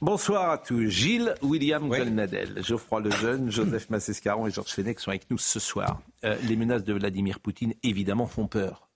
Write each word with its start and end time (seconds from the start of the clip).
Bonsoir 0.00 0.50
à 0.50 0.58
tous. 0.58 0.88
Gilles 0.88 1.34
William 1.40 1.88
Golnadel, 1.88 2.62
Geoffroy 2.62 3.00
Lejeune, 3.00 3.50
Joseph 3.50 3.90
Massescaron 3.90 4.46
et 4.46 4.50
Georges 4.50 4.72
Fenech 4.72 4.98
sont 4.98 5.10
avec 5.10 5.30
nous 5.30 5.38
ce 5.38 5.60
soir. 5.60 6.00
Euh, 6.24 6.36
les 6.42 6.56
menaces 6.56 6.84
de 6.84 6.92
Vladimir 6.92 7.38
Poutine, 7.40 7.74
évidemment, 7.82 8.26
font 8.26 8.46
peur. 8.46 8.88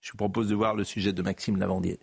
Je 0.00 0.12
vous 0.12 0.18
propose 0.18 0.48
de 0.48 0.54
voir 0.54 0.74
le 0.74 0.84
sujet 0.84 1.12
de 1.12 1.22
Maxime 1.22 1.56
Lavandier. 1.56 1.98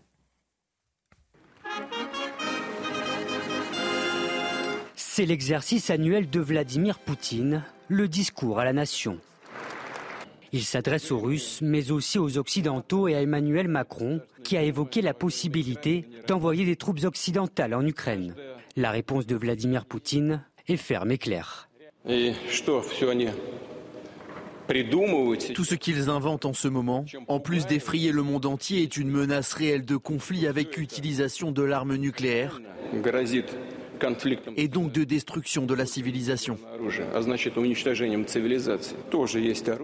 C'est 4.96 5.26
l'exercice 5.26 5.90
annuel 5.90 6.30
de 6.30 6.40
Vladimir 6.40 7.00
Poutine, 7.00 7.64
le 7.88 8.08
discours 8.08 8.60
à 8.60 8.66
la 8.66 8.74
nation. 8.74 9.20
Il 10.54 10.64
s'adresse 10.64 11.12
aux 11.12 11.20
Russes, 11.20 11.60
mais 11.64 11.90
aussi 11.90 12.20
aux 12.20 12.38
Occidentaux 12.38 13.08
et 13.08 13.16
à 13.16 13.22
Emmanuel 13.22 13.68
Macron, 13.68 14.22
qui 14.44 14.56
a 14.56 14.62
évoqué 14.62 15.02
la 15.02 15.16
possibilité 15.16 16.06
d'envoyer 16.28 16.64
des 16.64 16.76
troupes 16.76 17.04
occidentales 17.04 17.74
en 17.74 17.84
Ukraine. 17.86 18.36
La 18.76 18.92
réponse 18.92 19.26
de 19.26 19.36
Vladimir 19.36 19.86
Poutine 19.86 20.46
est 20.68 20.78
ferme 20.78 21.12
et 21.12 21.18
claire. 21.18 21.70
Tout 25.56 25.64
ce 25.64 25.76
qu'ils 25.76 26.10
inventent 26.10 26.46
en 26.46 26.54
ce 26.54 26.68
moment, 26.68 27.04
en 27.28 27.40
plus 27.40 27.66
d'effrayer 27.66 28.12
le 28.12 28.22
monde 28.22 28.46
entier, 28.46 28.84
est 28.84 28.96
une 28.96 29.10
menace 29.10 29.54
réelle 29.54 29.86
de 29.86 29.98
conflit 29.98 30.46
avec 30.46 30.78
utilisation 30.78 31.52
de 31.52 31.64
l'arme 31.64 31.96
nucléaire 31.96 32.62
et 34.58 34.68
donc 34.68 34.92
de 34.92 35.04
destruction 35.04 35.66
de 35.66 35.74
la 35.74 35.86
civilisation. 35.86 36.58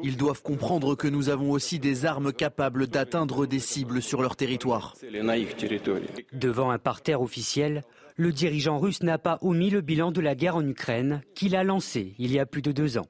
Ils 0.03 0.17
doivent 0.17 0.41
comprendre 0.41 0.95
que 0.95 1.07
nous 1.07 1.29
avons 1.29 1.51
aussi 1.51 1.79
des 1.79 2.05
armes 2.05 2.33
capables 2.33 2.87
d'atteindre 2.87 3.45
des 3.45 3.59
cibles 3.59 4.01
sur 4.01 4.21
leur 4.21 4.35
territoire. 4.35 4.95
Devant 6.33 6.71
un 6.71 6.79
parterre 6.79 7.21
officiel, 7.21 7.83
le 8.15 8.31
dirigeant 8.33 8.79
russe 8.79 9.01
n'a 9.03 9.17
pas 9.17 9.39
omis 9.41 9.69
le 9.69 9.81
bilan 9.81 10.11
de 10.11 10.21
la 10.21 10.35
guerre 10.35 10.57
en 10.57 10.67
Ukraine 10.67 11.21
qu'il 11.35 11.55
a 11.55 11.63
lancé 11.63 12.15
il 12.19 12.31
y 12.31 12.39
a 12.39 12.45
plus 12.45 12.61
de 12.61 12.71
deux 12.71 12.97
ans. 12.97 13.07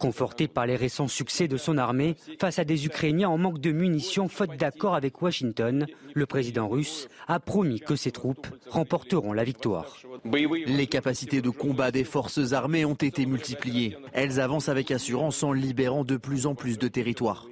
Conforté 0.00 0.48
par 0.48 0.66
les 0.66 0.76
récents 0.76 1.08
succès 1.08 1.46
de 1.46 1.58
son 1.58 1.76
armée 1.76 2.16
face 2.40 2.58
à 2.58 2.64
des 2.64 2.86
Ukrainiens 2.86 3.28
en 3.28 3.36
manque 3.36 3.60
de 3.60 3.70
munitions 3.70 4.28
faute 4.28 4.56
d'accord 4.56 4.94
avec 4.94 5.20
Washington, 5.20 5.86
le 6.14 6.26
président 6.26 6.68
russe 6.68 7.08
a 7.28 7.38
promis 7.38 7.80
que 7.80 7.96
ses 7.96 8.10
troupes 8.10 8.46
remporteront 8.70 9.34
la 9.34 9.44
victoire. 9.44 9.98
Les 10.24 10.86
capacités 10.86 11.42
de 11.42 11.50
combat 11.50 11.90
des 11.90 12.04
forces 12.04 12.52
armées 12.52 12.86
ont 12.86 12.94
été 12.94 13.26
multipliées. 13.26 13.96
Elles 14.14 14.40
avancent 14.40 14.70
avec 14.70 14.90
assurance 14.90 15.42
en 15.42 15.52
libérant 15.52 16.04
de 16.04 16.16
plus 16.16 16.46
en 16.46 16.54
plus 16.54 16.78
de 16.78 16.88
territoires. 16.88 17.46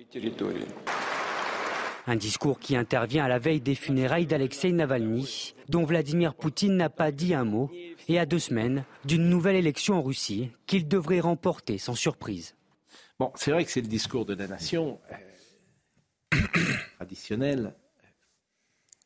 Un 2.09 2.17
discours 2.17 2.59
qui 2.59 2.75
intervient 2.75 3.27
à 3.27 3.29
la 3.29 3.39
veille 3.39 3.61
des 3.61 3.75
funérailles 3.75 4.25
d'Alexei 4.25 4.73
Navalny, 4.73 5.55
dont 5.69 5.85
Vladimir 5.85 6.35
Poutine 6.35 6.75
n'a 6.75 6.89
pas 6.89 7.13
dit 7.13 7.35
un 7.35 7.45
mot, 7.45 7.71
et 8.09 8.19
à 8.19 8.25
deux 8.25 8.39
semaines 8.39 8.87
d'une 9.05 9.29
nouvelle 9.29 9.57
élection 9.57 9.97
en 9.97 10.03
Russie 10.03 10.51
qu'il 10.67 10.89
devrait 10.89 11.21
remporter 11.21 11.77
sans 11.77 11.95
surprise. 11.95 12.55
Bon, 13.19 13.31
c'est 13.35 13.51
vrai 13.51 13.63
que 13.67 13.71
c'est 13.71 13.83
le 13.83 13.89
discours 13.89 14.25
de 14.25 14.33
la 14.33 14.49
nation 14.49 14.99
euh, 16.33 16.39
traditionnel. 16.97 17.75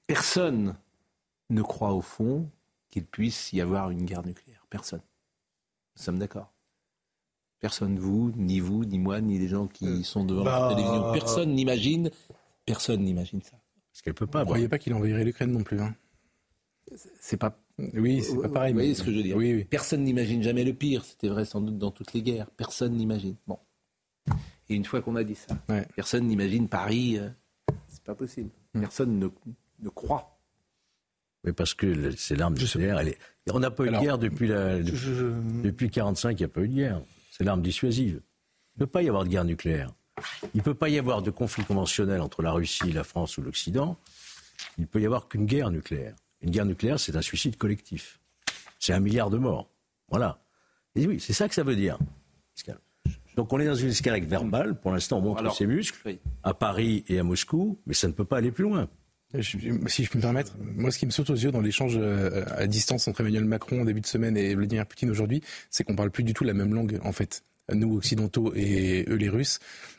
Personne 0.06 0.76
ne 1.50 1.62
croit 1.62 1.94
au 1.94 2.02
fond 2.02 2.48
qu'il 2.88 3.04
puisse 3.04 3.52
y 3.52 3.60
avoir 3.60 3.90
une 3.90 4.04
guerre 4.04 4.24
nucléaire. 4.24 4.64
Personne. 4.70 5.02
Nous 5.96 6.04
sommes 6.04 6.20
d'accord. 6.20 6.52
Personne, 7.58 7.98
vous, 7.98 8.32
ni 8.36 8.60
vous, 8.60 8.84
ni 8.84 9.00
moi, 9.00 9.20
ni 9.20 9.40
les 9.40 9.48
gens 9.48 9.66
qui 9.66 9.86
Euh, 9.86 10.02
sont 10.04 10.24
devant 10.24 10.44
bah, 10.44 10.68
la 10.68 10.76
télévision. 10.76 11.12
Personne 11.12 11.52
n'imagine. 11.52 12.08
Personne 12.72 13.02
n'imagine 13.02 13.42
ça. 13.42 13.56
Parce 13.92 14.02
qu'elle 14.02 14.14
peut 14.14 14.26
pas. 14.26 14.40
Vous 14.40 14.44
ne 14.46 14.50
croyez 14.52 14.68
pas 14.68 14.78
qu'il 14.78 14.94
envahirait 14.94 15.24
l'Ukraine 15.24 15.52
non 15.52 15.62
plus. 15.62 15.80
Hein. 15.80 15.94
C'est 17.20 17.36
pas. 17.36 17.58
Oui, 17.94 18.22
c'est 18.22 18.36
pas 18.40 18.48
pareil. 18.48 18.72
Vous 18.72 18.78
voyez 18.78 18.88
mais- 18.90 18.94
ce 18.94 19.02
que 19.02 19.10
je 19.10 19.16
veux 19.16 19.22
dire 19.22 19.36
Oui, 19.36 19.54
oui. 19.54 19.64
Personne 19.64 20.02
n'imagine 20.04 20.42
jamais 20.42 20.64
le 20.64 20.72
pire. 20.74 21.04
C'était 21.04 21.28
vrai 21.28 21.44
sans 21.44 21.60
doute 21.60 21.78
dans 21.78 21.90
toutes 21.90 22.12
les 22.12 22.22
guerres. 22.22 22.50
Personne 22.50 22.94
n'imagine. 22.94 23.36
Bon. 23.46 23.58
Et 24.68 24.74
une 24.74 24.84
fois 24.84 25.02
qu'on 25.02 25.16
a 25.16 25.24
dit 25.24 25.34
ça, 25.34 25.54
Ouais. 25.68 25.86
personne 25.96 26.26
n'imagine 26.26 26.68
Paris. 26.68 27.18
euh, 27.18 27.28
c'est 27.88 28.02
pas 28.04 28.14
possible. 28.14 28.50
Hmm. 28.74 28.80
Personne 28.80 29.18
ne, 29.18 29.28
ne 29.80 29.88
croit. 29.90 30.38
Oui, 31.44 31.52
parce 31.52 31.74
que 31.74 32.12
c'est 32.16 32.36
l'arme 32.36 32.56
nucléaire. 32.56 32.98
Elle 33.00 33.08
est... 33.08 33.18
On 33.52 33.58
n'a 33.58 33.70
pas 33.70 33.84
eu 33.84 33.90
de 33.90 33.98
guerre 33.98 34.18
depuis, 34.18 34.46
la... 34.46 34.82
je- 34.82 35.32
depuis 35.62 35.90
45, 35.90 36.38
il 36.38 36.42
n'y 36.42 36.44
a 36.44 36.48
pas 36.48 36.60
eu 36.62 36.68
de 36.68 36.74
guerre. 36.74 37.02
C'est 37.32 37.42
l'arme 37.44 37.62
dissuasive. 37.62 38.22
Il 38.76 38.80
ne 38.80 38.84
peut 38.86 38.90
pas 38.90 39.02
y 39.02 39.08
avoir 39.08 39.24
de 39.24 39.28
guerre 39.28 39.44
nucléaire. 39.44 39.92
Il 40.54 40.58
ne 40.58 40.62
peut 40.62 40.74
pas 40.74 40.88
y 40.88 40.98
avoir 40.98 41.22
de 41.22 41.30
conflit 41.30 41.64
conventionnel 41.64 42.20
entre 42.20 42.42
la 42.42 42.52
Russie, 42.52 42.92
la 42.92 43.04
France 43.04 43.38
ou 43.38 43.42
l'Occident. 43.42 43.98
Il 44.78 44.82
ne 44.82 44.86
peut 44.86 45.00
y 45.00 45.06
avoir 45.06 45.28
qu'une 45.28 45.46
guerre 45.46 45.70
nucléaire. 45.70 46.14
Une 46.42 46.50
guerre 46.50 46.66
nucléaire, 46.66 47.00
c'est 47.00 47.16
un 47.16 47.22
suicide 47.22 47.56
collectif. 47.56 48.20
C'est 48.78 48.92
un 48.92 49.00
milliard 49.00 49.30
de 49.30 49.38
morts. 49.38 49.70
Voilà. 50.10 50.42
Et 50.94 51.06
oui, 51.06 51.18
c'est 51.20 51.32
ça 51.32 51.48
que 51.48 51.54
ça 51.54 51.62
veut 51.62 51.76
dire. 51.76 51.98
Pascal. 52.54 52.78
Donc 53.36 53.52
on 53.52 53.58
est 53.60 53.64
dans 53.66 53.74
une 53.74 53.88
escalade 53.88 54.24
verbale. 54.24 54.78
Pour 54.78 54.92
l'instant, 54.92 55.18
on 55.18 55.22
montre 55.22 55.38
Alors, 55.40 55.56
ses 55.56 55.66
muscles 55.66 56.18
à 56.42 56.52
Paris 56.52 57.04
et 57.08 57.18
à 57.18 57.22
Moscou, 57.22 57.80
mais 57.86 57.94
ça 57.94 58.06
ne 58.08 58.12
peut 58.12 58.24
pas 58.26 58.36
aller 58.38 58.50
plus 58.52 58.64
loin. 58.64 58.88
Je- 59.34 59.56
si 59.86 60.04
je 60.04 60.10
peux 60.10 60.18
me 60.18 60.22
permettre, 60.22 60.54
moi, 60.60 60.90
ce 60.90 60.98
qui 60.98 61.06
me 61.06 61.10
saute 61.10 61.30
aux 61.30 61.34
yeux 61.34 61.50
dans 61.50 61.62
l'échange 61.62 61.94
euh, 61.96 62.44
à 62.54 62.66
distance 62.66 63.08
entre 63.08 63.22
Emmanuel 63.22 63.46
Macron 63.46 63.80
en 63.80 63.84
début 63.86 64.02
de 64.02 64.06
semaine 64.06 64.36
et 64.36 64.54
Vladimir 64.54 64.84
Poutine 64.86 65.08
aujourd'hui, 65.10 65.42
c'est 65.70 65.84
qu'on 65.84 65.96
parle 65.96 66.10
plus 66.10 66.22
du 66.24 66.34
tout 66.34 66.44
la 66.44 66.52
même 66.52 66.74
langue, 66.74 67.00
en 67.02 67.12
fait. 67.12 67.42
Nous, 67.74 67.96
occidentaux, 67.96 68.52
et 68.54 69.04
eux, 69.08 69.14
les 69.16 69.28
Russes, 69.28 69.58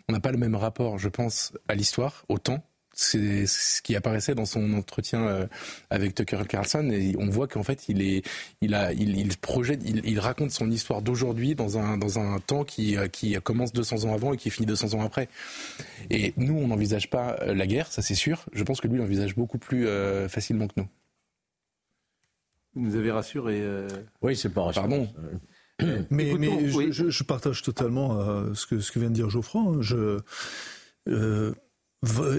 on 0.09 0.13
n'a 0.13 0.19
pas 0.19 0.31
le 0.31 0.37
même 0.37 0.55
rapport, 0.55 0.97
je 0.99 1.09
pense, 1.09 1.53
à 1.67 1.75
l'histoire, 1.75 2.25
au 2.29 2.37
temps. 2.37 2.63
C'est 2.95 3.47
ce 3.47 3.81
qui 3.81 3.95
apparaissait 3.95 4.35
dans 4.35 4.45
son 4.45 4.71
entretien 4.73 5.25
euh, 5.25 5.47
avec 5.89 6.13
Tucker 6.13 6.43
Carlson 6.47 6.91
et 6.91 7.15
on 7.17 7.27
voit 7.27 7.47
qu'en 7.47 7.63
fait 7.63 7.89
il 7.89 8.03
est 8.03 8.21
il 8.61 8.75
a 8.75 8.93
il, 8.93 9.17
il 9.17 9.35
projette 9.35 9.81
il, 9.83 10.05
il 10.05 10.19
raconte 10.19 10.51
son 10.51 10.69
histoire 10.69 11.01
d'aujourd'hui 11.01 11.55
dans 11.55 11.79
un 11.79 11.97
dans 11.97 12.19
un 12.19 12.39
temps 12.39 12.63
qui 12.63 12.95
euh, 12.95 13.07
qui 13.07 13.33
commence 13.41 13.73
200 13.73 14.03
ans 14.07 14.13
avant 14.13 14.31
et 14.33 14.37
qui 14.37 14.51
finit 14.51 14.67
200 14.67 14.93
ans 14.93 15.01
après 15.03 15.27
et 16.11 16.35
nous 16.37 16.53
on 16.53 16.67
n'envisage 16.67 17.09
pas 17.09 17.35
euh, 17.41 17.55
la 17.55 17.65
guerre 17.65 17.87
ça 17.91 18.03
c'est 18.03 18.13
sûr 18.13 18.45
je 18.53 18.63
pense 18.63 18.79
que 18.79 18.87
lui 18.87 18.99
il 18.99 19.01
envisage 19.01 19.33
beaucoup 19.35 19.57
plus 19.57 19.87
facilement 20.29 20.67
que 20.67 20.73
nous 20.77 20.87
Vous 22.75 22.81
nous 22.81 22.95
avez 22.95 23.09
rassuré. 23.09 23.59
euh, 23.59 23.87
Oui, 24.21 24.35
c'est 24.35 24.49
pas 24.49 24.61
rassurant. 24.61 24.87
Pardon. 24.87 25.07
Mais, 26.09 26.27
Écoutons, 26.29 26.39
mais 26.61 26.69
je, 26.69 26.77
oui. 26.77 26.87
je- 26.91 27.09
je 27.09 27.23
partage 27.23 27.61
totalement 27.61 28.19
euh, 28.19 28.53
ce, 28.53 28.65
que, 28.67 28.79
ce 28.79 28.91
que 28.91 28.99
vient 28.99 29.09
de 29.09 29.15
dire 29.15 29.29
Geoffroy. 29.29 29.61
hein. 29.61 29.77
Je, 29.81 30.19
euh, 31.09 31.53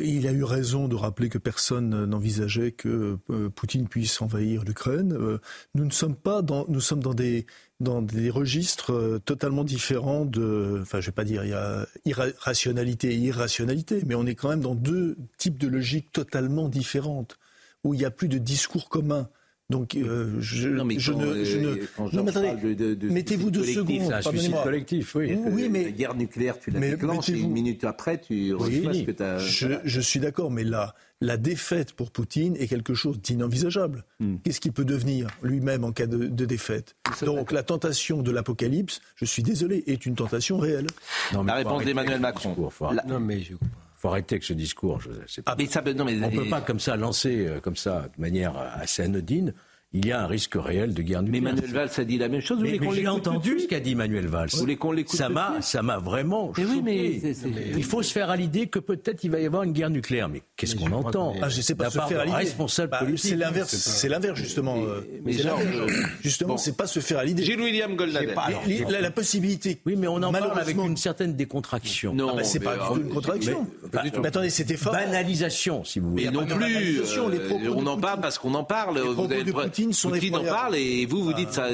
il 0.02 0.26
a 0.26 0.32
eu 0.32 0.44
raison 0.44 0.88
de 0.88 0.94
rappeler 0.94 1.30
que 1.30 1.38
personne 1.38 2.04
n'envisageait 2.04 2.72
que 2.72 3.16
euh, 3.30 3.48
Poutine 3.48 3.88
puisse 3.88 4.20
envahir 4.20 4.62
l'Ukraine. 4.64 5.14
Euh, 5.18 5.38
nous 5.74 5.86
ne 5.86 5.90
sommes 5.90 6.16
pas 6.16 6.42
dans, 6.42 6.66
nous 6.68 6.80
sommes 6.80 7.02
dans 7.02 7.14
des 7.14 7.46
dans 7.80 8.02
des 8.02 8.28
registres 8.30 8.92
euh, 8.92 9.18
totalement 9.18 9.64
différents 9.64 10.26
de, 10.26 10.80
enfin 10.82 11.00
je 11.00 11.06
vais 11.06 11.12
pas 11.12 11.24
dire 11.24 11.44
il 11.44 11.50
y 11.50 11.54
a 11.54 11.86
irrationalité 12.04 13.12
et 13.14 13.16
irrationalité, 13.16 14.02
mais 14.06 14.14
on 14.14 14.26
est 14.26 14.34
quand 14.34 14.50
même 14.50 14.60
dans 14.60 14.74
deux 14.74 15.16
types 15.38 15.56
de 15.58 15.66
logiques 15.68 16.12
totalement 16.12 16.68
différentes 16.68 17.38
où 17.84 17.94
il 17.94 17.98
n'y 17.98 18.04
a 18.04 18.10
plus 18.10 18.28
de 18.28 18.38
discours 18.38 18.88
commun. 18.90 19.28
Donc 19.70 19.94
euh, 19.96 20.30
je, 20.40 20.68
Non, 20.68 20.84
mais 20.84 20.98
je 20.98 21.10
quand, 21.12 21.18
ne, 21.20 21.42
je 21.42 21.56
euh, 21.56 21.60
ne- 21.62 21.86
quand 21.96 22.04
non, 22.04 22.10
Georges 22.10 22.24
mais 22.24 22.30
attendez, 22.30 22.46
parle 22.48 22.60
de- 22.60 22.74
de- 22.74 22.94
de 22.94 23.08
mettez-vous 23.08 23.50
deux 23.50 23.64
secondes. 23.64 24.02
C'est 24.06 24.12
un 24.12 24.20
suicide 24.22 24.54
collectif, 24.62 25.14
oui. 25.14 25.38
Oui, 25.50 25.68
mais 25.70 25.84
La 25.84 25.90
guerre 25.90 26.14
nucléaire, 26.14 26.58
tu 26.60 26.70
la 26.70 26.80
déclenches 26.80 27.28
une 27.28 27.50
minute 27.50 27.82
après, 27.84 28.20
tu 28.20 28.52
Oui, 28.52 28.80
reçois 28.80 28.92
ce 28.92 29.02
que 29.02 29.10
tu 29.10 29.22
as. 29.22 29.38
je, 29.38 29.68
je 29.82 30.00
suis 30.02 30.20
d'accord, 30.20 30.50
mais 30.50 30.64
là, 30.64 30.94
la 31.22 31.38
défaite 31.38 31.92
pour 31.94 32.10
Poutine 32.10 32.56
est 32.56 32.66
quelque 32.66 32.92
chose 32.92 33.18
d'inenvisageable. 33.22 34.04
Hmm. 34.20 34.36
Qu'est-ce 34.44 34.60
qu'il 34.60 34.72
peut 34.72 34.84
devenir 34.84 35.28
lui-même 35.42 35.84
en 35.84 35.92
cas 35.92 36.06
de, 36.06 36.26
de 36.26 36.44
défaite? 36.44 36.94
Donc 37.22 37.50
la 37.50 37.62
tentation 37.62 38.20
de 38.20 38.30
l'apocalypse, 38.30 39.00
je 39.16 39.24
suis 39.24 39.42
désolé, 39.42 39.82
est 39.86 40.04
une 40.04 40.14
tentation 40.14 40.58
réelle. 40.58 40.88
Non, 41.32 41.42
mais 41.42 41.52
La 41.52 41.56
réponse 41.56 41.84
d'Emmanuel 41.84 42.20
Macron. 42.20 42.50
discours, 42.50 42.92
La- 42.92 43.04
non, 43.04 43.18
mais 43.18 43.40
je 43.40 43.54
faut 44.04 44.10
arrêter 44.10 44.34
avec 44.34 44.44
ce 44.44 44.52
discours. 44.52 45.00
Je, 45.00 45.08
c'est 45.26 45.42
pas- 45.42 45.52
Ah, 45.52 45.56
mais 45.58 45.66
ça, 45.66 45.80
non, 45.80 46.04
mais 46.04 46.12
on 46.22 46.30
ne 46.30 46.36
peut 46.36 46.48
pas 46.50 46.60
comme 46.60 46.78
ça 46.80 46.96
lancer, 46.96 47.46
euh, 47.46 47.60
comme 47.60 47.76
ça, 47.76 48.08
de 48.16 48.20
manière 48.20 48.54
assez 48.56 49.02
anodine. 49.02 49.54
Il 49.96 50.06
y 50.06 50.12
a 50.12 50.20
un 50.20 50.26
risque 50.26 50.56
réel 50.56 50.92
de 50.92 51.02
guerre 51.02 51.22
nucléaire. 51.22 51.42
Mais 51.44 51.52
Manuel 51.52 51.72
Valls 51.72 51.90
a 51.96 52.04
dit 52.04 52.18
la 52.18 52.28
même 52.28 52.40
chose. 52.40 52.58
mais, 52.60 52.78
j'ai 52.92 53.06
entendu 53.06 53.60
ce 53.60 53.68
qu'a 53.68 53.78
dit 53.78 53.94
Manuel 53.94 54.26
Valls. 54.26 54.48
Vous 54.52 54.58
voulez 54.58 54.76
qu'on 54.76 54.90
l'écoute 54.90 55.16
Ça 55.16 55.28
m'a, 55.28 55.62
ça 55.62 55.82
m'a 55.82 55.98
vraiment 55.98 56.52
choqué. 56.52 56.66
Oui, 56.68 56.82
mais 56.82 57.20
il 57.76 57.84
faut 57.84 58.02
se 58.02 58.12
faire 58.12 58.28
à 58.28 58.36
l'idée 58.36 58.66
que 58.66 58.80
peut-être 58.80 59.22
il 59.22 59.30
va 59.30 59.38
y 59.38 59.46
avoir 59.46 59.62
une 59.62 59.72
guerre 59.72 59.90
nucléaire. 59.90 60.28
Mais 60.28 60.42
qu'est-ce 60.56 60.74
qu'on 60.74 60.90
entend 60.90 61.34
ah, 61.40 61.48
Je 61.48 61.60
sais 61.60 61.76
pas 61.76 61.90
se 61.90 62.00
faire 62.00 62.20
à 62.20 62.24
l'idée. 62.24 62.36
Responsable 62.36 62.90
bah, 62.90 62.98
politique. 62.98 63.30
C'est 63.30 63.36
l'inverse. 63.36 63.74
C'est 63.74 64.08
l'inverse 64.08 64.38
justement. 64.38 64.78
Mais, 65.24 65.36
euh, 65.46 65.86
justement, 66.22 66.56
c'est 66.56 66.76
pas 66.76 66.88
se 66.88 66.98
faire 66.98 67.18
à 67.20 67.24
l'idée. 67.24 67.44
Gilles 67.44 67.60
William 67.60 67.94
Golden. 67.94 68.34
La, 68.88 69.00
la, 69.00 69.10
possibilité. 69.12 69.80
Oui, 69.86 69.94
mais 69.96 70.08
on 70.08 70.16
en 70.16 70.32
parle 70.32 70.58
avec 70.58 70.76
une 70.76 70.96
certaine 70.96 71.34
décontraction. 71.36 72.12
Non, 72.14 72.34
ah, 72.36 72.42
c'est 72.42 72.58
pas 72.58 72.76
une 72.96 73.08
contradiction. 73.08 73.66
Mais 73.92 74.26
attendez, 74.26 74.50
c'était 74.50 74.76
fort. 74.76 74.92
Banalisation, 74.92 75.84
si 75.84 76.00
vous 76.00 76.10
voulez. 76.10 76.24
Mais 76.24 76.30
non 76.32 76.46
plus. 76.46 76.98
Euh, 76.98 77.74
on 77.74 77.86
en 77.86 77.96
parle 77.96 78.20
parce 78.20 78.38
qu'on 78.38 78.54
en 78.54 78.64
parle. 78.64 78.98
Poutine 79.84 79.92
sont 79.92 80.10
Poutine 80.10 80.36
en 80.36 80.44
parle 80.44 80.76
et 80.76 81.06
vous, 81.06 81.22
vous 81.22 81.32
dites 81.34 81.52
ça, 81.52 81.68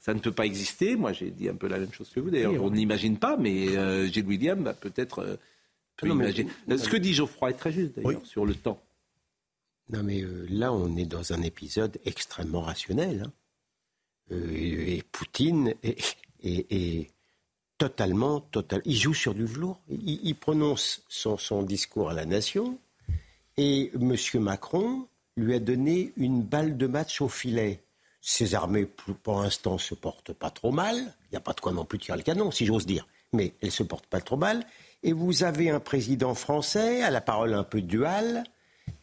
ça 0.00 0.14
ne 0.14 0.20
peut 0.20 0.32
pas 0.32 0.46
exister. 0.46 0.96
Moi, 0.96 1.12
j'ai 1.12 1.30
dit 1.30 1.48
un 1.48 1.54
peu 1.54 1.68
la 1.68 1.78
même 1.78 1.92
chose 1.92 2.08
que 2.10 2.20
vous. 2.20 2.30
D'ailleurs, 2.30 2.62
on 2.62 2.70
n'imagine 2.70 3.18
pas, 3.18 3.36
mais 3.36 3.76
euh, 3.76 4.06
Gilles 4.06 4.26
William 4.26 4.62
va 4.62 4.74
peut-être 4.74 5.20
euh, 5.20 5.36
peut 5.96 6.08
imaginer. 6.08 6.50
Ce 6.68 6.88
que 6.88 6.96
dit 6.96 7.14
Geoffroy 7.14 7.50
est 7.50 7.54
très 7.54 7.72
juste, 7.72 7.96
d'ailleurs, 7.96 8.24
sur 8.24 8.46
le 8.46 8.54
temps. 8.54 8.80
Non, 9.90 10.02
mais 10.02 10.22
euh, 10.22 10.46
là, 10.48 10.72
on 10.72 10.96
est 10.96 11.04
dans 11.04 11.32
un 11.32 11.42
épisode 11.42 11.98
extrêmement 12.04 12.62
rationnel. 12.62 13.26
Hein. 14.30 14.36
et 14.52 15.02
Poutine 15.10 15.74
est, 15.82 17.10
totalement, 17.76 18.40
total. 18.40 18.82
Il 18.84 18.96
joue 18.96 19.14
sur 19.14 19.34
du 19.34 19.44
velours. 19.44 19.80
Il, 19.88 20.34
prononce 20.34 21.02
son, 21.08 21.36
son, 21.36 21.62
discours 21.62 22.10
à 22.10 22.14
la 22.14 22.24
nation. 22.24 22.78
Et 23.56 23.90
M. 23.94 24.16
Macron 24.34 25.08
lui 25.40 25.54
a 25.54 25.58
donné 25.58 26.12
une 26.16 26.42
balle 26.42 26.76
de 26.76 26.86
match 26.86 27.20
au 27.20 27.28
filet. 27.28 27.82
Ces 28.20 28.54
armées, 28.54 28.86
pour 29.22 29.40
l'instant, 29.40 29.78
se 29.78 29.94
portent 29.94 30.32
pas 30.32 30.50
trop 30.50 30.72
mal. 30.72 30.96
Il 30.96 31.32
n'y 31.32 31.38
a 31.38 31.40
pas 31.40 31.54
de 31.54 31.60
quoi 31.60 31.72
non 31.72 31.84
plus 31.84 31.98
tirer 31.98 32.18
le 32.18 32.22
canon, 32.22 32.50
si 32.50 32.66
j'ose 32.66 32.86
dire. 32.86 33.06
Mais 33.32 33.54
elles 33.62 33.70
se 33.70 33.82
portent 33.82 34.06
pas 34.06 34.20
trop 34.20 34.36
mal. 34.36 34.64
Et 35.02 35.12
vous 35.12 35.42
avez 35.42 35.70
un 35.70 35.80
président 35.80 36.34
français 36.34 37.02
à 37.02 37.10
la 37.10 37.20
parole 37.20 37.54
un 37.54 37.64
peu 37.64 37.80
duale 37.80 38.44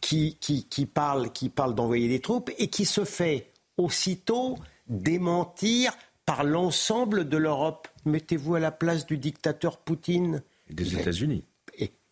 qui, 0.00 0.36
qui, 0.36 0.64
qui 0.64 0.86
parle, 0.86 1.32
qui 1.32 1.48
parle 1.48 1.74
d'envoyer 1.74 2.08
des 2.08 2.20
troupes 2.20 2.50
et 2.58 2.68
qui 2.68 2.84
se 2.84 3.04
fait 3.04 3.50
aussitôt 3.76 4.56
démentir 4.86 5.92
par 6.24 6.44
l'ensemble 6.44 7.28
de 7.28 7.36
l'Europe. 7.36 7.88
Mettez-vous 8.04 8.54
à 8.54 8.60
la 8.60 8.70
place 8.70 9.06
du 9.06 9.18
dictateur 9.18 9.78
Poutine. 9.78 10.42
Et 10.68 10.74
des 10.74 10.94
États-Unis. 10.94 11.44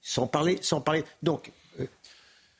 Sans 0.00 0.26
parler, 0.28 0.58
sans 0.62 0.80
parler. 0.80 1.04
Donc, 1.22 1.50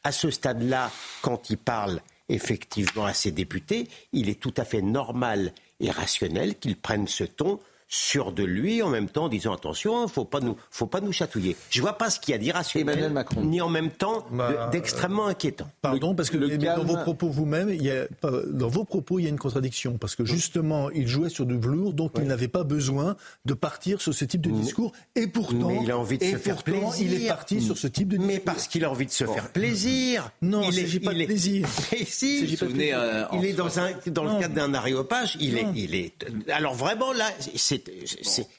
à 0.07 0.13
ce 0.13 0.31
stade-là, 0.31 0.93
quand 1.21 1.51
il 1.51 1.59
parle 1.59 2.01
effectivement 2.29 3.07
à 3.07 3.13
ses 3.13 3.33
députés, 3.33 3.89
il 4.13 4.29
est 4.29 4.39
tout 4.39 4.55
à 4.57 4.65
fait 4.65 4.81
normal 4.81 5.53
et 5.81 5.91
rationnel 5.91 6.55
qu'ils 6.55 6.77
prennent 6.77 7.09
ce 7.09 7.25
ton 7.25 7.59
sûr 7.89 8.33
de 8.33 8.43
lui 8.43 8.83
en 8.83 8.89
même 8.89 9.09
temps 9.09 9.25
en 9.25 9.29
disant 9.29 9.53
attention, 9.53 10.01
il 10.01 10.05
hein, 10.05 10.09
faut 10.09 10.25
pas 10.25 10.41
nous, 10.41 10.57
faut 10.71 10.87
pas 10.87 11.01
nous 11.01 11.13
chatouiller. 11.13 11.57
Je 11.71 11.81
vois 11.81 11.95
pas 11.95 12.11
ce 12.11 12.19
qu'il 12.19 12.33
y 12.33 12.35
a 12.35 12.39
d'irrationnel, 12.39 13.13
ni 13.43 13.61
en 13.61 13.69
même 13.69 13.91
temps 13.91 14.27
bah, 14.31 14.69
d'extrêmement 14.73 15.27
inquiétant. 15.27 15.69
Pardon, 15.83 16.15
parce 16.15 16.31
que 16.31 16.37
dans 16.37 16.85
vos 16.85 16.97
propos 16.97 17.29
vous-même, 17.29 17.71
il 17.71 17.83
y 17.83 17.91
a, 17.91 18.07
dans 18.23 18.69
vos 18.69 18.85
propos, 18.85 19.19
il 19.19 19.25
y 19.25 19.27
a 19.27 19.31
une 19.31 19.39
contradiction 19.39 19.99
parce 19.99 20.17
que 20.17 20.25
justement, 20.25 20.91
il 20.91 21.07
jouait 21.07 21.29
sur 21.29 21.47
du 21.47 21.59
velours, 21.59 21.93
donc 21.93 22.13
il 22.17 22.25
n'avait 22.25 22.49
pas 22.49 22.65
besoin 22.65 23.17
de 23.45 23.55
partir 23.55 24.01
sur 24.01 24.15
ce 24.15 24.25
type 24.25 24.41
de 24.41 24.51
discours, 24.51 24.93
et 25.15 25.27
pourtant, 25.27 25.81
il 25.83 25.91
a 25.91 25.99
envie 25.99 26.19
de 26.19 26.25
se 26.25 26.37
faire 26.37 26.63
plaisir. 26.63 26.93
Il 26.99 27.15
est 27.15 27.29
parti 27.29 27.61
sur 27.61 27.79
ce 27.79 27.87
type 27.87 28.09
de 28.09 28.17
discours. 28.17 28.33
Mais 28.35 28.41
parce 28.41 28.67
qu'il 28.69 28.85
a 28.85 28.91
envie 28.91 29.07
de 29.07 29.11
se 29.11 29.25
faire 29.25 29.51
plaisir. 29.51 30.31
Non, 30.43 30.63
il 30.63 30.75
s'agit 30.75 31.01
pas 31.01 31.15
de 31.15 31.25
plaisir. 31.25 31.69
si, 32.07 32.57
euh, 32.63 33.25
il 33.33 33.45
est 33.45 33.53
dans 33.53 33.79
un, 33.79 33.91
dans 34.07 34.25
le 34.25 34.41
cadre 34.41 34.55
d'un 34.55 34.75
aréopage. 34.75 35.37
Il 35.41 35.59
est, 35.59 35.67
il 35.75 35.95
est. 35.95 36.27
Alors 36.51 36.75
vraiment 36.75 37.13
là, 37.13 37.27
c'est 37.55 37.76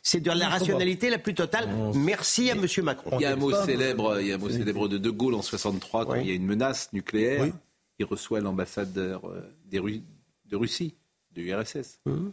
c'est 0.03 0.19
de 0.19 0.31
la 0.31 0.49
rationalité 0.49 1.09
la 1.09 1.17
plus 1.17 1.33
totale. 1.33 1.69
Merci 1.93 2.49
à 2.49 2.53
M. 2.53 2.65
Macron. 2.83 3.17
Il 3.19 3.21
y 3.21 3.25
a 3.25 3.31
un 3.31 3.35
mot 3.35 3.53
célèbre, 3.53 4.19
il 4.19 4.27
y 4.27 4.31
a 4.31 4.35
un 4.35 4.39
mot 4.39 4.49
célèbre 4.49 4.87
de 4.87 4.97
De 4.97 5.09
Gaulle 5.09 5.35
en 5.35 5.41
63 5.41 6.05
quand 6.05 6.15
il 6.15 6.27
y 6.27 6.31
a 6.31 6.35
une 6.35 6.45
menace 6.45 6.91
nucléaire. 6.93 7.47
Il 7.99 8.05
reçoit 8.05 8.41
l'ambassadeur 8.41 9.27
euh, 9.27 9.41
de 9.71 10.55
Russie, 10.55 10.95
de 11.31 11.41
l'URSS. 11.41 11.99
Hum. 12.05 12.31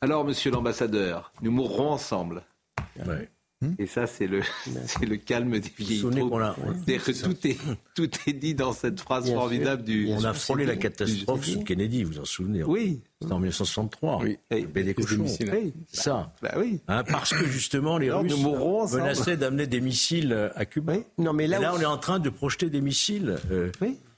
Alors, 0.00 0.24
monsieur 0.24 0.50
l'ambassadeur, 0.50 1.32
nous 1.40 1.52
mourrons 1.52 1.90
ensemble. 1.90 2.44
Hmm 2.96 3.12
Et 3.78 3.86
ça, 3.86 4.06
c'est 4.06 4.26
le, 4.26 4.42
c'est 4.86 5.06
le 5.06 5.16
calme 5.16 5.58
des 5.58 5.72
vieilles 5.78 6.00
troupes. 6.00 6.42
C'est-à-dire 6.86 7.04
que 7.04 7.12
tout 7.12 7.46
est, 7.46 7.58
tout 7.94 8.10
est 8.26 8.32
dit 8.32 8.54
dans 8.54 8.72
cette 8.72 9.00
phrase 9.00 9.32
formidable 9.32 9.82
du. 9.82 10.08
On 10.10 10.24
a 10.24 10.34
frôlé 10.34 10.66
la 10.66 10.76
catastrophe 10.76 11.44
sous 11.44 11.62
Kennedy, 11.62 12.04
vous 12.04 12.18
en 12.18 12.24
souvenez 12.24 12.62
hein 12.62 12.66
Oui. 12.68 13.00
C'était 13.22 13.32
en 13.32 13.38
1963. 13.38 14.22
Oui. 14.22 14.38
des 14.74 14.92
cochons. 14.92 15.24
Oui. 15.24 15.72
Ça. 15.90 16.34
Bah 16.42 16.54
oui. 16.58 16.80
Hein, 16.86 17.02
parce 17.04 17.32
que 17.32 17.46
justement, 17.46 17.96
les 17.96 18.10
Russes 18.10 18.36
menaçaient 18.92 19.38
d'amener 19.38 19.66
des 19.66 19.80
missiles 19.80 20.50
à 20.54 20.66
Cuba. 20.66 20.94
Non, 21.16 21.32
mais 21.32 21.46
là, 21.46 21.58
là 21.58 21.72
on 21.74 21.80
est 21.80 21.86
en 21.86 21.98
train 21.98 22.18
de 22.18 22.28
projeter 22.28 22.68
des 22.68 22.82
missiles. 22.82 23.36
Euh, 23.50 23.70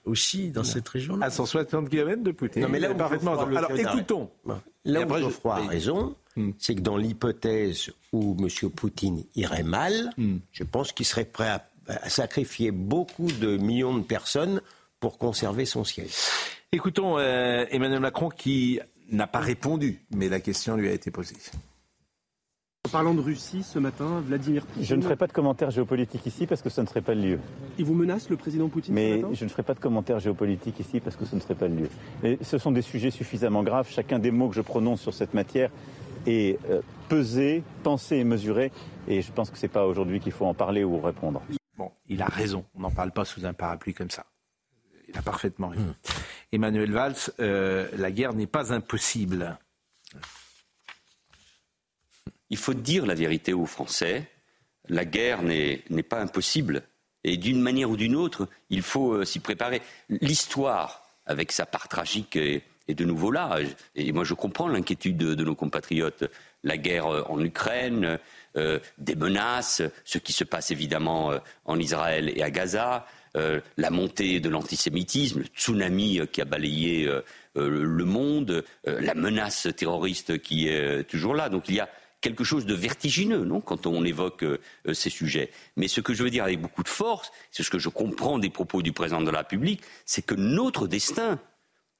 aussi 0.08 0.50
dans 0.50 0.64
cette 0.64 0.88
région-là. 0.88 1.26
À 1.26 1.30
160 1.30 1.88
km 1.88 2.22
de 2.22 2.32
Poutine. 2.32 2.62
Non, 2.62 2.68
mais 2.68 2.80
là, 2.80 2.94
parfaitement. 2.94 3.38
Alors, 3.38 3.72
écoutons. 3.72 4.30
Là 4.84 5.06
où 5.06 5.18
Geoffroy 5.18 5.56
a 5.56 5.66
raison, 5.66 6.14
Hmm. 6.38 6.52
c'est 6.58 6.76
que 6.76 6.80
dans 6.80 6.96
l'hypothèse 6.96 7.90
où 8.12 8.36
M. 8.38 8.70
Poutine 8.70 9.24
irait 9.34 9.64
mal, 9.64 10.12
hmm. 10.16 10.36
je 10.52 10.62
pense 10.62 10.92
qu'il 10.92 11.04
serait 11.04 11.24
prêt 11.24 11.48
à, 11.48 12.08
sacrifier 12.08 12.70
beaucoup 12.70 13.26
de 13.26 13.56
millions 13.56 13.96
de 13.96 14.02
personnes 14.02 14.60
pour 15.00 15.18
conserver 15.18 15.64
son 15.64 15.84
siège. 15.84 16.12
Écoutons 16.70 17.18
euh, 17.18 17.64
Emmanuel 17.70 18.00
Macron 18.00 18.28
qui 18.28 18.78
n'a 19.10 19.26
pas 19.26 19.40
répondu, 19.40 20.02
mais 20.10 20.28
la 20.28 20.38
question 20.38 20.76
lui 20.76 20.88
a 20.88 20.92
été 20.92 21.10
posée. 21.10 21.34
En 22.88 22.90
parlant 22.90 23.12
de 23.12 23.20
Russie 23.20 23.62
ce 23.62 23.78
matin, 23.78 24.22
Vladimir 24.26 24.64
Poutine. 24.64 24.82
Je 24.82 24.94
ne 24.94 25.02
ferai 25.02 25.14
pas 25.14 25.26
de 25.26 25.32
commentaires 25.32 25.70
géopolitiques 25.70 26.24
ici 26.24 26.46
parce 26.46 26.62
que 26.62 26.70
ce 26.70 26.80
ne 26.80 26.86
serait 26.86 27.02
pas 27.02 27.14
le 27.14 27.20
lieu. 27.20 27.38
Il 27.76 27.84
vous 27.84 27.92
menace, 27.92 28.30
le 28.30 28.36
président 28.36 28.70
Poutine 28.70 28.94
Mais 28.94 29.22
je 29.34 29.44
ne 29.44 29.50
ferai 29.50 29.62
pas 29.62 29.74
de 29.74 29.78
commentaires 29.78 30.20
géopolitiques 30.20 30.80
ici 30.80 30.98
parce 30.98 31.14
que 31.14 31.26
ce 31.26 31.34
ne 31.34 31.40
serait 31.40 31.54
pas 31.54 31.68
le 31.68 31.74
lieu. 31.74 31.90
Et 32.24 32.38
ce 32.40 32.56
sont 32.56 32.72
des 32.72 32.80
sujets 32.80 33.10
suffisamment 33.10 33.62
graves. 33.62 33.90
Chacun 33.90 34.18
des 34.18 34.30
mots 34.30 34.48
que 34.48 34.54
je 34.54 34.62
prononce 34.62 35.02
sur 35.02 35.12
cette 35.12 35.34
matière 35.34 35.70
et 36.26 36.58
euh, 36.70 36.80
peser, 37.10 37.62
penser 37.82 38.16
et 38.16 38.24
mesurer. 38.24 38.72
Et 39.06 39.20
je 39.20 39.32
pense 39.32 39.50
que 39.50 39.58
ce 39.58 39.66
n'est 39.66 39.72
pas 39.72 39.86
aujourd'hui 39.86 40.18
qu'il 40.18 40.32
faut 40.32 40.46
en 40.46 40.54
parler 40.54 40.82
ou 40.82 40.98
répondre. 40.98 41.42
Bon, 41.76 41.90
il 42.08 42.22
a 42.22 42.26
raison. 42.26 42.64
On 42.74 42.80
n'en 42.80 42.90
parle 42.90 43.10
pas 43.10 43.26
sous 43.26 43.44
un 43.44 43.52
parapluie 43.52 43.92
comme 43.92 44.10
ça. 44.10 44.24
Il 45.10 45.18
a 45.18 45.20
parfaitement 45.20 45.68
raison. 45.68 45.82
Hmm. 45.82 45.94
Emmanuel 46.52 46.92
Valls, 46.92 47.16
euh, 47.38 47.86
la 47.98 48.10
guerre 48.10 48.32
n'est 48.32 48.46
pas 48.46 48.72
impossible. 48.72 49.58
Il 52.50 52.56
faut 52.56 52.74
dire 52.74 53.06
la 53.06 53.14
vérité 53.14 53.52
aux 53.52 53.66
Français. 53.66 54.26
La 54.88 55.04
guerre 55.04 55.42
n'est 55.42 55.82
pas 56.08 56.20
impossible. 56.20 56.82
Et 57.24 57.36
d'une 57.36 57.60
manière 57.60 57.90
ou 57.90 57.96
d'une 57.96 58.14
autre, 58.14 58.48
il 58.70 58.82
faut 58.82 59.12
euh, 59.12 59.24
s'y 59.24 59.40
préparer. 59.40 59.82
L'histoire, 60.08 61.02
avec 61.26 61.52
sa 61.52 61.66
part 61.66 61.88
tragique, 61.88 62.36
est, 62.36 62.62
de 62.88 63.04
nouveau 63.04 63.30
là. 63.30 63.58
Et 63.96 64.12
moi, 64.12 64.24
je 64.24 64.32
comprends 64.32 64.66
l'inquiétude 64.66 65.18
de, 65.18 65.44
nos 65.44 65.54
compatriotes. 65.54 66.24
La 66.64 66.78
guerre 66.78 67.06
euh, 67.06 67.22
en 67.28 67.38
Ukraine, 67.44 68.18
euh, 68.56 68.78
des 68.96 69.14
menaces, 69.14 69.82
ce 70.04 70.16
qui 70.16 70.32
se 70.32 70.44
passe 70.44 70.70
évidemment 70.70 71.32
en 71.66 71.78
Israël 71.78 72.32
et 72.34 72.42
à 72.42 72.50
Gaza, 72.50 73.06
la 73.76 73.90
montée 73.90 74.40
de 74.40 74.48
l'antisémitisme, 74.48 75.40
le 75.40 75.44
tsunami 75.44 76.20
qui 76.32 76.40
a 76.40 76.44
balayé 76.44 77.08
le 77.54 78.04
monde, 78.04 78.64
la 78.84 79.14
menace 79.14 79.68
terroriste 79.76 80.38
qui 80.38 80.66
est 80.66 81.04
toujours 81.04 81.34
là. 81.36 81.48
Donc 81.48 81.68
il 81.68 81.76
y 81.76 81.80
a 81.80 81.88
quelque 82.20 82.44
chose 82.44 82.66
de 82.66 82.74
vertigineux, 82.74 83.44
non, 83.44 83.60
quand 83.60 83.86
on 83.86 84.04
évoque 84.04 84.44
ces 84.92 85.10
sujets. 85.10 85.50
Mais 85.76 85.86
ce 85.88 86.00
que 86.00 86.14
je 86.14 86.22
veux 86.22 86.30
dire 86.30 86.44
avec 86.44 86.60
beaucoup 86.60 86.82
de 86.82 86.88
force, 86.88 87.30
c'est 87.50 87.62
ce 87.62 87.70
que 87.70 87.78
je 87.78 87.88
comprends 87.88 88.38
des 88.38 88.50
propos 88.50 88.82
du 88.82 88.92
président 88.92 89.20
de 89.20 89.30
la 89.30 89.38
République, 89.38 89.82
c'est 90.04 90.22
que 90.22 90.34
notre 90.34 90.88
destin, 90.88 91.40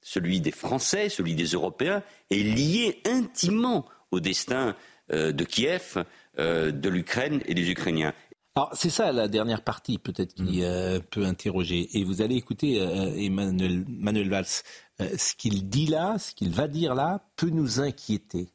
celui 0.02 0.40
des 0.40 0.50
Français, 0.50 1.08
celui 1.08 1.34
des 1.34 1.46
Européens, 1.46 2.02
est 2.30 2.42
lié 2.42 3.00
intimement 3.04 3.86
au 4.10 4.20
destin 4.20 4.74
euh, 5.12 5.32
de 5.32 5.44
Kiev, 5.44 6.04
euh, 6.38 6.70
de 6.70 6.88
l'Ukraine 6.88 7.40
et 7.46 7.54
des 7.54 7.70
Ukrainiens. 7.70 8.12
Alors 8.54 8.70
c'est 8.74 8.90
ça 8.90 9.12
la 9.12 9.28
dernière 9.28 9.62
partie 9.62 9.98
peut-être 9.98 10.34
qui 10.34 10.60
mm. 10.60 10.64
euh, 10.64 11.00
peut 11.00 11.24
interroger. 11.24 11.88
Et 11.98 12.04
vous 12.04 12.20
allez 12.20 12.34
écouter 12.34 12.76
Emmanuel, 13.16 13.84
Manuel 13.88 14.28
Valls. 14.28 14.46
ce 14.98 15.34
qu'il 15.34 15.68
dit 15.68 15.86
là, 15.86 16.18
ce 16.18 16.34
qu'il 16.34 16.50
va 16.50 16.68
dire 16.68 16.94
là, 16.94 17.22
peut 17.36 17.50
nous 17.50 17.80
inquiéter. 17.80 18.48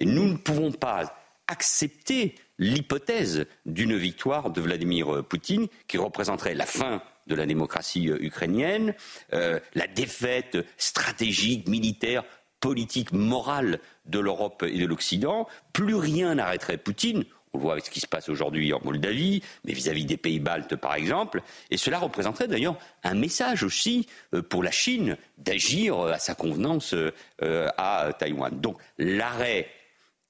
Nous 0.00 0.26
ne 0.26 0.36
pouvons 0.36 0.72
pas 0.72 1.14
accepter 1.46 2.34
l'hypothèse 2.58 3.46
d'une 3.66 3.96
victoire 3.96 4.50
de 4.50 4.60
Vladimir 4.60 5.24
Poutine 5.24 5.66
qui 5.88 5.98
représenterait 5.98 6.54
la 6.54 6.66
fin 6.66 7.02
de 7.26 7.34
la 7.34 7.46
démocratie 7.46 8.10
euh, 8.10 8.22
ukrainienne, 8.22 8.94
euh, 9.32 9.58
la 9.74 9.86
défaite 9.86 10.58
stratégique, 10.76 11.68
militaire, 11.68 12.24
politique, 12.60 13.12
morale 13.12 13.80
de 14.06 14.18
l'Europe 14.18 14.64
et 14.66 14.78
de 14.78 14.86
l'Occident. 14.86 15.46
Plus 15.72 15.94
rien 15.94 16.36
n'arrêterait 16.36 16.78
Poutine. 16.78 17.24
On 17.52 17.58
le 17.58 17.62
voit 17.62 17.72
avec 17.74 17.86
ce 17.86 17.90
qui 17.90 18.00
se 18.00 18.08
passe 18.08 18.28
aujourd'hui 18.28 18.72
en 18.72 18.80
Moldavie, 18.82 19.40
mais 19.64 19.74
vis-à-vis 19.74 20.04
des 20.04 20.16
pays 20.16 20.40
baltes, 20.40 20.74
par 20.74 20.96
exemple. 20.96 21.40
Et 21.70 21.76
cela 21.76 21.98
représenterait 21.98 22.48
d'ailleurs 22.48 22.76
un 23.04 23.14
message 23.14 23.62
aussi 23.62 24.08
euh, 24.34 24.42
pour 24.42 24.62
la 24.62 24.72
Chine 24.72 25.16
d'agir 25.38 26.00
à 26.00 26.18
sa 26.18 26.34
convenance 26.34 26.94
euh, 26.94 27.68
à 27.76 28.12
Taïwan. 28.18 28.58
Donc 28.60 28.78
l'arrêt 28.98 29.68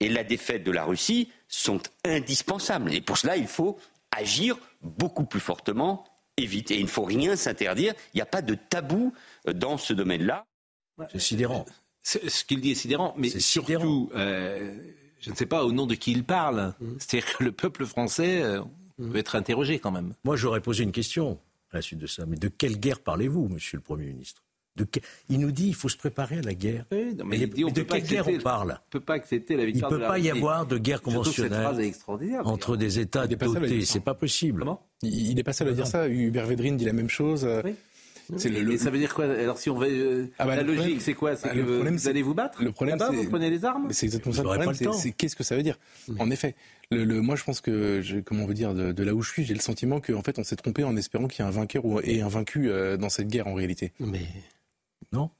et 0.00 0.08
la 0.08 0.24
défaite 0.24 0.64
de 0.64 0.70
la 0.70 0.84
Russie 0.84 1.30
sont 1.48 1.80
indispensables. 2.04 2.92
Et 2.92 3.00
pour 3.00 3.18
cela, 3.18 3.36
il 3.36 3.46
faut 3.46 3.78
agir 4.16 4.56
beaucoup 4.82 5.24
plus 5.24 5.40
fortement 5.40 6.04
et 6.36 6.46
vite. 6.46 6.70
Et 6.70 6.78
il 6.78 6.84
ne 6.84 6.88
faut 6.88 7.04
rien 7.04 7.36
s'interdire. 7.36 7.94
Il 8.12 8.18
n'y 8.18 8.22
a 8.22 8.26
pas 8.26 8.42
de 8.42 8.54
tabou 8.54 9.12
euh, 9.48 9.52
dans 9.52 9.78
ce 9.78 9.92
domaine-là. 9.92 10.46
C'est 11.12 11.20
sidérant. 11.20 11.64
Ce 12.02 12.44
qu'il 12.44 12.60
dit 12.60 12.72
est 12.72 12.74
sidérant, 12.74 13.14
mais 13.16 13.30
surtout, 13.30 14.10
euh, 14.14 14.76
je 15.20 15.30
ne 15.30 15.34
sais 15.34 15.46
pas 15.46 15.64
au 15.64 15.72
nom 15.72 15.86
de 15.86 15.94
qui 15.94 16.12
il 16.12 16.22
parle. 16.22 16.74
Mmh. 16.78 16.86
C'est-à-dire 16.98 17.38
que 17.38 17.44
le 17.44 17.52
peuple 17.52 17.86
français 17.86 18.42
euh, 18.42 18.62
mmh. 18.98 19.10
peut 19.10 19.18
être 19.18 19.36
interrogé 19.36 19.78
quand 19.78 19.90
même. 19.90 20.14
Moi, 20.22 20.36
j'aurais 20.36 20.60
posé 20.60 20.84
une 20.84 20.92
question 20.92 21.40
à 21.70 21.76
la 21.76 21.82
suite 21.82 21.98
de 21.98 22.06
ça. 22.06 22.26
Mais 22.26 22.36
de 22.36 22.48
quelle 22.48 22.78
guerre 22.78 23.00
parlez-vous, 23.00 23.48
monsieur 23.48 23.78
le 23.78 23.82
Premier 23.82 24.04
ministre? 24.04 24.43
De 24.76 24.86
Il 25.28 25.40
nous 25.40 25.52
dit 25.52 25.66
qu'il 25.66 25.74
faut 25.74 25.88
se 25.88 25.96
préparer 25.96 26.38
à 26.38 26.42
la 26.42 26.54
guerre. 26.54 26.84
mais, 27.24 27.38
de 27.46 27.82
quelle 27.82 28.02
guerre 28.02 28.28
on 28.28 28.38
parle? 28.38 28.70
Il 28.70 28.96
ne 28.96 28.98
peut 28.98 29.00
pas 29.00 29.14
accepter 29.14 29.56
la 29.56 29.64
victoire 29.64 29.90
Il 29.90 29.94
ne 29.94 30.00
peut 30.00 30.06
pas 30.06 30.18
y 30.18 30.30
avoir 30.30 30.66
de 30.66 30.78
guerre 30.78 31.02
conventionnelle 31.02 31.92
entre 32.44 32.76
des 32.76 32.98
États 32.98 33.26
dotés. 33.26 33.84
C'est 33.84 34.00
pas 34.00 34.14
possible. 34.14 34.64
il 35.02 35.34
n'est 35.34 35.44
pas 35.44 35.52
seul 35.52 35.68
à 35.68 35.72
dire 35.72 35.86
ça. 35.86 36.08
Hubert 36.08 36.46
Védrine 36.46 36.76
dit 36.76 36.84
la 36.84 36.92
même 36.92 37.10
chose. 37.10 37.46
Le, 38.30 38.78
ça 38.78 38.90
veut 38.90 38.98
dire 38.98 39.14
quoi? 39.14 39.26
Alors 39.26 39.58
si 39.58 39.68
on 39.68 39.76
va, 39.76 39.86
euh, 39.86 40.26
ah 40.38 40.46
bah, 40.46 40.56
la 40.56 40.62
logique, 40.62 41.02
c'est 41.02 41.12
quoi? 41.12 41.36
C'est 41.36 41.48
ah, 41.50 41.54
que 41.54 41.60
vous 41.60 42.08
allez 42.08 42.22
vous 42.22 42.34
battre? 42.34 42.62
Le 42.62 42.72
problème, 42.72 42.98
c'est 42.98 43.14
vous 43.14 43.28
prenez 43.28 43.50
les 43.50 43.64
armes? 43.64 43.88
C'est 43.90 44.06
exactement 44.06 44.34
ça. 44.34 44.42
Le 44.42 44.48
problème, 44.48 44.92
c'est 44.94 45.12
qu'est-ce 45.12 45.36
que 45.36 45.44
ça 45.44 45.56
veut 45.56 45.62
dire? 45.62 45.78
En 46.18 46.30
effet, 46.30 46.54
le, 46.90 47.20
moi, 47.20 47.36
je 47.36 47.44
pense 47.44 47.60
que, 47.60 48.00
je, 48.02 48.18
comment 48.20 48.44
on 48.44 48.46
veut 48.46 48.54
dire, 48.54 48.74
de, 48.74 48.92
de, 48.92 49.02
là 49.02 49.14
où 49.14 49.22
je 49.22 49.30
suis, 49.30 49.44
j'ai 49.44 49.54
le 49.54 49.60
sentiment 49.60 50.00
qu'en 50.00 50.22
fait, 50.22 50.38
on 50.38 50.44
s'est 50.44 50.56
trompé 50.56 50.84
en 50.84 50.96
espérant 50.96 51.28
qu'il 51.28 51.44
y 51.44 51.46
ait 51.46 51.48
un 51.48 51.52
vainqueur 51.52 51.82
et 52.04 52.20
un 52.20 52.28
vaincu 52.28 52.70
euh, 52.70 52.96
dans 52.96 53.08
cette 53.08 53.28
guerre 53.28 53.46
en 53.46 53.54
réalité. 53.54 53.92
Mais 54.00 54.20
non. 55.14 55.30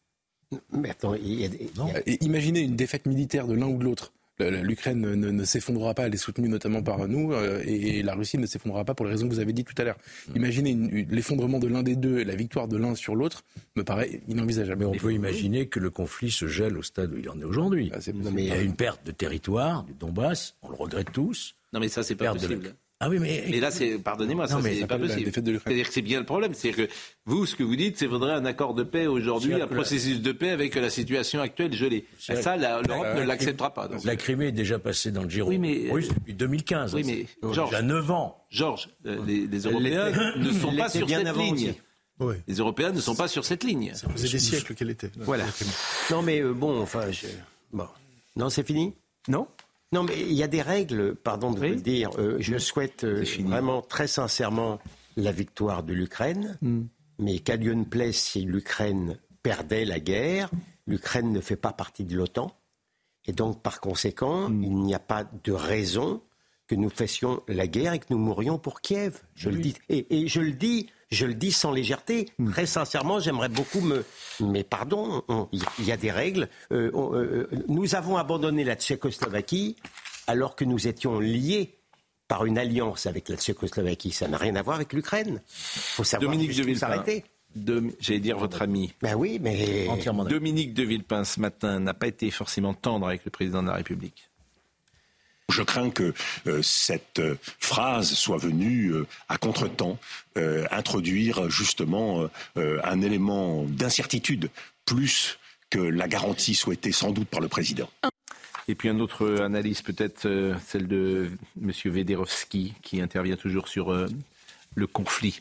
Mais 0.73 0.91
attends, 0.91 1.15
il 1.15 1.41
y 1.41 1.45
a 1.45 1.49
des... 1.49 1.71
non. 1.77 1.89
Imaginez 2.21 2.61
une 2.61 2.77
défaite 2.77 3.07
militaire 3.07 3.47
de 3.47 3.55
l'un 3.55 3.67
ou 3.67 3.79
de 3.79 3.85
l'autre 3.85 4.13
l'Ukraine 4.39 5.01
ne, 5.01 5.45
s'effondrera 5.45 5.95
pas, 5.95 6.07
elle 6.07 6.15
est 6.15 6.19
soutenue 6.19 6.49
notamment 6.49 6.83
par 6.83 7.07
nous, 7.07 7.33
euh, 7.33 7.63
et, 7.65 8.03
la 8.03 8.15
Russie 8.15 8.39
ne 8.39 8.47
s'effondrera 8.47 8.85
pas 8.85 8.95
pour 8.95 9.07
les 9.07 9.13
raisons 9.13 9.29
que 9.29 9.35
vous 9.35 9.41
avez 9.41 9.53
dit 9.53 9.65
tout 9.65 9.75
à 9.79 9.85
l'heure. 9.85 9.99
Mm. 10.29 10.37
Imaginez 10.37 11.07
l'effondrement 11.09 11.59
de 11.59 11.69
l'un 11.69 11.83
des 11.83 11.97
deux 11.97 12.19
et 12.19 12.25
la 12.25 12.35
victoire 12.35 12.69
de 12.69 12.77
l'un 12.77 12.95
sur 12.95 13.15
l'autre 13.15 13.45
me 13.77 13.85
paraît 13.85 14.21
inenvisageable. 14.29 14.81
Mais 14.81 14.87
on 14.87 14.99
peut 14.99 15.13
imaginer 15.13 15.69
que 15.69 15.79
le 15.79 15.91
conflit 15.91 16.31
se 16.31 16.49
gèle 16.49 16.77
au 16.77 16.83
stade 16.83 17.13
où 17.13 17.19
il 17.19 17.29
en 17.29 17.39
est 17.39 17.45
aujourd'hui. 17.45 17.91
Ah, 17.95 17.99
il 18.07 18.45
y 18.45 18.51
a 18.51 18.61
une 18.61 18.75
perte 18.75 19.07
de 19.07 19.13
territoire 19.13 19.85
du 19.85 19.93
Donbass, 19.95 20.57
on 20.63 20.71
le 20.71 20.77
regrette 20.77 21.13
tous. 21.13 21.55
Non 21.73 21.81
mais 21.81 21.89
ça 21.89 22.03
c'est 22.03 22.17
pas 22.17 22.33
possible. 22.33 22.75
Ah 23.05 23.11
oui, 23.11 23.19
mais... 23.19 23.61
là, 23.61 23.71
c'est, 23.71 23.99
pardonnez-moi, 23.99 24.49
ça, 24.49 24.59
c'est 24.63 24.87
pas 24.87 24.99
possible. 24.99 25.31
C'est-à-dire 25.31 25.87
que 25.87 25.93
c'est 25.93 26.01
bien 26.01 26.21
le 26.21 26.25
problème. 26.25 26.55
C'est-à-dire 26.55 26.87
que 26.87 26.93
vous, 27.27 27.45
ce 27.45 27.55
que 27.55 27.63
vous 27.63 27.77
dites, 27.77 27.99
c'est 27.99 28.07
qu'il 28.07 28.13
faudrait 28.13 28.33
un 28.33 28.47
accord 28.47 28.73
de 28.73 28.83
paix 28.83 29.07
aujourd'hui, 29.07 29.61
un 29.61 29.67
processus 29.67 30.23
de 30.23 30.33
paix 30.33 30.51
avec 30.51 30.75
la 30.75 30.89
situation 30.89 31.43
actuelle 31.43 31.75
gelée. 31.75 32.07
Ça, 32.19 32.57
l'Europe 32.57 33.17
ne 33.17 33.23
l'acceptera 33.23 33.75
pas. 33.75 33.91
La 34.05 34.17
Crimée 34.17 34.47
est 34.47 34.53
déjà 34.53 34.79
passée 34.79 35.11
dans 35.11 35.23
le 35.23 35.29
Giro. 35.29 35.51
Oui, 35.51 35.59
mais... 35.59 35.91
depuis 36.15 36.33
2015. 36.33 36.95
Oui, 36.95 37.03
mais, 37.05 37.53
Georges. 37.53 37.71
Déjà 37.71 37.83
9 37.83 38.11
ans. 38.11 38.39
Georges, 38.51 38.89
euh, 39.07 39.19
les, 39.27 39.59
Européens 39.59 40.11
ne 40.37 40.51
sont 40.61 40.75
pas 40.75 40.89
sur 40.89 41.09
cette 41.09 41.37
ligne. 41.37 41.75
Les 42.47 42.55
Européens 42.55 42.93
ne 42.93 43.01
sont 43.01 43.17
pas 43.17 43.29
sur 43.29 43.45
cette 43.45 43.65
ligne. 43.65 43.93
Ça 43.95 44.09
faisait 44.09 44.29
des 44.29 44.39
siècles 44.39 44.75
qu'elle 44.75 44.91
était. 44.91 45.11
Voilà. 45.19 45.45
Non, 46.11 46.23
mais 46.23 46.41
euh, 46.41 46.53
bon, 46.55 46.81
enfin, 46.81 47.05
bon. 47.73 47.89
Non, 48.37 48.49
c'est 48.49 48.67
fini? 48.67 48.95
Non 49.29 49.47
non, 49.93 50.03
mais 50.03 50.21
il 50.21 50.33
y 50.33 50.43
a 50.43 50.49
des 50.49 50.63
règles, 50.63 51.15
pardon 51.15 51.53
de 51.53 51.59
vous 51.59 51.63
le 51.63 51.77
dire. 51.77 52.11
Euh, 52.19 52.37
je 52.41 52.59
souhaite 52.59 53.05
euh, 53.05 53.25
vraiment 53.41 53.81
très 53.81 54.09
sincèrement 54.09 54.81
la 55.17 55.31
victoire 55.31 55.85
de 55.85 55.93
l'Ukraine, 55.93 56.59
hmm. 56.63 56.83
mais 57.21 57.39
qu'à 57.39 57.57
Dieu 57.57 57.75
ne 57.75 57.85
plaise 57.85 58.17
si 58.17 58.43
l'Ukraine 58.43 59.19
perdait 59.43 59.85
la 59.85 60.01
guerre, 60.01 60.51
l'Ukraine 60.87 61.33
ne 61.33 61.41
fait 61.41 61.57
pas 61.57 61.73
partie 61.73 62.05
de 62.05 62.17
l'OTAN. 62.17 62.57
Et 63.27 63.33
donc, 63.33 63.63
par 63.63 63.81
conséquent, 63.81 64.49
hmm. 64.49 64.65
il 64.65 64.75
n'y 64.75 64.95
a 64.95 64.99
pas 65.01 65.25
de 65.45 65.53
raison 65.53 66.23
que 66.67 66.75
nous 66.75 66.91
fassions 66.91 67.43
la 67.47 67.67
guerre 67.67 67.93
et 67.93 67.99
que 67.99 68.07
nous 68.11 68.19
mourions 68.19 68.59
pour 68.59 68.81
Kiev. 68.81 69.21
Je 69.35 69.51
le 69.51 69.59
dis. 69.59 69.75
et, 69.89 70.27
je 70.27 70.41
le 70.41 70.53
dis 70.53 70.89
je 71.15 71.27
le 71.27 71.35
dis 71.35 71.53
sans 71.53 71.73
légèreté. 71.73 72.29
Hmm. 72.39 72.51
Très 72.51 72.67
sincèrement, 72.67 73.21
j'aimerais 73.21 73.49
beaucoup 73.49 73.81
me. 73.81 74.05
Mais 74.41 74.65
pardon, 74.65 75.23
il 75.53 75.85
y 75.85 75.93
a 75.93 75.97
des 75.97 76.11
règles. 76.11 76.49
Euh, 76.73 76.91
euh, 76.95 77.49
nous 77.69 77.95
avons 77.95 78.17
abandonné 78.17 78.65
la 78.65 78.75
Tchécoslovaquie 78.75 79.77
alors 80.27 80.57
que 80.57 80.65
nous 80.65 80.87
étions 80.89 81.19
liés 81.19 81.79
par 82.29 82.45
une 82.47 82.59
alliance 82.59 83.07
avec 83.07 83.29
la 83.29 83.37
Tchécoslovaquie. 83.37 84.13
Ça 84.13 84.29
n'a 84.29 84.39
rien 84.39 84.57
à 84.57 84.63
voir 84.63 84.77
avec 84.77 84.93
l'Ukraine. 84.93 85.41
Il 85.47 85.81
faut 85.81 86.05
savoir 86.05 86.33
Dominique 86.33 86.77
s'arrêter. 86.77 87.25
J'allais 88.01 88.21
dire 88.21 88.39
votre 88.39 88.63
ami. 88.63 88.93
Ben 89.01 89.15
oui, 89.15 89.39
mais. 89.41 89.87
Dominique 90.29 90.75
de 90.75 90.83
Villepin, 90.83 91.25
ce 91.25 91.39
matin, 91.41 91.79
n'a 91.79 91.95
pas 91.95 92.09
été 92.09 92.31
forcément 92.31 92.75
tendre 92.75 93.07
avec 93.07 93.25
le 93.25 93.31
président 93.31 93.63
de 93.63 93.69
la 93.69 93.75
République. 93.75 94.29
Je 95.51 95.63
crains 95.63 95.91
que 95.91 96.15
euh, 96.47 96.63
cette 96.63 97.19
euh, 97.19 97.37
phrase 97.59 98.13
soit 98.15 98.39
venue 98.39 98.91
euh, 98.91 99.07
à 99.29 99.37
contretemps 99.37 99.99
introduire 100.73 101.49
justement 101.49 102.29
un 102.57 103.01
élément 103.03 103.63
d'incertitude 103.69 104.51
plus 104.85 105.39
que 105.71 105.79
la 105.79 106.09
garantie 106.09 106.57
souhaitée 106.57 106.91
sans 106.91 107.13
doute 107.13 107.29
par 107.29 107.41
le 107.41 107.47
président. 107.47 107.89
Et 108.67 108.75
puis 108.75 108.89
une 108.89 109.01
autre 109.01 109.41
analyse 109.41 109.81
peut-être 109.81 110.57
celle 110.67 110.89
de 110.89 111.31
M. 111.63 111.71
Vederovski 111.85 112.75
qui 112.83 113.01
intervient 113.01 113.37
toujours 113.37 113.69
sur 113.69 113.95
le 114.75 114.87
conflit 114.89 115.41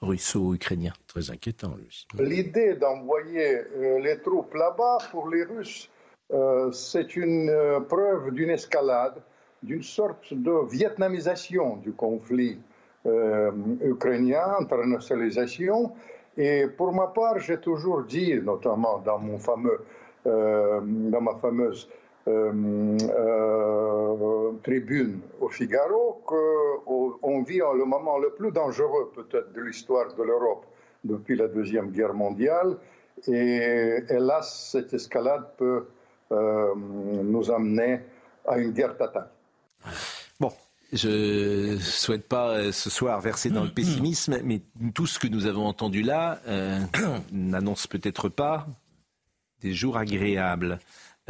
russo-ukrainien. 0.00 0.94
Très 1.08 1.30
inquiétant, 1.30 1.76
lui. 1.76 2.06
L'idée 2.18 2.76
d'envoyer 2.76 3.64
les 4.02 4.18
troupes 4.22 4.54
là-bas 4.54 4.96
pour 5.10 5.28
les 5.28 5.44
Russes, 5.44 5.90
c'est 6.72 7.16
une 7.16 7.84
preuve 7.86 8.32
d'une 8.32 8.48
escalade 8.48 9.22
d'une 9.62 9.82
sorte 9.82 10.32
de 10.32 10.68
vietnamisation 10.70 11.76
du 11.76 11.92
conflit 11.92 12.58
euh, 13.06 13.50
ukrainien, 13.84 14.56
internationalisation. 14.60 15.92
Et 16.36 16.66
pour 16.66 16.92
ma 16.92 17.08
part, 17.08 17.38
j'ai 17.38 17.58
toujours 17.58 18.02
dit, 18.04 18.34
notamment 18.40 18.98
dans, 18.98 19.18
mon 19.18 19.38
fameux, 19.38 19.80
euh, 20.26 20.80
dans 20.82 21.20
ma 21.20 21.34
fameuse 21.36 21.88
euh, 22.28 22.96
tribune 24.62 25.20
au 25.40 25.48
Figaro, 25.48 26.22
qu'on 26.24 27.42
vit 27.42 27.58
le 27.58 27.84
moment 27.84 28.18
le 28.18 28.30
plus 28.30 28.52
dangereux 28.52 29.10
peut-être 29.14 29.52
de 29.52 29.60
l'histoire 29.62 30.14
de 30.14 30.22
l'Europe 30.22 30.64
depuis 31.02 31.36
la 31.36 31.48
Deuxième 31.48 31.90
Guerre 31.90 32.14
mondiale. 32.14 32.76
Et 33.26 33.98
hélas, 34.08 34.70
cette 34.72 34.94
escalade 34.94 35.44
peut 35.56 35.86
nous 36.30 37.50
amener 37.50 38.00
à 38.46 38.58
une 38.58 38.70
guerre 38.70 38.96
totale. 38.96 39.28
Je 40.92 41.72
ne 41.72 41.78
souhaite 41.78 42.28
pas 42.28 42.50
euh, 42.50 42.72
ce 42.72 42.90
soir 42.90 43.18
verser 43.20 43.48
dans 43.48 43.64
le 43.64 43.70
pessimisme, 43.70 44.38
mais 44.44 44.60
tout 44.92 45.06
ce 45.06 45.18
que 45.18 45.26
nous 45.26 45.46
avons 45.46 45.66
entendu 45.66 46.02
là 46.02 46.40
euh, 46.46 46.78
n'annonce 47.32 47.86
peut-être 47.86 48.28
pas 48.28 48.66
des 49.62 49.72
jours 49.72 49.96
agréables. 49.96 50.80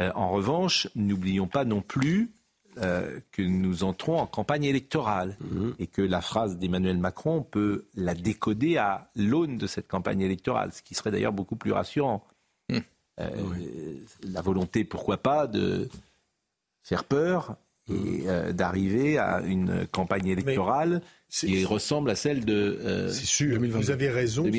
Euh, 0.01 0.11
en 0.15 0.31
revanche, 0.31 0.89
n'oublions 0.95 1.47
pas 1.47 1.63
non 1.65 1.81
plus 1.81 2.31
que 2.75 3.43
nous 3.43 3.83
entrons 3.83 4.17
en 4.17 4.25
campagne 4.25 4.63
électorale 4.63 5.37
mhm. 5.41 5.75
et 5.77 5.85
que 5.85 6.01
la 6.01 6.21
phrase 6.21 6.57
d'Emmanuel 6.57 6.97
Macron 6.97 7.43
peut 7.43 7.85
la 7.93 8.15
décoder 8.15 8.77
à 8.77 9.11
l'aune 9.15 9.59
de 9.59 9.67
cette 9.67 9.87
campagne 9.87 10.21
électorale, 10.21 10.73
ce 10.73 10.81
qui 10.81 10.95
serait 10.95 11.11
d'ailleurs 11.11 11.33
beaucoup 11.33 11.55
plus 11.55 11.71
rassurant. 11.71 12.25
Mmh. 12.69 12.79
La 14.23 14.41
volonté, 14.41 14.85
pourquoi 14.85 15.17
pas, 15.17 15.45
de 15.45 15.87
faire 16.81 17.03
peur 17.03 17.57
et 17.89 18.23
euh, 18.27 18.53
d'arriver 18.53 19.17
à 19.17 19.41
une 19.41 19.85
campagne 19.87 20.27
électorale 20.27 21.01
qui 21.29 21.65
ressemble 21.65 22.09
à 22.09 22.15
celle 22.15 22.45
de 22.45 22.79
euh, 22.81 23.09
C'est 23.09 23.25
sûr, 23.25 23.59
vous 23.59 23.91
avez 23.91 24.09
raison. 24.09 24.49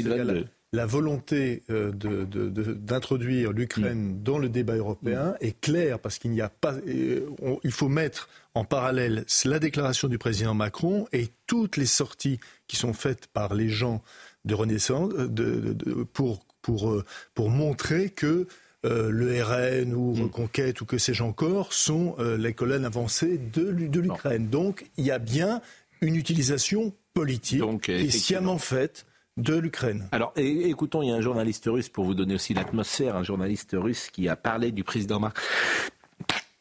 La, 0.73 0.87
volonté 0.87 1.63
euh, 1.71 1.93
d'introduire 1.93 3.53
l'Ukraine 3.53 4.17
mm. 4.17 4.23
dans 4.25 4.39
le 4.39 4.49
débat 4.49 4.75
européen 4.75 5.31
mm. 5.31 5.37
est 5.41 5.61
claire 5.61 6.01
parce 6.01 6.19
qu'il 6.19 6.33
n'y 6.33 6.41
a 6.41 6.49
pas. 6.49 6.75
il 6.85 7.71
faut 7.71 7.89
mettre 7.89 8.29
en 8.55 8.65
parallèle 8.65 9.25
la 9.45 9.59
déclaration 9.61 10.09
du 10.09 10.19
président 10.19 10.53
Macron 10.53 11.07
et 11.13 11.29
toutes 11.47 11.77
les 11.77 11.87
sorties 11.87 12.41
qui 12.67 12.75
sont 12.75 12.93
faites 12.93 13.29
par 13.29 13.55
les 13.55 13.69
gens 13.69 14.03
de 14.45 14.55
Renaissance 14.55 15.15
de, 15.15 15.77
pour, 16.13 16.45
pour, 16.61 17.03
pour 17.35 17.51
montrer 17.51 18.11
que 18.11 18.49
euh, 18.85 19.11
le 19.11 19.43
RN 19.43 19.95
ou 19.95 20.15
mm. 20.15 20.23
Reconquête 20.25 20.81
ou 20.81 20.85
que 20.85 20.99
sais-je 20.99 21.23
encore 21.23 21.73
sont 21.73 22.17
euh, 22.19 22.37
les 22.37 22.53
colonnes 22.53 22.85
avancées 22.85 23.39
de, 23.39 23.69
l'Ukraine. 23.69 24.49
Donc 24.49 24.87
il 24.97 25.05
y 25.05 25.11
a 25.11 25.19
bien 25.19 25.61
une 26.01 26.17
utilisation 26.17 26.93
politique 27.15 27.63
et 27.89 28.11
sciemment 28.11 28.59
faite 28.59 29.07
de 29.37 29.55
l'Ukraine. 29.55 30.09
Alors 30.13 30.33
écoutons, 30.37 31.03
il 31.03 31.09
y 31.09 31.13
a 31.13 31.15
un 31.15 31.21
journaliste 31.21 31.65
russe, 31.67 31.89
pour 31.89 32.05
vous 32.05 32.15
donner 32.15 32.35
aussi 32.35 32.55
l'atmosphère, 32.55 33.17
un 33.17 33.23
journaliste 33.23 33.75
russe 33.79 34.11
qui 34.11 34.29
a 34.29 34.37
parlé 34.37 34.71
du 34.71 34.85
président 34.85 35.21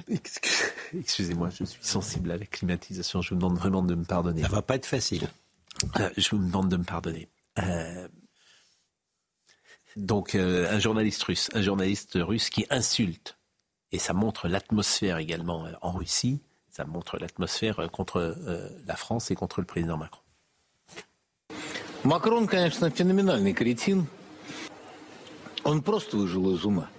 Excusez-moi, 0.97 1.49
je 1.49 1.63
suis 1.63 1.83
sensible 1.83 2.31
à 2.31 2.37
la 2.37 2.45
climatisation. 2.45 3.21
Je 3.21 3.29
vous 3.29 3.35
demande 3.35 3.57
vraiment 3.57 3.81
de 3.81 3.95
me 3.95 4.03
pardonner. 4.03 4.41
Ça 4.41 4.47
va 4.47 4.61
pas 4.61 4.75
être 4.75 4.85
facile. 4.85 5.27
Euh, 5.99 6.09
je 6.17 6.29
vous 6.31 6.43
demande 6.43 6.69
de 6.69 6.77
me 6.77 6.83
pardonner. 6.83 7.27
Euh, 7.59 8.07
donc, 9.95 10.35
euh, 10.35 10.71
un 10.71 10.79
journaliste 10.79 11.23
russe, 11.23 11.49
un 11.53 11.61
journaliste 11.61 12.13
russe 12.15 12.49
qui 12.49 12.65
insulte, 12.69 13.37
et 13.91 13.99
ça 13.99 14.13
montre 14.13 14.47
l'atmosphère 14.47 15.17
également 15.17 15.67
en 15.81 15.91
Russie, 15.91 16.41
ça 16.71 16.85
montre 16.85 17.17
l'atmosphère 17.19 17.87
contre 17.91 18.35
la 18.87 18.95
France 18.95 19.29
et 19.29 19.35
contre 19.35 19.59
le 19.61 19.67
président 19.67 19.97
Macron. 19.97 20.21
Macron, 22.03 22.47
конечно, 22.47 22.89
феноменальный 22.89 23.53
кретин. 23.53 24.07
Он 25.63 25.81
просто 25.81 26.17
выжил 26.17 26.53
из 26.53 26.65
ума. 26.65 26.89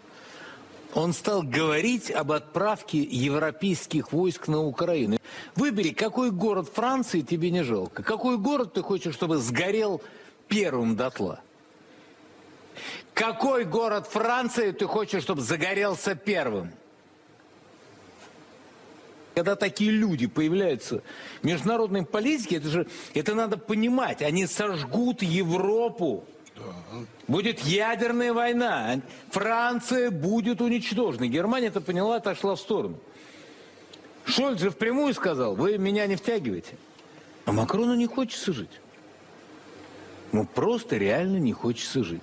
Он 0.95 1.13
стал 1.13 1.43
говорить 1.43 2.11
об 2.11 2.33
отправке 2.33 3.03
европейских 3.03 4.13
войск 4.13 4.49
на 4.49 4.63
Украину. 4.63 5.19
Выбери, 5.57 5.91
какой 5.91 6.31
город 6.31 6.71
Франции 6.73 7.21
тебе 7.21 7.51
не 7.51 7.65
жалко. 7.65 8.03
Какой 8.03 8.39
город 8.39 8.73
ты 8.73 8.83
хочешь, 8.83 9.15
чтобы 9.15 9.39
сгорел 9.39 10.01
первым 10.49 10.97
дотла? 10.97 11.41
Какой 13.15 13.65
город 13.65 14.07
Франции 14.07 14.73
ты 14.73 14.87
хочешь, 14.87 15.23
чтобы 15.23 15.43
загорелся 15.43 16.15
первым? 16.15 16.73
Когда 19.35 19.57
такие 19.57 19.91
люди 19.91 20.27
появляются 20.27 21.03
в 21.43 21.45
международной 21.45 22.07
политике, 22.07 22.57
это 22.57 22.69
же 22.69 22.87
это 23.15 23.35
надо 23.35 23.57
понимать. 23.57 24.23
Они 24.23 24.47
сожгут 24.47 25.23
Европу. 25.23 26.25
Будет 27.27 27.61
ядерная 27.61 28.33
война. 28.33 29.01
Франция 29.31 30.11
будет 30.13 30.61
уничтожена. 30.61 31.27
Германия 31.27 31.67
это 31.67 31.81
поняла, 31.81 32.17
отошла 32.17 32.55
в 32.55 32.61
сторону. 32.61 32.99
Шольц 34.25 34.61
же 34.61 34.71
впрямую 34.71 35.13
сказал, 35.15 35.57
вы 35.57 35.79
меня 35.79 36.07
не 36.07 36.17
втягиваете. 36.17 36.77
А 37.45 37.53
Макрону 37.53 37.95
не 37.95 38.07
хочется 38.07 38.53
жить. 38.53 38.81
Ну 40.33 40.47
просто 40.47 40.97
реально 40.97 41.39
не 41.39 41.53
хочется 41.53 42.05
жить. 42.05 42.23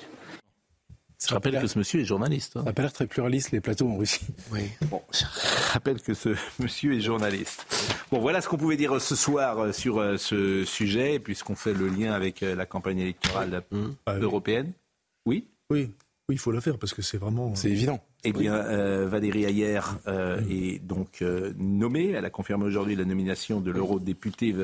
Je 1.27 1.33
rappelle 1.33 1.59
que 1.59 1.67
ce 1.67 1.77
monsieur 1.77 2.01
est 2.01 2.05
journaliste. 2.05 2.57
Hein. 2.57 2.63
Ça 2.65 2.81
l'air 2.81 2.93
très 2.93 3.07
pluraliste 3.07 3.51
les 3.51 3.61
plateaux 3.61 3.87
en 3.87 3.97
Russie. 3.97 4.25
Oui. 4.51 4.61
Bon, 4.89 5.01
je 5.13 5.23
rappelle 5.71 6.01
que 6.01 6.13
ce 6.13 6.29
monsieur 6.59 6.93
est 6.93 7.01
journaliste. 7.01 7.65
Bon, 8.11 8.19
voilà 8.19 8.41
ce 8.41 8.49
qu'on 8.49 8.57
pouvait 8.57 8.77
dire 8.77 8.99
ce 8.99 9.15
soir 9.15 9.59
euh, 9.59 9.71
sur 9.71 9.99
euh, 9.99 10.17
ce 10.17 10.65
sujet, 10.65 11.19
puisqu'on 11.19 11.55
fait 11.55 11.73
le 11.73 11.87
lien 11.87 12.13
avec 12.13 12.43
euh, 12.43 12.55
la 12.55 12.65
campagne 12.65 12.99
électorale 12.99 13.63
mmh. 13.71 13.89
européenne. 14.07 14.71
Oui 15.25 15.45
Oui, 15.69 15.91
oui, 16.29 16.35
il 16.35 16.39
faut 16.39 16.51
la 16.51 16.61
faire 16.61 16.77
parce 16.77 16.93
que 16.93 17.01
c'est 17.01 17.17
vraiment. 17.17 17.53
C'est 17.55 17.69
évident. 17.69 18.01
Eh 18.23 18.33
bien, 18.33 18.53
euh, 18.53 19.07
Valérie 19.07 19.45
Ayer 19.45 19.79
euh, 20.07 20.39
est 20.49 20.79
donc 20.79 21.21
euh, 21.21 21.53
nommée. 21.57 22.11
Elle 22.11 22.25
a 22.25 22.29
confirmé 22.29 22.65
aujourd'hui 22.65 22.95
la 22.95 23.05
nomination 23.05 23.61
de 23.61 23.71
l'eurodéputée 23.71 24.55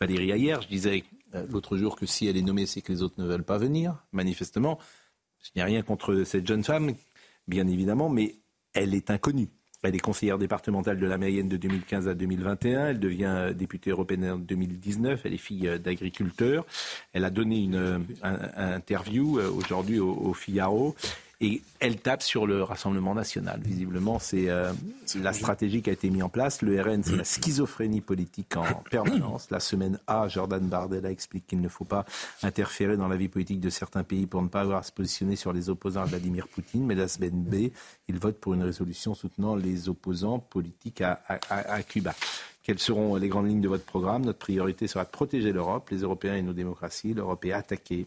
Valérie 0.00 0.32
Ayer. 0.32 0.56
Je 0.62 0.68
disais 0.68 1.04
l'autre 1.48 1.76
jour 1.76 1.96
que 1.96 2.06
si 2.06 2.26
elle 2.26 2.36
est 2.36 2.42
nommée, 2.42 2.66
c'est 2.66 2.80
que 2.80 2.92
les 2.92 3.02
autres 3.02 3.14
ne 3.18 3.26
veulent 3.26 3.44
pas 3.44 3.58
venir, 3.58 4.04
manifestement. 4.12 4.78
Je 5.44 5.50
n'ai 5.56 5.62
rien 5.62 5.82
contre 5.82 6.24
cette 6.24 6.46
jeune 6.46 6.64
femme, 6.64 6.94
bien 7.46 7.66
évidemment, 7.68 8.08
mais 8.08 8.34
elle 8.72 8.94
est 8.94 9.10
inconnue. 9.10 9.48
Elle 9.82 9.94
est 9.94 10.00
conseillère 10.00 10.38
départementale 10.38 10.98
de 10.98 11.06
la 11.06 11.18
Mayenne 11.18 11.48
de 11.48 11.58
2015 11.58 12.08
à 12.08 12.14
2021. 12.14 12.86
Elle 12.86 12.98
devient 12.98 13.52
députée 13.54 13.90
européenne 13.90 14.24
en 14.24 14.38
2019. 14.38 15.20
Elle 15.26 15.34
est 15.34 15.38
fille 15.38 15.78
d'agriculteur. 15.78 16.64
Elle 17.12 17.26
a 17.26 17.30
donné 17.30 17.62
une, 17.64 18.06
interview 18.22 19.38
aujourd'hui 19.40 20.00
au, 20.00 20.10
au 20.10 20.32
Figaro 20.32 20.96
et 21.40 21.62
elle 21.80 21.96
tape 21.96 22.22
sur 22.22 22.46
le 22.46 22.62
Rassemblement 22.62 23.14
national. 23.14 23.60
Visiblement, 23.62 24.18
c'est 24.18 24.48
euh, 24.48 24.72
la 25.16 25.32
stratégie 25.32 25.82
qui 25.82 25.90
a 25.90 25.92
été 25.92 26.10
mise 26.10 26.22
en 26.22 26.28
place. 26.28 26.62
Le 26.62 26.80
RN, 26.80 27.02
c'est 27.02 27.16
la 27.16 27.24
schizophrénie 27.24 28.00
politique 28.00 28.56
en 28.56 28.64
permanence. 28.90 29.50
La 29.50 29.60
semaine 29.60 29.98
A, 30.06 30.28
Jordan 30.28 30.66
Bardella 30.66 31.10
explique 31.10 31.46
qu'il 31.46 31.60
ne 31.60 31.68
faut 31.68 31.84
pas 31.84 32.04
interférer 32.42 32.96
dans 32.96 33.08
la 33.08 33.16
vie 33.16 33.28
politique 33.28 33.60
de 33.60 33.70
certains 33.70 34.04
pays 34.04 34.26
pour 34.26 34.42
ne 34.42 34.48
pas 34.48 34.60
avoir 34.60 34.78
à 34.78 34.82
se 34.82 34.92
positionner 34.92 35.36
sur 35.36 35.52
les 35.52 35.68
opposants 35.68 36.02
à 36.02 36.06
Vladimir 36.06 36.48
Poutine. 36.48 36.84
Mais 36.86 36.94
la 36.94 37.08
semaine 37.08 37.42
B, 37.42 37.70
il 38.08 38.18
vote 38.18 38.38
pour 38.38 38.54
une 38.54 38.62
résolution 38.62 39.14
soutenant 39.14 39.56
les 39.56 39.88
opposants 39.88 40.38
politiques 40.38 41.00
à, 41.00 41.20
à 41.50 41.82
Cuba. 41.82 42.14
Quelles 42.64 42.78
seront 42.78 43.16
les 43.16 43.28
grandes 43.28 43.48
lignes 43.48 43.60
de 43.60 43.68
votre 43.68 43.84
programme? 43.84 44.24
Notre 44.24 44.38
priorité 44.38 44.86
sera 44.86 45.04
de 45.04 45.10
protéger 45.10 45.52
l'Europe, 45.52 45.90
les 45.90 45.98
Européens 45.98 46.34
et 46.34 46.42
nos 46.42 46.54
démocraties. 46.54 47.12
L'Europe 47.12 47.44
est 47.44 47.52
attaquée. 47.52 48.06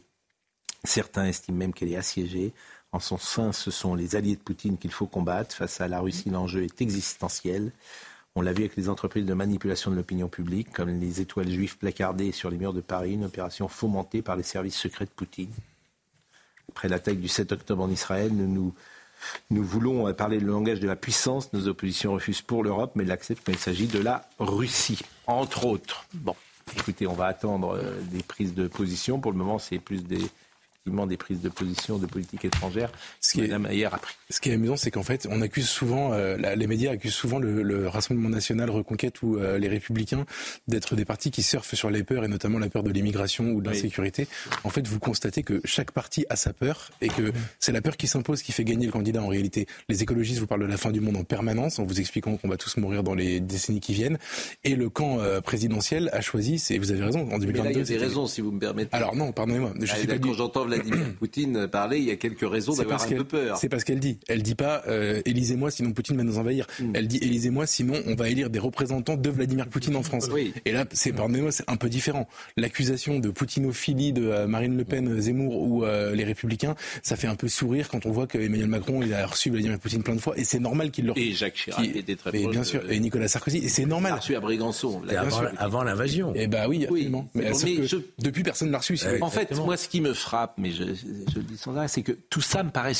Certains 0.84 1.25
estiment 1.25 1.60
même 1.60 1.74
qu'elle 1.74 1.91
est 1.91 1.96
assiégée. 1.96 2.53
En 2.91 3.00
son 3.00 3.17
sein, 3.17 3.51
ce 3.51 3.70
sont 3.70 3.96
les 3.96 4.15
alliés 4.15 4.36
de 4.36 4.41
Poutine 4.41 4.77
qu'il 4.77 4.91
faut 4.91 5.08
combattre. 5.08 5.56
Face 5.56 5.82
à 5.82 5.88
la 5.88 6.00
Russie, 6.00 6.30
l'enjeu 6.30 6.63
est 6.63 6.82
existentiel. 6.82 7.71
On 8.36 8.41
l'a 8.41 8.54
vu 8.54 8.63
avec 8.63 8.76
les 8.76 8.88
entreprises 8.88 9.26
de 9.26 9.34
manipulation 9.34 9.91
de 9.91 9.95
l'opinion 9.95 10.28
publique, 10.28 10.71
comme 10.71 10.89
les 10.89 11.21
étoiles 11.21 11.50
juives 11.50 11.78
placardées 11.78 12.32
sur 12.32 12.50
les 12.50 12.58
murs 12.58 12.73
de 12.73 12.82
Paris, 12.82 13.13
une 13.13 13.26
opération 13.26 13.67
fomentée 13.67 14.21
par 14.21 14.36
les 14.36 14.43
services 14.43 14.78
secrets 14.78 15.06
de 15.06 15.10
Poutine. 15.10 15.52
Après 16.69 16.88
l'attaque 16.88 17.19
du 17.19 17.28
7 17.28 17.52
octobre 17.52 17.84
en 17.84 17.89
Israël, 17.89 18.32
nous, 18.32 18.73
nous, 19.50 19.63
voulons 19.63 20.13
parler 20.13 20.39
le 20.39 20.47
langage 20.47 20.80
de 20.80 20.88
la 20.88 20.95
puissance. 20.95 21.52
Nos 21.54 21.67
oppositions 21.67 22.13
refusent 22.13 22.41
pour 22.41 22.63
l'Europe, 22.63 22.91
mais 22.95 23.06
l'acceptent 23.06 23.43
quand 23.45 23.54
il 23.54 23.58
s'agit 23.58 23.88
de 23.88 24.00
la 24.00 24.30
Russie, 24.38 25.00
entre 25.26 25.65
autres. 25.65 26.06
Bon, 26.13 26.36
écoutez, 26.78 27.08
on 27.08 27.13
va 27.13 27.26
attendre 27.26 27.76
euh, 27.76 28.00
des 28.12 28.21
prises 28.21 28.54
de 28.54 28.67
position. 28.67 29.19
Pour 29.19 29.32
le 29.32 29.38
moment, 29.38 29.58
c'est 29.58 29.80
plus 29.80 30.04
des 30.04 30.30
des 31.08 31.17
prises 31.17 31.41
de 31.41 31.50
position 31.50 31.97
de 31.97 32.06
politique 32.06 32.45
étrangère 32.45 32.91
ce 33.21 33.34
qui 33.34 33.41
est, 33.41 33.73
hier 33.73 33.93
a 33.93 33.97
pris. 33.97 34.15
Ce 34.30 34.39
qui 34.39 34.50
est 34.50 34.54
amusant, 34.54 34.78
c'est 34.78 34.91
qu'en 34.91 35.04
fait, 35.04 35.28
on 35.30 35.41
accuse 35.41 35.67
souvent, 35.67 36.13
euh, 36.13 36.38
les 36.38 36.67
médias 36.67 36.91
accusent 36.91 37.13
souvent 37.13 37.39
le, 37.39 37.88
Rassemblement 37.88 38.30
national, 38.30 38.69
Reconquête 38.69 39.21
ou 39.21 39.38
euh, 39.38 39.58
les 39.58 39.67
Républicains 39.67 40.26
d'être 40.67 40.95
des 40.95 41.06
partis 41.06 41.32
qui 41.32 41.43
surfent 41.43 41.73
sur 41.73 41.89
les 41.89 42.04
peurs 42.04 42.23
et 42.23 42.28
notamment 42.28 42.60
la 42.60 42.69
peur 42.69 42.84
de 42.84 42.91
l'immigration 42.91 43.52
ou 43.52 43.62
de 43.62 43.69
l'insécurité. 43.69 44.28
En 44.63 44.69
fait, 44.69 44.88
vous 44.88 45.00
constatez 45.00 45.43
que 45.43 45.62
chaque 45.63 45.91
parti 45.91 46.26
a 46.30 46.36
sa 46.36 46.54
peur 46.54 46.91
et 47.02 47.08
que 47.08 47.32
c'est 47.60 47.71
la 47.71 47.82
peur 47.82 47.97
qui 47.97 48.08
s'impose 48.08 48.41
qui 48.41 48.52
fait 48.52 48.63
gagner 48.63 48.86
le 48.86 48.91
candidat 48.91 49.21
en 49.21 49.28
réalité. 49.28 49.67
Les 49.89 50.04
écologistes 50.04 50.39
vous 50.39 50.47
parlent 50.47 50.62
de 50.62 50.65
la 50.65 50.78
fin 50.78 50.91
du 50.91 51.00
monde 51.00 51.17
en 51.17 51.23
permanence 51.23 51.80
en 51.80 51.84
vous 51.84 52.00
expliquant 52.00 52.38
qu'on 52.38 52.47
va 52.47 52.58
tous 52.58 52.78
mourir 52.78 53.04
dans 53.04 53.15
les 53.15 53.39
décennies 53.39 53.80
qui 53.80 53.93
viennent. 53.93 54.17
Et 54.63 54.76
le 54.76 54.89
camp 54.89 55.19
euh, 55.19 55.41
présidentiel 55.41 56.10
a 56.13 56.21
choisi, 56.21 56.60
c'est 56.60 56.78
vous 56.78 56.91
avez 56.91 57.04
raison, 57.04 57.30
en 57.32 57.39
2022. 57.39 57.69
il 57.69 57.78
y 57.78 57.82
a 57.82 57.84
des 57.84 57.97
raisons, 57.97 58.28
si 58.28 58.41
vous 58.41 58.52
me 58.52 58.60
permettez. 58.60 58.95
Alors 58.95 59.15
non, 59.15 59.32
pardonnez-moi. 59.32 59.73
Je 59.80 59.86
suis 59.86 60.08
pas 60.08 60.15
j'entends 60.34 60.65
Vladimir 60.83 61.15
Poutine 61.19 61.67
parler, 61.67 61.97
il 61.97 62.05
y 62.05 62.11
a 62.11 62.15
quelques 62.15 62.49
raisons 62.49 62.73
d'avoir 62.75 63.03
un 63.03 63.07
peu 63.07 63.23
peur. 63.23 63.57
C'est 63.57 63.69
parce 63.69 63.83
qu'elle 63.83 63.99
dit. 63.99 64.19
Elle 64.27 64.43
dit 64.43 64.55
pas 64.55 64.83
euh, 64.87 65.21
élisez-moi 65.25 65.71
sinon 65.71 65.91
Poutine 65.91 66.17
va 66.17 66.23
nous 66.23 66.37
envahir. 66.37 66.67
Hmm. 66.79 66.91
Elle 66.93 67.07
dit 67.07 67.19
élisez-moi 67.21 67.65
sinon 67.65 67.95
on 68.05 68.15
va 68.15 68.29
élire 68.29 68.49
des 68.49 68.59
représentants 68.59 69.17
de 69.17 69.29
Vladimir 69.29 69.67
Poutine 69.67 69.95
en 69.95 70.03
France. 70.03 70.29
Et 70.65 70.71
là, 70.71 70.85
c'est 70.91 71.11
pardonnez-moi, 71.11 71.51
c'est 71.51 71.69
un 71.69 71.75
peu 71.75 71.89
différent. 71.89 72.27
L'accusation 72.55 73.19
de 73.19 73.29
poutinophilie 73.29 74.13
de 74.13 74.27
euh, 74.27 74.47
Marine 74.47 74.77
Le 74.77 74.83
Pen, 74.83 75.19
Zemmour 75.19 75.61
ou 75.61 75.83
euh, 75.83 76.13
les 76.15 76.23
Républicains, 76.23 76.75
ça 77.03 77.15
fait 77.15 77.27
un 77.27 77.35
peu 77.35 77.47
sourire 77.47 77.89
quand 77.89 78.05
on 78.05 78.11
voit 78.11 78.27
que 78.27 78.37
Emmanuel 78.37 78.67
Macron 78.67 79.01
il 79.01 79.13
a 79.13 79.25
reçu 79.25 79.49
Vladimir 79.49 79.79
Poutine 79.79 80.03
plein 80.03 80.15
de 80.15 80.21
fois 80.21 80.37
et 80.37 80.43
c'est 80.43 80.59
normal 80.59 80.91
qu'il 80.91 81.05
le. 81.05 81.17
Et 81.17 81.33
Jacques 81.33 81.55
Chirac 81.55 81.95
était 81.95 82.15
très 82.15 82.37
et 82.37 82.47
bien 82.47 82.63
sûr 82.63 82.81
et 82.89 82.99
Nicolas 82.99 83.27
Sarkozy 83.27 83.57
et 83.57 83.69
c'est 83.69 83.85
normal. 83.85 84.13
reçu 84.13 84.35
à 84.35 84.39
Brégançon 84.39 85.01
avant, 85.57 85.83
l'invasion. 85.83 86.33
Et 86.35 86.43
eh 86.43 86.47
bah 86.47 86.67
oui, 86.67 86.83
absolument. 86.83 87.29
Mais, 87.33 87.51
depuis 88.19 88.43
personne 88.43 88.71
l'a 88.71 88.79
reçu. 88.79 88.97
en 89.21 89.29
fait, 89.29 89.55
moi, 89.55 89.77
ce 89.77 89.87
qui 89.87 90.01
me 90.01 90.13
frappe, 90.13 90.57
mais 90.67 90.73
je, 90.73 90.84
je 91.32 91.36
le 91.38 91.43
dis 91.43 91.58
sans 91.58 91.88
c'est 91.88 92.03
que 92.03 92.12
tout 92.12 92.41
ça 92.41 92.63
me 92.63 92.69
paraît 92.69 92.93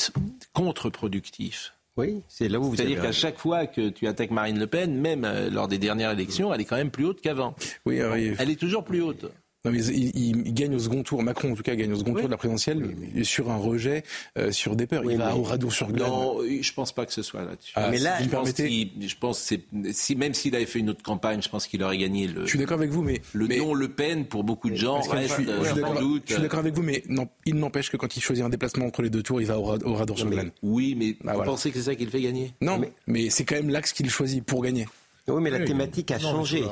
contre-productif. 0.52 1.74
Oui, 1.96 2.22
c'est 2.28 2.48
là 2.48 2.60
où 2.60 2.64
vous 2.64 2.76
C'est-à-dire 2.76 3.02
qu'à 3.02 3.12
chaque 3.12 3.38
fois 3.38 3.66
que 3.66 3.88
tu 3.88 4.06
attaques 4.06 4.30
Marine 4.30 4.58
Le 4.58 4.68
Pen, 4.68 4.94
même 4.94 5.24
euh, 5.24 5.50
lors 5.50 5.66
des 5.66 5.78
dernières 5.78 6.12
élections, 6.12 6.54
elle 6.54 6.60
est 6.60 6.64
quand 6.64 6.76
même 6.76 6.92
plus 6.92 7.04
haute 7.04 7.20
qu'avant. 7.20 7.56
Oui, 7.86 7.96
elle 7.96 8.50
est 8.50 8.60
toujours 8.60 8.84
plus 8.84 9.02
haute. 9.02 9.24
Non, 9.64 9.72
mais 9.72 9.84
il, 9.86 10.54
gagne 10.54 10.76
au 10.76 10.78
second 10.78 11.02
tour. 11.02 11.20
Macron, 11.22 11.52
en 11.52 11.54
tout 11.56 11.64
cas, 11.64 11.74
gagne 11.74 11.92
au 11.92 11.96
second 11.96 12.14
tour 12.14 12.26
de 12.26 12.30
la 12.30 12.36
présidentielle 12.36 12.94
sur 13.24 13.50
un 13.50 13.56
rejet, 13.56 14.04
euh, 14.38 14.52
sur 14.52 14.76
des 14.76 14.86
peurs. 14.86 15.02
il 15.10 15.18
va 15.18 15.34
au 15.34 15.42
radour 15.42 15.72
sur 15.72 15.90
glane. 15.90 16.08
Non, 16.08 16.38
je 16.42 16.72
pense 16.72 16.92
pas 16.92 17.06
que 17.06 17.12
ce 17.12 17.22
soit 17.22 17.42
là-dessus. 17.42 17.72
Ah, 17.74 17.88
mais 17.90 17.98
là, 17.98 18.22
je, 18.22 18.28
pense 18.28 18.52
je 18.56 19.16
pense 19.16 19.38
c'est 19.38 19.62
si 19.92 20.14
même 20.14 20.34
s'il 20.34 20.54
avait 20.54 20.66
fait 20.66 20.78
une 20.78 20.90
autre 20.90 21.02
campagne, 21.02 21.42
je 21.42 21.48
pense 21.48 21.66
qu'il 21.66 21.82
aurait 21.82 21.98
gagné 21.98 22.28
le. 22.28 22.42
Je 22.42 22.50
suis 22.50 22.58
d'accord 22.58 22.78
avec 22.78 22.90
vous, 22.90 23.02
mais 23.02 23.20
le 23.32 23.48
nom 23.48 23.74
Le 23.74 23.88
Pen 23.88 24.26
pour 24.26 24.44
beaucoup 24.44 24.70
de 24.70 24.76
gens 24.76 25.00
reste 25.00 25.28
je 25.28 25.42
suis, 25.42 25.46
sans 25.46 25.94
doute. 26.00 26.22
Je 26.26 26.34
suis 26.34 26.42
d'accord 26.42 26.60
avec 26.60 26.74
vous, 26.74 26.82
mais 26.82 27.02
non, 27.08 27.28
il 27.44 27.56
n'empêche 27.56 27.90
que 27.90 27.96
quand 27.96 28.16
il 28.16 28.20
choisit 28.20 28.44
un 28.44 28.48
déplacement 28.48 28.86
entre 28.86 29.02
les 29.02 29.10
deux 29.10 29.22
tours, 29.22 29.40
il 29.40 29.46
va 29.46 29.58
au, 29.58 29.64
radour 29.94 30.18
sur 30.18 30.30
glane. 30.30 30.52
Oui, 30.62 30.94
mais 30.96 31.16
bah, 31.24 31.34
vous 31.34 31.42
pensez 31.42 31.70
que 31.70 31.78
c'est 31.78 31.86
ça 31.86 31.94
qui 31.96 32.04
le 32.04 32.10
fait 32.10 32.20
gagner? 32.20 32.52
Non, 32.60 32.80
mais, 33.06 33.30
c'est 33.30 33.44
quand 33.44 33.56
même 33.56 33.70
l'axe 33.70 33.92
qu'il 33.92 34.08
choisit 34.08 34.44
pour 34.44 34.62
gagner. 34.62 34.86
Oui, 35.26 35.42
mais 35.42 35.50
la 35.50 35.64
thématique 35.64 36.12
a 36.12 36.18
changé. 36.18 36.62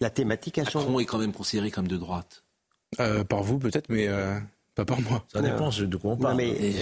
La 0.00 0.10
thématique 0.10 0.58
a 0.58 0.64
changé. 0.64 0.86
Macron 0.86 1.00
est 1.00 1.04
quand 1.04 1.18
même 1.18 1.32
considéré 1.32 1.70
comme 1.70 1.88
de 1.88 1.96
droite. 1.96 2.44
Euh, 3.00 3.24
par 3.24 3.42
vous 3.42 3.58
peut-être, 3.58 3.88
mais 3.88 4.06
euh, 4.08 4.38
pas 4.74 4.84
par 4.84 5.00
moi. 5.00 5.24
Ça 5.32 5.40
dépend 5.40 5.68
de 5.68 5.96
quoi 5.96 6.12
on 6.12 6.16
parle. 6.16 6.36
Non, 6.36 6.36
mais, 6.36 6.72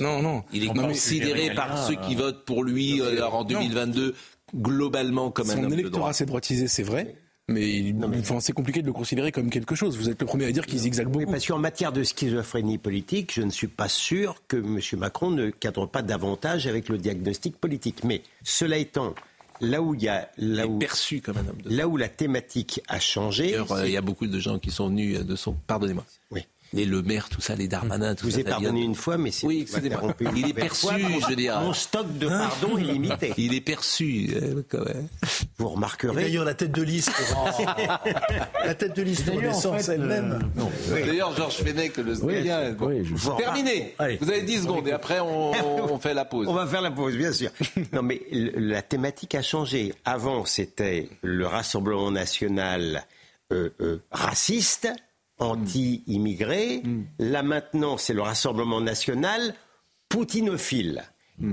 non, 0.00 0.22
non. 0.22 0.44
Il 0.52 0.64
est 0.64 0.68
considéré 0.68 1.54
par 1.54 1.86
ceux 1.86 1.96
qui 1.96 2.14
votent 2.14 2.44
pour 2.44 2.64
lui 2.64 3.00
euh, 3.00 3.26
en 3.26 3.44
2022 3.44 4.14
globalement 4.54 5.30
comme 5.30 5.50
un 5.50 5.58
homme 5.58 5.64
Son 5.64 5.78
électorat 5.78 6.12
s'est 6.12 6.26
droitisé, 6.26 6.68
c'est 6.68 6.82
vrai. 6.82 7.16
Mais, 7.50 7.94
c'est 8.40 8.52
compliqué 8.52 8.82
de 8.82 8.86
le 8.86 8.92
considérer 8.92 9.32
comme 9.32 9.48
quelque 9.48 9.74
chose. 9.74 9.96
Vous 9.96 10.10
êtes 10.10 10.20
le 10.20 10.26
premier 10.26 10.44
à 10.44 10.52
dire 10.52 10.66
qu'il 10.66 10.78
zigzague 10.78 11.08
beaucoup. 11.08 11.30
parce 11.30 11.46
qu'en 11.46 11.58
matière 11.58 11.92
de 11.92 12.02
schizophrénie 12.02 12.76
politique, 12.76 13.32
je 13.34 13.40
ne 13.40 13.50
suis 13.50 13.68
pas 13.68 13.88
sûr 13.88 14.42
que 14.48 14.58
M. 14.58 14.80
Macron 14.98 15.30
ne 15.30 15.48
cadre 15.48 15.86
pas 15.86 16.02
davantage 16.02 16.66
avec 16.66 16.90
le 16.90 16.98
diagnostic 16.98 17.56
politique. 17.56 18.04
Mais 18.04 18.22
cela 18.42 18.76
étant, 18.76 19.14
là 19.60 19.82
où 19.82 19.94
il 19.94 20.02
y 20.02 20.08
a 20.08 20.30
là 20.36 20.66
où 20.66 20.78
perçu 20.78 21.20
comme 21.20 21.36
un 21.36 21.46
homme 21.48 21.60
de 21.62 21.74
là 21.74 21.88
où 21.88 21.96
la 21.96 22.08
thématique 22.08 22.80
a 22.88 23.00
changé. 23.00 23.50
D'ailleurs, 23.50 23.72
euh, 23.72 23.86
il 23.86 23.92
y 23.92 23.96
a 23.96 24.02
beaucoup 24.02 24.26
de 24.26 24.38
gens 24.38 24.58
qui 24.58 24.70
sont 24.70 24.88
venus 24.88 25.20
de 25.20 25.36
son. 25.36 25.54
Pardonnez-moi. 25.66 26.04
Oui. 26.30 26.42
Les 26.74 26.84
Le 26.84 27.00
Maire, 27.02 27.28
tout 27.30 27.40
ça, 27.40 27.54
les 27.54 27.66
Darmanin, 27.66 28.14
tout 28.14 28.26
vous 28.26 28.30
ça. 28.30 28.36
ça 28.38 28.42
vient 28.42 28.50
pardonné 28.52 28.80
de- 28.80 28.84
une 28.84 28.94
fois, 28.94 29.16
mais 29.16 29.30
c'est 29.30 29.46
Oui, 29.46 29.66
Il 30.36 30.48
est 30.50 30.52
perçu, 30.52 30.86
fois. 30.86 30.96
Je 30.98 31.26
veux 31.30 31.36
dire. 31.36 31.58
Mon 31.60 31.72
stock 31.72 32.18
de 32.18 32.28
pardon 32.28 32.76
est 32.76 32.82
limité. 32.82 33.32
Il 33.38 33.54
est 33.54 33.60
perçu, 33.62 34.28
euh, 34.34 34.62
quand 34.68 34.84
même. 34.84 35.08
Vous 35.56 35.68
remarquerez. 35.70 36.14
D'ailleurs, 36.24 36.44
la 36.44 36.52
tête 36.54 36.72
de 36.72 36.82
liste, 36.82 37.10
la 38.64 38.74
tête 38.74 38.94
de 38.96 39.02
liste 39.02 39.28
en 39.66 39.78
fait, 39.78 39.92
elle-même. 39.92 40.32
euh, 40.56 40.60
non. 40.60 40.70
D'ailleurs, 40.90 41.34
Georges 41.36 41.56
Fenech 41.56 41.96
le 41.96 42.22
Oui, 42.22 42.42
bien. 42.42 42.72
Bon. 42.72 42.88
oui, 42.88 43.04
je. 43.04 43.36
Terminé. 43.36 43.94
Allez. 43.98 44.18
Vous 44.20 44.28
avez 44.30 44.42
10 44.42 44.62
secondes 44.62 44.86
et 44.88 44.92
après 44.92 45.20
on, 45.20 45.52
on 45.92 45.98
fait 45.98 46.14
la 46.14 46.24
pause. 46.24 46.46
On 46.48 46.54
va 46.54 46.66
faire 46.66 46.82
la 46.82 46.90
pause, 46.90 47.16
bien 47.16 47.32
sûr. 47.32 47.50
Non, 47.92 48.02
mais 48.02 48.20
la 48.30 48.82
thématique 48.82 49.34
a 49.34 49.42
changé. 49.42 49.94
Avant, 50.04 50.44
c'était 50.44 51.08
le 51.22 51.46
Rassemblement 51.46 52.10
national 52.10 53.04
euh, 53.52 53.70
euh, 53.80 54.02
raciste, 54.10 54.88
anti-immigré. 55.38 56.82
Là, 57.18 57.42
maintenant, 57.42 57.96
c'est 57.96 58.14
le 58.14 58.22
Rassemblement 58.22 58.80
national 58.80 59.54
poutinophile. 60.08 61.04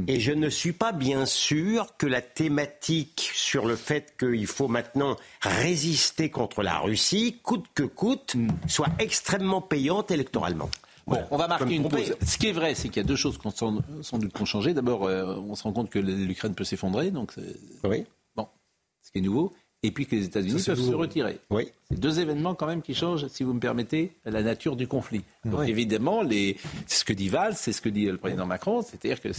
Et 0.07 0.19
je 0.19 0.31
ne 0.31 0.49
suis 0.49 0.73
pas 0.73 0.91
bien 0.93 1.27
sûr 1.27 1.95
que 1.97 2.07
la 2.07 2.19
thématique 2.21 3.29
sur 3.35 3.67
le 3.67 3.75
fait 3.75 4.15
qu'il 4.17 4.47
faut 4.47 4.67
maintenant 4.67 5.15
résister 5.41 6.31
contre 6.31 6.63
la 6.63 6.79
Russie, 6.79 7.39
coûte 7.43 7.67
que 7.75 7.83
coûte, 7.83 8.35
soit 8.67 8.89
extrêmement 8.97 9.61
payante 9.61 10.09
électoralement. 10.09 10.71
Bon, 11.05 11.19
on 11.29 11.37
va 11.37 11.47
marquer 11.47 11.75
une 11.75 11.87
pause. 11.87 12.15
Ce 12.25 12.39
qui 12.39 12.47
est 12.47 12.51
vrai, 12.51 12.73
c'est 12.73 12.89
qu'il 12.89 12.97
y 13.03 13.05
a 13.05 13.07
deux 13.07 13.15
choses 13.15 13.37
qui 13.37 13.47
sans, 13.55 13.77
sans 14.01 14.17
doute 14.17 14.33
qui 14.33 14.41
ont 14.41 14.45
changé. 14.45 14.73
D'abord, 14.73 15.05
euh, 15.05 15.35
on 15.35 15.53
se 15.53 15.61
rend 15.61 15.71
compte 15.71 15.91
que 15.91 15.99
l'Ukraine 15.99 16.55
peut 16.55 16.63
s'effondrer, 16.63 17.11
donc 17.11 17.33
Oui. 17.83 18.05
bon, 18.35 18.47
ce 19.03 19.11
qui 19.11 19.19
est 19.19 19.21
nouveau. 19.21 19.53
Et 19.83 19.91
puis 19.91 20.07
que 20.07 20.15
les 20.15 20.25
États-Unis 20.25 20.63
peuvent 20.65 20.79
se 20.81 20.93
retirer. 20.95 21.39
Oui. 21.51 21.69
C'est 21.91 21.99
deux 21.99 22.19
événements 22.19 22.55
quand 22.55 22.65
même 22.65 22.81
qui 22.81 22.95
changent, 22.95 23.27
si 23.27 23.43
vous 23.43 23.53
me 23.53 23.59
permettez, 23.59 24.13
la 24.25 24.41
nature 24.41 24.75
du 24.75 24.87
conflit. 24.87 25.21
Donc 25.43 25.67
évidemment, 25.67 26.23
les... 26.23 26.57
c'est 26.87 26.99
ce 26.99 27.05
que 27.05 27.13
dit 27.13 27.29
Valls, 27.29 27.55
c'est 27.55 27.71
ce 27.71 27.81
que 27.81 27.89
dit 27.89 28.05
le 28.05 28.17
président 28.17 28.45
Macron, 28.47 28.81
c'est-à-dire 28.81 29.21
que 29.21 29.29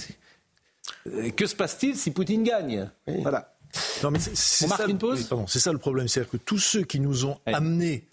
Euh, 1.09 1.31
que 1.31 1.47
se 1.47 1.57
passe-t-il 1.57 1.97
si 1.97 2.13
Poutine 2.13 2.45
gagne? 2.45 2.89
Voilà. 3.09 3.57
Non, 4.05 4.13
mais 4.13 4.21
c'est- 4.21 4.37
c'est 4.37 4.65
On 4.67 4.69
marque 4.69 4.83
ça, 4.83 4.89
une 4.89 4.99
pause? 4.99 5.19
oui, 5.23 5.27
pardon, 5.29 5.47
C'est 5.49 5.59
ça 5.59 5.73
le 5.73 5.79
problème, 5.79 6.07
c'est-à-dire 6.07 6.31
que 6.31 6.37
tous 6.37 6.59
ceux 6.59 6.83
qui 6.85 7.01
nous 7.01 7.25
ont 7.27 7.39
amenés 7.45 8.07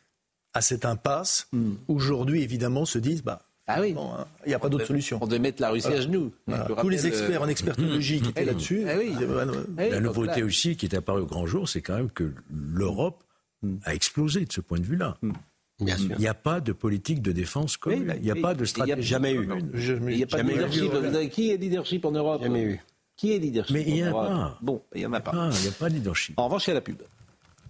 à 0.54 0.62
cette 0.62 0.86
impasse, 0.86 1.48
aujourd'hui 1.88 2.42
évidemment 2.42 2.86
se 2.86 2.98
disent, 2.98 3.22
bah, 3.24 3.44
Ah 3.68 3.80
oui. 3.80 3.94
bon, 3.94 4.12
hein, 4.14 4.28
il 4.46 4.50
n'y 4.50 4.54
a 4.56 4.60
pas 4.60 4.68
d'autre 4.70 4.86
solution. 4.86 5.20
On 5.22 5.28
devait 5.28 5.40
mettre 5.40 5.62
la 5.62 5.70
Russie 5.70 5.88
à 5.88 6.02
genoux. 6.02 6.34
Voilà. 6.48 6.66
Tous 6.66 6.90
les 6.90 7.08
experts 7.08 7.42
euh, 7.42 7.46
en 7.46 7.48
expertologie 7.48 8.22
qui 8.24 8.30
étaient 8.30 8.44
là-dessus, 8.46 8.84
Ah 8.90 8.96
oui. 8.98 9.12
disaient, 9.12 9.26
bah, 9.26 9.46
non, 9.46 9.54
eh, 9.80 9.90
La 9.90 10.00
nouveauté 10.02 10.42
là- 10.42 10.46
aussi 10.46 10.76
qui 10.76 10.86
est 10.86 10.96
apparue 10.96 11.22
au 11.22 11.26
grand 11.26 11.46
jour, 11.46 11.70
c'est 11.70 11.82
quand 11.82 11.96
même 11.96 12.10
que 12.12 12.34
l'Europe 12.52 13.24
a 13.86 13.94
explosé 13.96 14.44
de 14.46 14.52
ce 14.52 14.60
point 14.62 14.80
de 14.80 14.86
vue-là. 14.86 15.18
Bien 15.80 15.98
sûr. 15.98 16.12
Il 16.18 16.20
n'y 16.20 16.28
a 16.28 16.34
pas 16.34 16.60
de 16.60 16.72
politique 16.74 17.22
de 17.22 17.32
défense 17.32 17.78
commune. 17.78 18.10
Oui, 18.10 18.16
il 18.18 18.24
n'y 18.24 18.32
a 18.32 18.34
oui. 18.34 18.42
pas 18.42 18.54
de 18.54 18.60
Il 18.60 18.62
y 18.62 18.64
a 18.64 18.68
stratégie. 18.68 19.08
jamais 19.08 19.34
eu. 19.34 19.44
Il 19.44 20.16
n'y 20.18 20.24
a 20.24 20.28
pas 20.28 20.38
de 20.44 20.48
Jamais 20.48 20.54
eu. 20.54 20.56
leadership. 20.58 20.94
Avez- 20.94 21.30
Qui 21.30 21.52
est 21.52 21.58
leadership 21.58 22.06
en 22.06 22.12
Europe 22.12 22.44
Jamais 22.44 22.62
eu. 22.64 22.80
Qui 23.16 23.34
est 23.34 23.40
leadership 23.40 23.74
Mais 23.74 23.84
il 23.88 23.96
y 23.98 24.04
en 24.04 24.08
a 24.08 24.10
Europe 24.10 24.28
pas. 24.28 24.58
Bon, 24.62 24.82
il 24.94 25.00
n'y 25.00 25.06
en 25.06 25.14
a 25.14 25.20
pas. 25.22 25.32
Ah, 25.34 25.50
il 25.54 25.62
n'y 25.62 25.68
a 25.68 25.72
pas 25.72 25.90
de 25.90 25.96
leadership. 25.96 26.38
En 26.38 26.46
revanche, 26.46 26.66
il 26.68 26.70
y 26.70 26.72
a 26.72 26.74
la 26.76 26.82
pub. 26.82 27.02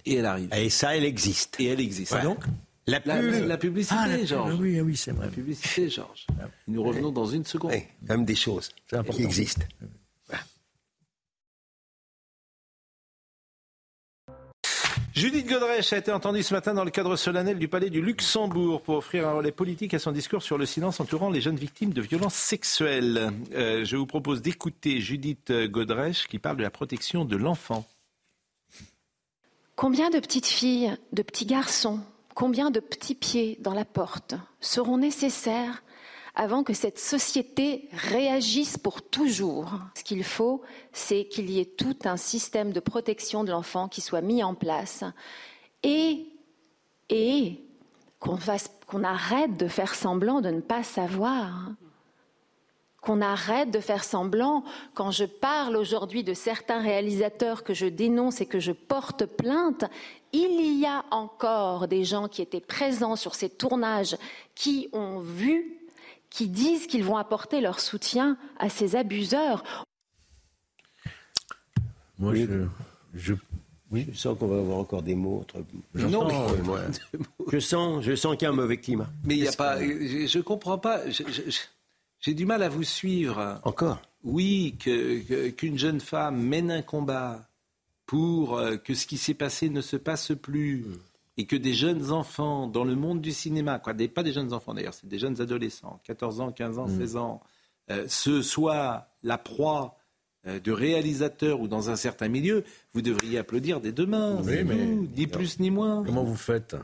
Et 0.05 0.15
elle 0.15 0.25
arrive. 0.25 0.49
Et 0.53 0.69
ça, 0.69 0.97
elle 0.97 1.05
existe. 1.05 1.55
Et 1.59 1.65
elle 1.67 1.79
existe. 1.79 2.11
Ouais. 2.13 2.23
Donc, 2.23 2.43
La 2.85 2.99
la, 3.05 3.19
pub. 3.19 3.47
la 3.47 3.57
publicité, 3.57 3.95
Ah, 3.97 4.07
la- 4.07 4.25
Georges. 4.25 4.55
oui, 4.59 4.81
oui, 4.81 4.97
c'est 4.97 5.11
vrai. 5.11 5.27
La 5.27 5.31
publicité, 5.31 5.89
Georges. 5.89 6.27
Nous 6.67 6.83
revenons 6.83 7.11
dans 7.11 7.25
une 7.25 7.45
seconde. 7.45 7.71
Oui, 7.71 7.83
même 8.09 8.25
des 8.25 8.35
choses 8.35 8.71
qui 9.11 9.23
existent. 9.23 9.65
Judith 15.13 15.47
Godrèche 15.47 15.93
a 15.93 15.97
été 15.97 16.11
entendue 16.11 16.41
ce 16.41 16.53
matin 16.55 16.73
dans 16.73 16.83
le 16.83 16.89
cadre 16.89 17.15
solennel 17.15 17.59
du 17.59 17.67
Palais 17.67 17.91
du 17.91 18.01
Luxembourg 18.01 18.81
pour 18.81 18.95
offrir 18.95 19.27
un 19.27 19.33
relais 19.33 19.51
politique 19.51 19.93
à 19.93 19.99
son 19.99 20.11
discours 20.11 20.41
sur 20.41 20.57
le 20.57 20.65
silence 20.65 20.99
entourant 20.99 21.29
les 21.29 21.39
jeunes 21.39 21.55
victimes 21.55 21.93
de 21.93 22.01
violences 22.01 22.33
sexuelles. 22.33 23.31
Euh, 23.53 23.85
je 23.85 23.95
vous 23.95 24.07
propose 24.07 24.41
d'écouter 24.41 25.01
Judith 25.01 25.51
Godrèche 25.65 26.27
qui 26.27 26.39
parle 26.39 26.57
de 26.57 26.63
la 26.63 26.71
protection 26.71 27.25
de 27.25 27.35
l'enfant. 27.37 27.87
Combien 29.75 30.09
de 30.09 30.19
petites 30.19 30.47
filles, 30.47 30.95
de 31.13 31.21
petits 31.21 31.45
garçons, 31.45 31.99
combien 32.35 32.71
de 32.71 32.79
petits 32.79 33.15
pieds 33.15 33.57
dans 33.61 33.73
la 33.73 33.85
porte 33.85 34.35
seront 34.59 34.97
nécessaires 34.97 35.83
avant 36.35 36.63
que 36.63 36.73
cette 36.73 36.99
société 36.99 37.87
réagisse 37.91 38.77
pour 38.77 39.01
toujours? 39.01 39.79
Ce 39.95 40.03
qu'il 40.03 40.23
faut, 40.23 40.61
c'est 40.91 41.25
qu'il 41.25 41.49
y 41.49 41.59
ait 41.59 41.65
tout 41.65 41.97
un 42.05 42.17
système 42.17 42.73
de 42.73 42.79
protection 42.79 43.43
de 43.43 43.51
l'enfant 43.51 43.87
qui 43.87 44.01
soit 44.01 44.21
mis 44.21 44.43
en 44.43 44.55
place 44.55 45.03
et, 45.83 46.27
qu'on 48.19 49.03
arrête 49.03 49.57
de 49.57 49.67
faire 49.67 49.93
semblant 49.93 50.41
de 50.41 50.49
ne 50.49 50.61
pas 50.61 50.83
savoir 50.83 51.71
qu'on 53.03 53.21
arrête 53.21 53.69
de 53.69 53.79
faire 53.79 54.03
semblant. 54.03 54.63
Quand 54.93 55.11
je 55.11 55.25
parle 55.25 55.75
aujourd'hui 55.75 56.23
de 56.23 56.33
certains 56.33 56.81
réalisateurs 56.81 57.63
que 57.63 57.73
je 57.73 57.85
dénonce 57.85 58.39
et 58.39 58.45
que 58.45 58.59
je 58.59 58.71
porte 58.71 59.25
plainte, 59.25 59.83
il 60.33 60.79
y 60.79 60.85
a 60.85 61.05
encore 61.11 61.87
des 61.87 62.03
gens 62.03 62.27
qui 62.27 62.41
étaient 62.41 62.59
présents 62.59 63.15
sur 63.15 63.35
ces 63.35 63.49
tournages, 63.49 64.17
qui 64.55 64.89
ont 64.91 65.19
vu, 65.19 65.77
qui 66.29 66.47
disent 66.49 66.87
qu'ils 66.87 67.03
vont 67.03 67.17
apporter 67.17 67.61
leur 67.61 67.79
soutien 67.79 68.37
à 68.57 68.67
ces 68.69 68.95
abuseurs. 68.95 69.63
Moi, 72.19 72.35
je, 72.35 72.65
je, 73.13 73.33
Oui, 73.91 74.07
je 74.11 74.17
sens 74.17 74.37
qu'on 74.37 74.47
va 74.47 74.57
avoir 74.57 74.77
encore 74.79 75.03
des 75.03 75.15
mots 75.15 75.41
entre. 75.41 75.63
Non, 75.93 76.27
mais- 76.27 76.61
moi, 76.63 76.79
je 77.51 77.59
sens, 77.59 78.03
je 78.03 78.15
sens 78.15 78.33
qu'il 78.35 78.43
y 78.43 78.45
a 78.47 78.49
un 78.49 78.55
mauvais 78.55 78.77
climat. 78.77 79.07
Mais 79.23 79.35
il 79.35 79.41
n'y 79.43 79.47
a 79.47 79.51
pas. 79.51 79.79
Je 79.79 80.37
ne 80.37 80.41
comprends 80.43 80.77
pas. 80.79 81.01
J'ai 82.19 82.33
du 82.33 82.45
mal 82.45 82.63
à 82.63 82.69
vous 82.69 82.83
suivre. 82.83 83.59
Encore? 83.63 83.99
Oui, 84.23 84.75
que- 84.83 85.19
que- 85.21 85.49
qu'une 85.49 85.77
jeune 85.77 85.99
femme 85.99 86.41
mène 86.41 86.71
un 86.71 86.81
combat 86.81 87.45
pour 88.13 88.57
euh, 88.57 88.77
que 88.77 88.93
ce 88.93 89.07
qui 89.07 89.17
s'est 89.17 89.33
passé 89.33 89.69
ne 89.69 89.81
se 89.81 89.97
passe 89.97 90.31
plus 90.41 90.85
et 91.37 91.45
que 91.45 91.55
des 91.55 91.73
jeunes 91.73 92.11
enfants 92.11 92.67
dans 92.67 92.83
le 92.83 92.95
monde 92.95 93.21
du 93.21 93.31
cinéma, 93.31 93.79
quoi, 93.79 93.93
des, 93.93 94.07
pas 94.07 94.21
des 94.21 94.31
jeunes 94.33 94.53
enfants 94.53 94.73
d'ailleurs, 94.75 94.93
c'est 94.93 95.07
des 95.07 95.17
jeunes 95.17 95.41
adolescents, 95.41 95.99
14 96.03 96.39
ans, 96.41 96.51
15 96.51 96.77
ans, 96.79 96.87
16 96.87 97.15
ans, 97.17 97.41
euh, 97.89 98.05
ce 98.07 98.41
soit 98.43 99.07
la 99.23 99.37
proie 99.39 99.97
euh, 100.45 100.59
de 100.59 100.71
réalisateurs 100.71 101.59
ou 101.59 101.67
dans 101.67 101.89
un 101.89 101.95
certain 101.95 102.27
milieu, 102.27 102.63
vous 102.93 103.01
devriez 103.01 103.39
applaudir 103.39 103.81
des 103.81 103.91
deux 103.91 104.05
mains. 104.05 104.37
Oui, 104.43 104.63
mais- 104.63 104.85
ni 105.17 105.25
plus 105.25 105.59
ni 105.59 105.71
moins. 105.71 106.03
comment 106.05 106.23
vous 106.23 106.35
faites? 106.35 106.75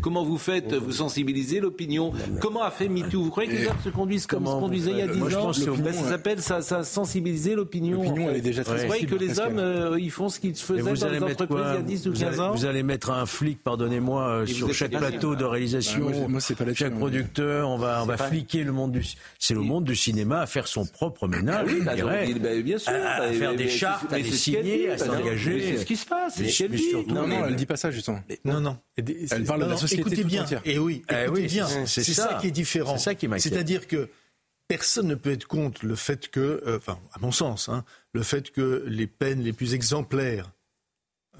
Comment 0.00 0.24
vous 0.24 0.36
faites 0.36 0.74
Vous 0.74 0.90
sensibilisez 0.90 1.60
l'opinion 1.60 2.12
Comment 2.40 2.64
a 2.64 2.72
fait 2.72 2.88
MeToo 2.88 3.22
Vous 3.22 3.30
croyez 3.30 3.48
que 3.48 3.54
les 3.56 3.68
hommes 3.68 3.76
se 3.84 3.88
conduisent 3.88 4.26
comme 4.26 4.40
Comment 4.42 4.56
se 4.56 4.60
conduisaient 4.60 4.90
il 4.90 4.98
y 4.98 5.02
a 5.02 5.06
vous 5.06 5.12
10 5.12 5.18
faites 5.18 5.20
Moi, 5.20 5.30
je 5.30 5.36
ans 5.36 5.42
pense 5.44 5.58
que 5.64 5.70
Ben, 5.80 5.92
Ça 5.92 6.08
s'appelle 6.08 6.42
ça, 6.42 6.60
ça 6.60 6.82
sensibiliser 6.82 7.54
l'opinion. 7.54 8.02
L'opinion, 8.02 8.28
elle 8.28 8.38
est 8.38 8.40
déjà 8.40 8.64
très 8.64 8.78
Vous 8.78 8.84
croyez 8.86 9.06
que 9.06 9.14
les 9.14 9.38
hommes, 9.38 9.58
euh, 9.60 9.96
ils 10.00 10.10
font 10.10 10.28
ce 10.28 10.40
qu'ils 10.40 10.56
faisaient 10.56 10.82
dans 10.82 11.08
les 11.08 11.22
entreprises 11.22 11.58
il 11.68 11.74
y 11.74 11.78
a 11.78 11.82
10 11.82 12.06
ou 12.08 12.12
vous 12.12 12.18
15 12.18 12.28
allez, 12.28 12.40
ans 12.40 12.54
vous 12.56 12.64
allez 12.66 12.82
mettre 12.82 13.10
un 13.10 13.26
flic, 13.26 13.62
pardonnez-moi, 13.62 14.28
euh, 14.28 14.46
sur 14.46 14.74
chaque 14.74 14.90
plateau 14.90 15.36
de 15.36 15.44
réalisation. 15.44 16.06
Bah, 16.10 16.16
moi, 16.18 16.28
moi, 16.28 16.40
c'est 16.40 16.56
pas 16.56 16.64
là-dessus, 16.64 16.82
chaque 16.82 16.98
producteur, 16.98 17.68
on 17.68 17.78
va, 17.78 18.00
on 18.02 18.06
va 18.06 18.16
pas- 18.16 18.26
fliquer 18.26 18.64
le 18.64 18.72
monde 18.72 18.90
du. 18.90 19.04
C'est 19.38 19.54
le 19.54 19.60
monde 19.60 19.84
du 19.84 19.94
cinéma 19.94 20.40
à 20.40 20.46
faire 20.46 20.66
son 20.66 20.84
propre 20.84 21.28
ménage, 21.28 21.58
Ah 21.60 21.64
oui, 21.72 21.76
je 21.78 21.84
bah, 21.84 21.94
dirais. 21.94 22.26
donc, 22.26 22.42
bah, 22.42 22.60
bien 22.60 22.78
sûr. 22.78 22.92
à, 22.92 22.96
à 22.96 23.20
Bah, 23.20 23.32
faire 23.32 23.54
des 23.54 23.68
chartes, 23.68 24.12
à 24.12 24.18
les 24.18 24.24
signer, 24.24 24.90
à 24.90 24.96
bah, 24.96 25.04
s'engager. 25.06 25.60
C'est 25.62 25.76
ce 25.78 25.86
qui 25.86 25.94
se 25.96 26.06
passe. 26.06 26.34
C'est 26.38 26.48
ce 26.48 26.58
qu'elle 26.58 26.72
dit. 26.72 26.82
surtout- 26.90 27.14
Non, 27.14 27.28
non, 27.28 27.44
elle 27.46 27.54
dit 27.54 27.66
pas 27.66 27.76
ça 27.76 27.92
justement. 27.92 28.18
Non, 28.44 28.60
non. 28.60 28.76
Elle 28.96 29.44
parle 29.44 29.68
de 29.68 29.75
la 29.76 29.80
non, 29.82 29.86
société 29.88 30.00
Écoutez 30.02 30.24
bien. 30.24 30.42
entière. 30.42 30.62
Et 30.64 30.78
oui, 30.78 31.02
Eh 31.10 31.28
oui, 31.28 31.46
bien. 31.46 31.66
c'est- 31.68 32.02
C'est 32.02 32.12
ça. 32.14 32.28
ça. 32.30 32.38
qui 32.40 32.48
est 32.48 32.50
différent. 32.50 32.96
C'est 32.98 33.04
ça 33.04 33.14
qui 33.14 33.28
m'inquiète. 33.28 33.52
C'est-à-dire 33.52 33.86
que 33.86 34.08
personne 34.68 35.06
ne 35.06 35.14
peut 35.14 35.30
être 35.32 35.46
contre 35.46 35.86
le 35.86 35.94
fait 35.94 36.28
que, 36.28 36.40
euh, 36.66 36.78
enfin, 36.78 36.98
à 37.12 37.18
mon 37.20 37.30
sens, 37.32 37.68
hein, 37.68 37.84
le 38.12 38.22
fait 38.22 38.50
que 38.50 38.84
les 38.88 39.06
peines 39.06 39.40
les 39.42 39.52
plus 39.52 39.74
exemplaires 39.74 40.50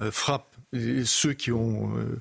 euh, 0.01 0.11
frappent 0.11 0.55
ceux 1.05 1.33
qui 1.33 1.51
ont. 1.51 1.95
euh, 1.97 2.19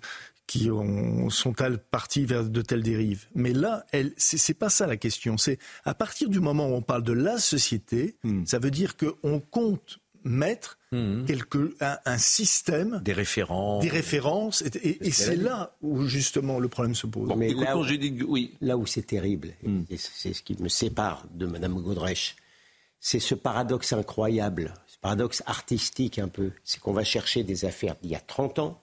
qui 0.48 0.70
ont, 0.70 1.28
sont 1.28 1.52
partis 1.90 2.24
vers 2.24 2.44
de 2.44 2.62
telles 2.62 2.84
dérives. 2.84 3.26
Mais 3.34 3.52
là, 3.52 3.84
c'est, 4.16 4.54
pas 4.54 4.68
ça 4.68 4.86
la 4.86 4.96
question. 4.96 5.36
C'est 5.38 5.58
à 5.84 5.92
partir 5.92 6.28
du 6.28 6.38
moment 6.38 6.68
où 6.68 6.74
on 6.74 6.82
parle 6.82 7.02
de 7.02 7.12
la 7.12 7.38
société, 7.38 8.14
ça 8.44 8.60
veut 8.60 8.70
dire 8.70 8.94
qu'on 8.96 9.40
compte 9.40 9.98
mettre 10.22 10.75
quelque, 11.26 11.74
un, 11.80 11.98
un 12.04 12.18
système, 12.18 13.00
Des 13.04 13.12
référents. 13.12 13.80
des 13.80 13.88
références, 13.88 14.62
et, 14.62 14.76
et- 14.88 15.06
et 15.08 15.10
c'est 15.10 15.36
là 15.36 15.76
où 15.82 16.06
justement 16.06 16.58
le 16.58 16.68
problème 16.68 16.94
se 16.94 17.06
pose. 17.06 17.30
Mais 17.36 17.52
là 17.52 17.76
où, 17.76 17.82
Judith, 17.84 18.22
oui. 18.26 18.54
là 18.60 18.76
où 18.76 18.86
c'est 18.86 19.02
terrible, 19.06 19.52
et 19.90 19.96
c'est 19.96 20.32
ce 20.32 20.42
qui 20.42 20.56
me 20.62 20.68
sépare 20.68 21.26
de 21.34 21.46
Madame 21.46 21.74
Godrèche, 21.82 22.36
c'est 23.00 23.20
ce 23.20 23.34
paradoxe 23.34 23.92
incroyable, 23.92 24.74
ce 24.86 24.96
paradoxe 24.98 25.42
artistique 25.46 26.18
un 26.18 26.28
peu. 26.28 26.50
C'est 26.64 26.80
qu'on 26.80 26.92
va 26.92 27.04
chercher 27.04 27.44
des 27.44 27.64
affaires 27.64 27.94
d'il 28.02 28.10
y 28.12 28.14
a 28.16 28.20
30 28.20 28.58
ans. 28.58 28.80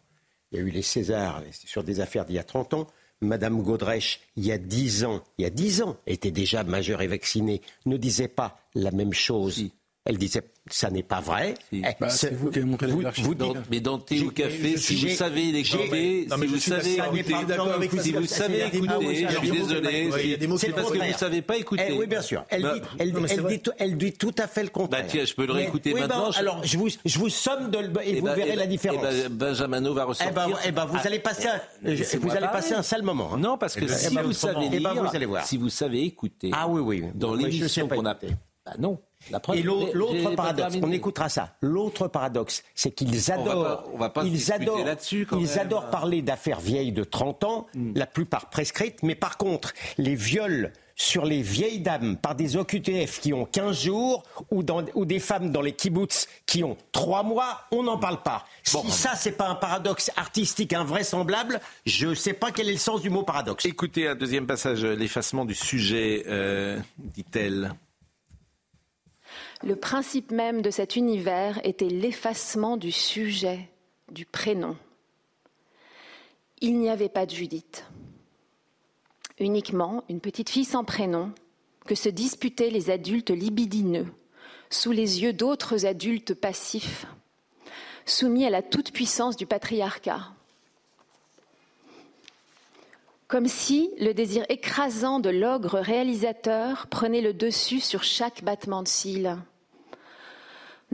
Il 0.52 0.60
y 0.60 0.62
a 0.62 0.64
eu 0.66 0.70
les 0.70 0.84
Césars 0.84 1.42
sur 1.66 1.84
des 1.84 2.00
affaires 2.00 2.26
d'il 2.26 2.36
y 2.36 2.40
a 2.40 2.44
30 2.44 2.74
ans. 2.76 2.88
Madame 3.22 3.62
Godrèche, 3.64 4.20
il 4.36 4.46
y 4.46 4.52
a 4.52 4.58
10 4.58 5.06
ans, 5.06 5.24
il 5.38 5.44
y 5.44 5.46
a 5.46 5.50
10 5.50 5.82
ans, 5.82 5.98
était 6.06 6.30
déjà 6.32 6.64
majeure 6.64 7.02
et 7.02 7.08
vaccinée, 7.08 7.62
ne 7.86 7.96
disait 7.98 8.28
pas 8.28 8.60
la 8.76 8.92
même 8.92 9.14
chose. 9.14 9.56
Si. 9.56 9.72
Elle 10.06 10.18
disait 10.18 10.44
ça 10.70 10.90
n'est 10.90 11.04
pas 11.04 11.22
vrai. 11.22 11.54
Eh, 11.72 11.82
bah, 12.00 12.10
c'est 12.10 12.34
vous 12.34 12.50
qui 12.50 12.60
avez 12.60 12.68
montré 12.68 12.88
vous, 12.88 13.36
dans, 13.36 13.54
Mais 13.70 13.80
dans 13.80 14.00
thé 14.00 14.22
ou 14.22 14.32
café, 14.32 14.78
si 14.78 14.96
vous 14.96 15.16
savez 15.16 15.52
l'écouter, 15.52 16.28
si 16.30 16.46
vous 16.46 16.58
savez 16.58 16.94
écouter, 16.96 18.00
si 18.02 18.12
vous 18.12 18.26
savez 18.26 18.66
écouter, 18.66 19.28
je 19.30 19.38
suis 19.38 19.52
désolé, 19.52 20.10
c'est 20.58 20.70
parce 20.70 20.92
que 20.92 20.98
vous 20.98 21.06
ne 21.06 21.14
savez 21.14 21.42
pas 21.42 21.58
écouter. 21.58 21.88
Eh 21.90 21.94
oui, 21.94 22.08
bien 22.08 22.22
sûr. 22.22 22.46
Elle 22.50 22.64
bah, 22.64 22.76
dit, 22.76 23.62
elle 23.78 23.98
dit 23.98 24.14
tout 24.14 24.36
à 24.38 24.48
fait 24.48 24.64
le 24.64 24.70
contraire. 24.70 25.04
Bah 25.04 25.08
tiens, 25.08 25.26
je 25.26 25.34
peux 25.34 25.46
le 25.46 25.54
réécouter 25.54 25.94
maintenant. 25.94 26.32
Alors, 26.32 26.64
je 26.64 26.78
vous, 26.78 26.90
je 26.90 27.20
vous 27.20 27.30
somme 27.30 27.70
de, 27.72 27.80
et 28.04 28.20
vous 28.20 28.26
verrez 28.28 28.56
la 28.56 28.68
différence. 28.68 29.06
Benjamin 29.32 29.82
va 29.94 30.06
ressortir. 30.06 30.60
Eh 30.66 30.72
ben, 30.72 30.86
vous 30.86 30.98
allez 31.04 31.20
passer, 31.20 31.48
vous 31.82 32.32
allez 32.32 32.48
passer 32.48 32.74
un 32.74 32.84
sale 32.84 33.04
moment. 33.04 33.38
Non, 33.38 33.58
parce 33.58 33.76
que 33.76 33.88
si 33.88 34.18
vous 34.18 34.34
savez 34.34 34.70
lire, 34.70 35.12
si 35.46 35.58
vous 35.58 35.70
savez 35.70 36.04
écouter. 36.04 36.52
Ah 36.52 36.68
oui, 36.68 36.82
oui. 36.82 37.10
Dans 37.16 37.36
l'émission 37.36 37.88
qu'on 37.88 38.06
a. 38.06 38.18
Bah 38.66 38.74
non. 38.80 38.98
Et 39.54 39.62
l'autre 39.62 40.36
paradoxe, 40.36 40.76
on 40.82 40.92
écoutera 40.92 41.30
ça. 41.30 41.56
L'autre 41.62 42.08
paradoxe, 42.08 42.64
c'est 42.76 42.92
qu'ils 42.92 43.32
adorent, 43.32 43.90
on 43.94 43.98
va 43.98 44.10
pas, 44.10 44.24
ils 44.24 44.52
adorent, 44.52 44.86
ils 45.40 45.60
adorent 45.60 45.90
parler 45.90 46.22
d'affaires 46.22 46.60
vieilles 46.60 46.92
de 46.92 47.04
30 47.04 47.44
ans, 47.44 47.68
hmm. 47.74 47.94
la 47.96 48.06
plupart 48.06 48.50
prescrites, 48.50 49.04
mais 49.04 49.16
par 49.16 49.38
contre, 49.38 49.74
les 49.98 50.16
viols 50.16 50.72
sur 50.96 51.26
les 51.26 51.42
vieilles 51.42 51.80
dames 51.80 52.18
par 52.18 52.36
des 52.36 52.56
OQTF 52.56 53.20
qui 53.20 53.34
ont 53.34 53.46
15 53.46 53.84
jours 53.84 54.24
ou, 54.52 54.64
dans, 54.64 54.84
ou 54.94 55.06
des 55.06 55.20
femmes 55.20 55.52
dans 55.52 55.62
les 55.62 55.74
kibbutz 55.74 56.28
qui 56.46 56.64
ont 56.64 56.78
3 56.92 57.24
mois, 57.24 57.62
on 57.72 57.84
n'en 57.84 57.98
parle 57.98 58.22
pas. 58.22 58.46
si 58.64 58.92
ça, 58.92 59.16
c'est 59.16 59.32
pas 59.32 59.48
un 59.48 59.56
paradoxe 59.56 60.12
artistique 60.16 60.74
invraisemblable, 60.74 61.60
je 61.86 62.08
ne 62.08 62.16
sais 62.16 62.34
pas 62.34 62.52
quel 62.52 62.70
est 62.70 62.74
le 62.74 62.78
sens 62.78 63.02
du 63.02 63.10
mot 63.10 63.24
paradoxe. 63.24 63.66
Écoutez 63.66 64.08
un 64.08 64.16
deuxième 64.16 64.46
passage, 64.46 64.86
l'effacement 64.86 65.46
du 65.46 65.56
sujet, 65.56 66.24
euh, 66.28 66.80
dit-elle. 66.98 67.74
Le 69.66 69.78
principe 69.78 70.32
même 70.32 70.62
de 70.62 70.70
cet 70.70 70.98
univers 70.98 71.66
était 71.66 71.88
l'effacement 71.88 72.76
du 72.76 72.92
sujet, 72.92 73.70
du 74.12 74.26
prénom. 74.26 74.76
Il 76.60 76.80
n'y 76.80 76.90
avait 76.90 77.08
pas 77.08 77.26
de 77.26 77.32
Judith, 77.32 77.86
uniquement 79.40 80.04
une 80.10 80.20
petite 80.20 80.50
fille 80.50 80.66
sans 80.66 80.84
prénom 80.84 81.32
que 81.86 81.96
se 81.96 82.10
disputaient 82.10 82.72
les 82.72 82.90
adultes 82.90 83.30
libidineux 83.30 84.08
sous 84.70 84.92
les 84.92 85.22
yeux 85.22 85.32
d'autres 85.32 85.86
adultes 85.86 86.34
passifs, 86.34 87.06
soumis 88.06 88.46
à 88.46 88.50
la 88.50 88.62
toute-puissance 88.62 89.38
du 89.38 89.46
patriarcat. 89.46 90.30
Comme 93.30 93.48
si 93.48 93.92
le 93.98 94.14
désir 94.14 94.46
écrasant 94.50 95.20
de 95.20 95.30
l'ogre 95.30 95.80
réalisateur 95.80 96.88
prenait 96.88 97.22
le 97.22 97.34
dessus 97.34 97.80
sur 97.80 98.04
chaque 98.04 98.44
battement 98.44 98.84
de 98.84 98.88
cils. 98.88 99.38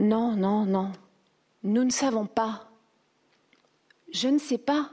Non, 0.00 0.34
non, 0.34 0.64
non. 0.64 0.92
Nous 1.62 1.84
ne 1.84 1.90
savons 1.90 2.24
pas. 2.24 2.70
Je 4.14 4.28
ne 4.28 4.38
sais 4.38 4.56
pas. 4.56 4.90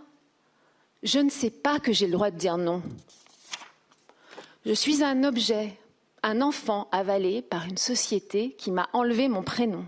Je 1.02 1.20
ne 1.20 1.30
sais 1.30 1.50
pas 1.50 1.80
que 1.80 1.94
j'ai 1.94 2.08
le 2.08 2.12
droit 2.12 2.30
de 2.30 2.38
dire 2.38 2.58
non. 2.58 2.84
Je 4.66 4.74
suis 4.74 5.06
un 5.06 5.24
objet, 5.24 5.78
un 6.24 6.42
enfant 6.42 6.90
avalé 6.92 7.42
par 7.42 7.68
une 7.68 7.78
société 7.78 8.52
qui 8.58 8.70
m'a 8.70 8.90
enlevé 8.92 9.30
mon 9.30 9.44
prénom 9.44 9.86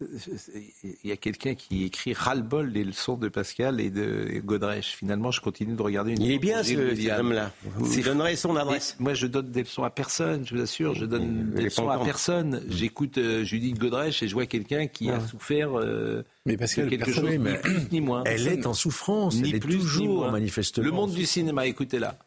il 0.00 1.10
y 1.10 1.12
a 1.12 1.16
quelqu'un 1.16 1.54
qui 1.54 1.84
écrit 1.84 2.14
ras-le-bol 2.14 2.72
des 2.72 2.84
leçons 2.84 3.16
de 3.16 3.28
Pascal 3.28 3.80
et 3.80 3.90
de 3.90 4.40
Godrèche. 4.44 4.94
Finalement, 4.96 5.30
je 5.30 5.40
continue 5.40 5.74
de 5.74 5.82
regarder 5.82 6.12
une. 6.12 6.22
Il 6.22 6.32
est 6.32 6.38
bien 6.38 6.62
ce 6.62 7.20
homme-là. 7.20 7.52
Vous 7.76 8.02
donnerez 8.02 8.36
son 8.36 8.56
adresse. 8.56 8.96
moi, 8.98 9.14
je 9.14 9.26
donne 9.26 9.50
des 9.50 9.62
leçons 9.62 9.84
à 9.84 9.90
personne, 9.90 10.46
je 10.46 10.54
vous 10.54 10.62
assure. 10.62 10.94
Je 10.94 11.04
donne 11.04 11.50
des 11.50 11.64
leçons 11.64 11.88
à 11.88 12.02
personne. 12.02 12.62
J'écoute 12.68 13.18
euh, 13.18 13.44
Judith 13.44 13.78
Godrèche 13.78 14.22
et 14.22 14.28
je 14.28 14.34
vois 14.34 14.46
quelqu'un 14.46 14.86
qui 14.86 15.10
a 15.10 15.20
souffert. 15.20 15.78
Euh, 15.78 16.24
mais 16.46 16.56
Pascal, 16.56 16.88
quelque 16.88 17.12
chose, 17.12 17.28
ni 17.28 17.38
plus 17.38 17.88
ni 17.92 18.00
moins. 18.00 18.24
Elle 18.24 18.48
est 18.48 18.66
en 18.66 18.74
souffrance. 18.74 19.36
Ni 19.36 19.50
elle 19.50 19.56
est 19.56 19.60
plus, 19.60 19.78
toujours, 19.78 20.30
manifestement. 20.30 20.84
Le 20.84 20.92
monde 20.92 21.12
du 21.12 21.26
cinéma, 21.26 21.66
écoutez-la. 21.66 22.18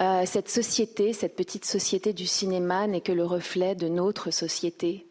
Euh, 0.00 0.22
cette 0.24 0.48
société, 0.48 1.12
cette 1.12 1.36
petite 1.36 1.64
société 1.64 2.12
du 2.12 2.26
cinéma 2.26 2.86
n'est 2.86 3.02
que 3.02 3.12
le 3.12 3.24
reflet 3.24 3.74
de 3.74 3.88
notre 3.88 4.30
société 4.30 5.06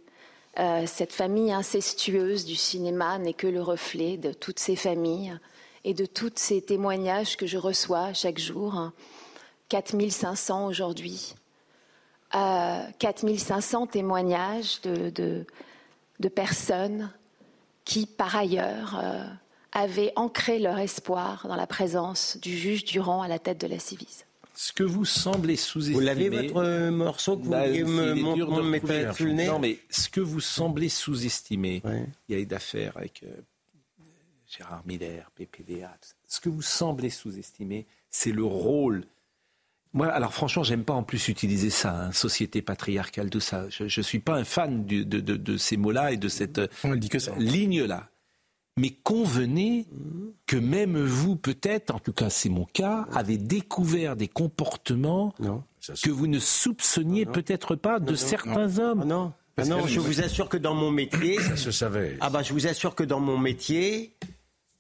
euh, 0.60 0.86
cette 0.86 1.14
famille 1.14 1.52
incestueuse 1.52 2.46
du 2.46 2.56
cinéma 2.56 3.18
n'est 3.18 3.34
que 3.34 3.48
le 3.48 3.62
reflet 3.62 4.18
de 4.18 4.34
toutes 4.34 4.60
ces 4.60 4.76
familles 4.76 5.38
et 5.84 5.94
de 5.94 6.06
tous 6.06 6.34
ces 6.36 6.62
témoignages 6.62 7.38
que 7.38 7.48
je 7.48 7.58
reçois 7.58 8.14
chaque 8.14 8.38
jour. 8.38 8.92
4500 9.70 10.68
aujourd'hui. 10.68 11.36
Euh, 12.36 12.84
4500 13.00 13.88
témoignages 13.88 14.82
de, 14.82 15.46
personnes 16.30 17.10
qui, 17.86 18.06
par 18.06 18.36
ailleurs, 18.36 19.00
euh, 19.02 19.24
avaient 19.72 20.12
ancré 20.18 20.60
leur 20.60 20.78
espoir 20.80 21.48
dans 21.48 21.56
la 21.56 21.68
présence 21.68 22.38
du 22.42 22.58
juge 22.58 22.84
Durand 22.84 23.22
à 23.22 23.28
la 23.28 23.40
tête 23.40 23.60
de 23.60 23.68
la 23.68 23.80
Civise 23.80 24.26
ce 24.54 24.74
que 24.74 24.84
vous 24.84 25.06
semblez 25.06 25.56
sous-estimer. 25.56 25.96
Vous 25.96 26.02
l'avez 26.02 26.30
votre 26.30 26.58
euh, 26.58 26.92
morceau 26.92 27.38
que 27.38 27.44
vous 27.44 27.52
bah, 27.52 27.68
vouliez 27.68 27.84
me, 27.84 28.62
mettre 28.64 29.16
sous 29.16 29.26
le 29.26 29.34
nez 29.34 29.48
Non, 29.48 29.60
mais 29.60 29.80
ce 29.90 30.10
que 30.10 30.22
vous 30.22 30.40
semblez 30.40 30.90
sous-estimer, 30.90 31.82
il 32.30 32.36
y 32.36 32.38
a 32.38 32.42
eu 32.42 32.46
d'affaires 32.46 32.96
avec 32.98 33.24
euh, 33.24 33.42
Gérard 34.48 34.84
Miller, 34.86 35.32
PPDA. 35.36 35.98
Ce 36.28 36.40
que 36.40 36.50
vous 36.50 36.62
semblez 36.62 37.10
sous-estimer, 37.10 37.86
c'est 38.10 38.32
le 38.32 38.44
rôle. 38.44 39.06
Moi, 39.94 40.08
alors 40.08 40.34
franchement, 40.34 40.64
j'aime 40.64 40.84
pas 40.84 40.94
en 40.94 41.04
plus 41.04 41.28
utiliser 41.28 41.70
ça, 41.70 42.06
hein, 42.06 42.12
société 42.12 42.62
patriarcale, 42.62 43.30
tout 43.30 43.40
ça. 43.40 43.70
Je, 43.70 43.84
ne 43.84 44.04
suis 44.04 44.20
pas 44.20 44.36
un 44.36 44.46
fan 44.46 44.86
de, 44.86 45.04
de, 45.04 45.58
ces 45.58 45.76
mots-là 45.76 46.14
et 46.14 46.18
de 46.18 46.30
cette 46.30 46.62
ligne-là. 47.38 48.10
Mais 48.78 48.92
convenez 49.04 49.86
que 50.48 50.56
même 50.56 50.98
vous, 50.98 51.36
peut-être, 51.36 51.94
en 51.94 52.00
tout 52.00 52.14
cas 52.14 52.30
c'est 52.30 52.50
mon 52.50 52.66
cas, 52.66 53.08
avez 53.14 53.38
découvert 53.38 54.16
des 54.16 54.28
comportements 54.28 55.34
que 56.04 56.10
vous 56.10 56.28
ne 56.28 56.40
soupçonniez 56.40 57.26
peut-être 57.26 57.76
pas 57.76 58.00
de 58.00 58.16
certains 58.16 58.80
hommes. 58.80 59.04
Non, 59.06 59.34
non, 59.66 59.86
je 59.86 60.00
vous 60.00 60.22
assure 60.22 60.50
que 60.50 60.58
dans 60.58 60.74
mon 60.74 60.92
métier, 60.92 61.40
ça 61.40 61.56
se 61.56 61.72
savait. 61.72 62.18
Ah 62.22 62.30
bah, 62.30 62.42
je 62.44 62.54
vous 62.54 62.68
assure 62.68 62.96
que 62.96 63.04
dans 63.04 63.20
mon 63.20 63.38
métier, 63.38 64.16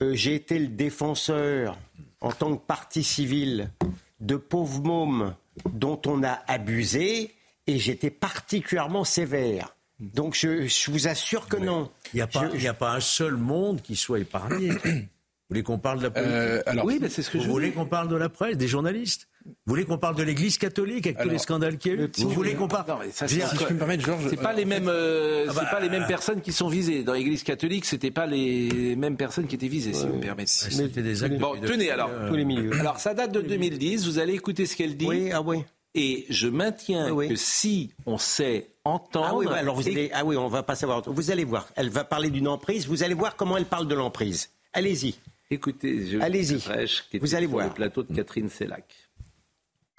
euh, 0.02 0.14
j'ai 0.14 0.36
été 0.36 0.58
le 0.58 0.68
défenseur 0.68 1.78
en 2.22 2.32
tant 2.32 2.56
que 2.56 2.66
partie 2.66 3.04
civile 3.04 3.72
de 4.20 4.36
pauvres 4.36 4.82
mômes 4.82 5.36
dont 5.74 6.02
on 6.06 6.24
a 6.24 6.40
abusé, 6.48 7.36
et 7.68 7.78
j'étais 7.78 8.10
particulièrement 8.10 9.04
sévère. 9.04 9.76
Donc 10.00 10.36
je, 10.36 10.90
vous 10.90 11.08
assure 11.08 11.48
que 11.48 11.58
non. 11.58 11.92
Il 12.14 12.18
n'y 12.18 12.22
a, 12.22 12.28
pas, 12.28 12.46
a 12.46 12.74
pas 12.74 12.94
un 12.94 13.00
seul 13.00 13.36
monde 13.36 13.82
qui 13.82 13.96
soit 13.96 14.20
épargné. 14.20 14.70
vous 14.86 15.08
voulez 15.50 15.64
qu'on 15.64 15.80
parle 15.80 16.00
de 16.00 16.04
la 16.04 16.12
politique 16.12 16.34
euh, 16.34 16.62
alors, 16.66 16.86
Oui, 16.86 17.00
mais 17.02 17.10
c'est 17.10 17.22
ce 17.22 17.30
que 17.30 17.38
vous 17.38 17.44
je 17.44 17.50
voulez 17.50 17.72
qu'on 17.72 17.86
parle 17.86 18.08
de 18.08 18.16
la 18.16 18.30
presse, 18.30 18.58
des 18.58 18.68
journalistes 18.68 19.28
vous 19.46 19.54
voulez 19.66 19.86
qu'on 19.86 19.98
parle 19.98 20.16
de 20.16 20.24
l'Église 20.24 20.58
catholique 20.58 21.08
avec 21.08 21.20
tous 21.20 21.30
les 21.30 21.40
scandales 21.40 21.78
qu'il 21.78 21.94
y 21.94 22.00
a 22.00 22.04
eu 22.04 22.12
Vous 22.20 22.30
voulez 22.30 22.54
qu'on 22.54 22.68
parle 22.68 22.86
ça, 23.12 23.28
si 23.28 23.40
je 23.40 23.66
peux 23.66 23.74
me 23.74 23.80
permettre, 23.80 24.06
Georges, 24.06 24.28
c'est 24.30 24.38
pas 24.38 24.54
les 24.54 24.66
mêmes, 24.66 24.88
euh, 24.88 25.48
ah 25.50 25.54
bah, 25.54 25.66
pas 25.72 25.80
les 25.80 25.90
mêmes 25.90 26.06
personnes 26.06 26.42
qui 26.42 26.52
sont 26.52 26.68
visées. 26.68 27.04
Dans 27.04 27.14
l'Église 27.14 27.44
catholique, 27.44 27.86
c'était 27.86 28.12
pas 28.12 28.28
les 28.28 28.96
mêmes 28.96 29.18
personnes 29.18 29.48
qui 29.48 29.56
étaient 29.56 29.68
visées, 29.68 29.94
si 29.94 30.06
vous 30.06 30.16
me 30.16 30.22
permettez. 30.22 30.52
C'était 30.52 31.02
des 31.02 31.24
actes 31.24 31.38
bon, 31.38 31.56
tenez 31.60 31.90
alors. 31.92 32.12
Tous 32.28 32.36
les 32.36 32.46
milieux. 32.46 32.72
Alors 32.80 33.00
ça 33.00 33.14
date 33.14 33.32
de 33.32 33.42
2010. 33.42 34.06
Vous 34.06 34.20
allez 34.20 34.34
écouter 34.34 34.66
ce 34.66 34.76
qu'elle 34.76 34.96
dit. 34.96 35.08
Oui, 35.08 35.32
ah 35.32 35.42
oui. 35.42 35.64
Et 35.94 36.26
je 36.30 36.48
maintiens 36.48 37.14
que 37.16 37.36
si 37.36 37.92
on 38.06 38.18
sait 38.18 38.70
entendre. 38.86 39.28
Ah 39.30 39.36
oui, 39.36 39.48
alors 39.48 39.76
vous 39.76 39.88
allez, 39.88 40.10
ah 40.14 40.24
oui, 40.24 40.38
on 40.38 40.48
va 40.48 40.64
pas 40.64 40.76
savoir. 40.76 41.02
Vous 41.06 41.32
allez 41.32 41.44
voir. 41.44 41.68
Elle 41.76 41.90
va 41.90 42.04
parler 42.04 42.30
d'une 42.30 42.48
emprise. 42.48 42.88
Vous 42.88 43.04
allez 43.04 43.14
voir 43.14 43.36
comment 43.36 43.58
elle 43.58 43.66
parle 43.66 43.88
de 43.88 43.96
l'emprise. 43.96 44.50
Allez-y. 44.74 45.16
Écoutez, 45.50 46.08
je 46.08 46.20
allez-y. 46.20 47.18
Vous 47.20 47.36
allez 47.36 47.46
voir. 47.46 47.68
Le 47.68 47.74
plateau 47.74 48.04
de 48.04 48.16
Catherine 48.16 48.50
Sellac. 48.50 48.86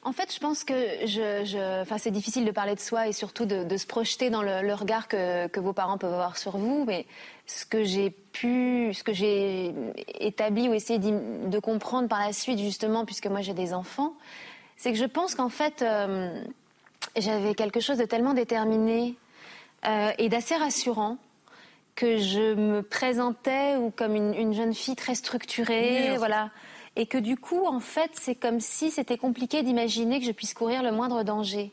En 0.05 0.13
fait, 0.13 0.35
je 0.35 0.41
pense 0.41 0.65
que 0.65 0.75
je, 1.03 1.45
je... 1.45 1.83
Enfin, 1.83 1.97
c'est 1.97 2.11
difficile 2.11 2.45
de 2.45 2.51
parler 2.51 2.75
de 2.75 2.81
soi 2.81 3.07
et 3.07 3.13
surtout 3.13 3.45
de, 3.45 3.77
se 3.77 3.87
projeter 3.87 4.31
dans 4.31 4.43
le, 4.43 4.75
regard 4.75 5.07
que, 5.07 5.47
que, 5.47 5.61
vos 5.61 5.73
parents 5.73 5.97
peuvent 5.97 6.13
avoir 6.13 6.39
sur 6.39 6.57
vous. 6.57 6.85
Mais 6.87 7.07
ce 7.47 7.65
que 7.65 7.85
j'ai 7.85 8.11
pu, 8.11 8.93
ce 8.95 9.05
que 9.05 9.13
j'ai 9.13 9.73
établi 10.19 10.69
ou 10.69 10.75
essayé 10.75 10.99
de 10.99 11.59
comprendre 11.61 12.09
par 12.09 12.19
la 12.19 12.33
suite, 12.33 12.59
justement, 12.59 13.05
puisque 13.05 13.27
moi 13.27 13.43
j'ai 13.43 13.55
des 13.55 13.75
enfants, 13.75 14.15
c'est 14.83 14.91
que 14.91 14.99
je 14.99 15.05
pense 15.05 15.37
qu'en 15.37 15.49
fait, 15.49 15.81
euh, 15.83 16.43
j'avais 17.17 17.55
quelque 17.55 17.79
chose 17.79 17.99
de 17.99 18.05
tellement 18.05 18.35
déterminé 18.35 19.15
euh, 19.87 20.11
et 20.19 20.29
d'assez 20.29 20.57
rassurant 20.57 21.19
que 21.95 22.17
je 22.17 22.55
me 22.55 22.83
présentais 22.83 23.77
ou 23.77 23.93
comme 23.93 24.17
une, 24.17 24.53
jeune 24.53 24.75
fille 24.75 24.97
très 24.97 25.15
structurée, 25.15 26.17
voilà. 26.17 26.51
Et 26.97 27.07
que 27.07 27.17
du 27.17 27.37
coup, 27.37 27.65
en 27.65 27.79
fait, 27.79 28.11
c'est 28.15 28.35
comme 28.35 28.59
si 28.59 28.91
c'était 28.91 29.19
compliqué 29.19 29.63
d'imaginer 29.63 30.19
que 30.19 30.27
je 30.27 30.33
puisse 30.33 30.53
courir 30.53 30.83
le 30.83 30.91
moindre 30.91 31.23
danger. 31.23 31.71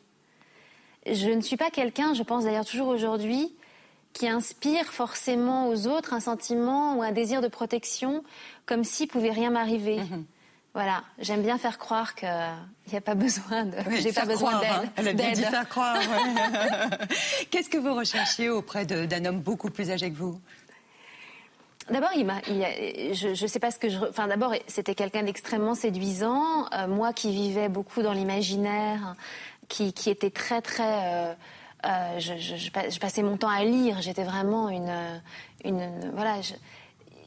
Je 1.08 1.32
ne 1.32 1.42
suis 1.42 1.58
pas 1.58 1.72
quelqu'un, 1.72 2.14
je 2.14 2.22
pense 2.22 2.44
d'ailleurs 2.44 2.66
toujours 2.66 2.90
aujourd'hui, 2.90 3.56
qui 4.14 4.30
inspire 4.30 4.86
forcément 4.86 5.68
aux 5.68 5.88
autres 5.88 6.14
un 6.14 6.20
sentiment 6.20 6.96
ou 6.96 7.02
un 7.02 7.12
désir 7.12 7.42
de 7.42 7.48
protection, 7.48 8.24
comme 8.68 8.84
s'il 8.84 9.08
pouvait 9.08 9.32
rien 9.32 9.50
m'arriver. 9.50 9.98
Mhm. 9.98 10.26
Voilà, 10.74 11.04
j'aime 11.18 11.42
bien 11.42 11.58
faire 11.58 11.80
croire 11.80 12.14
qu'il 12.14 12.30
n'y 12.92 12.98
a 12.98 13.02
pas 13.02 13.16
besoin 13.16 13.66
de. 13.66 13.76
j'ai 14.02 14.14
pas 14.14 14.26
besoin 14.26 14.60
d'aide. 14.60 14.70
Hein. 14.72 14.90
Elle 14.98 15.08
a 15.08 15.14
bien 15.14 15.32
dit 15.32 15.44
faire 15.44 15.68
croire. 15.68 15.98
Qu'est-ce 17.50 17.70
que 17.70 17.78
vous 17.78 17.96
recherchiez 17.96 18.50
auprès 18.50 18.86
d'un 18.86 19.26
homme 19.26 19.40
beaucoup 19.40 19.72
plus 19.72 19.90
âgé 19.90 20.12
que 20.12 20.18
vous? 20.18 20.40
D'abord, 21.90 22.12
il 22.16 22.26
m'a, 22.26 22.40
je 22.46 23.30
ne 23.30 23.48
sais 23.48 23.60
pas 23.60 23.72
ce 23.72 23.80
que 23.80 23.90
je. 23.90 23.98
Enfin, 23.98 24.28
d'abord, 24.28 24.54
c'était 24.68 24.94
quelqu'un 24.94 25.24
d'extrêmement 25.24 25.74
séduisant. 25.74 26.68
Euh, 26.72 26.88
moi, 26.88 27.14
qui 27.14 27.32
vivais 27.32 27.68
beaucoup 27.68 28.04
dans 28.04 28.14
l'imaginaire, 28.14 29.16
qui, 29.70 29.92
qui 29.94 30.12
était 30.12 30.30
très, 30.30 30.62
très. 30.62 30.84
Euh, 30.84 31.34
euh, 31.86 32.20
je, 32.20 32.38
je, 32.38 32.56
je, 32.58 33.00
passais 33.00 33.24
mon 33.24 33.38
temps 33.38 33.50
à 33.50 33.64
lire. 33.64 34.02
J'étais 34.02 34.24
vraiment 34.24 34.70
une, 34.70 35.22
une 35.64 36.12
voilà. 36.14 36.36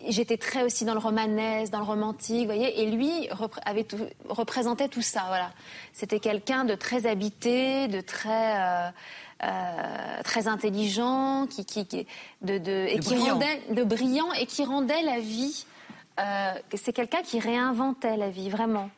J'étais 0.09 0.37
très 0.37 0.62
aussi 0.62 0.85
dans 0.85 0.95
le 0.95 1.01
romanesque, 1.01 1.73
dans 1.73 1.79
le 1.79 1.85
romantique, 1.85 2.41
vous 2.41 2.55
voyez. 2.55 2.83
Et 2.83 2.91
lui 2.91 3.29
avait 3.65 3.85
tout, 3.85 3.99
représentait 4.29 4.88
tout 4.88 5.03
ça. 5.03 5.25
Voilà. 5.29 5.51
C'était 5.93 6.21
quelqu'un 6.21 6.65
de 6.65 6.75
très 6.75 7.07
habité, 7.07 7.88
de 7.88 8.01
très 8.01 8.91
euh, 9.45 10.23
très 10.25 10.49
intelligent, 10.49 11.47
qui, 11.49 11.65
qui, 11.65 12.07
de, 12.43 12.59
de, 12.59 12.87
et 12.88 12.99
qui 12.99 13.15
brillant. 13.15 13.35
rendait 13.35 13.62
de 13.71 13.85
brillant 13.85 14.33
et 14.41 14.47
qui 14.47 14.65
rendait 14.65 15.03
la 15.03 15.21
vie. 15.21 15.67
Euh, 16.21 16.53
c'est 16.75 16.93
quelqu'un 16.93 17.23
qui 17.23 17.41
réinventait 17.41 18.17
la 18.17 18.31
vie 18.31 18.51
vraiment. 18.51 18.91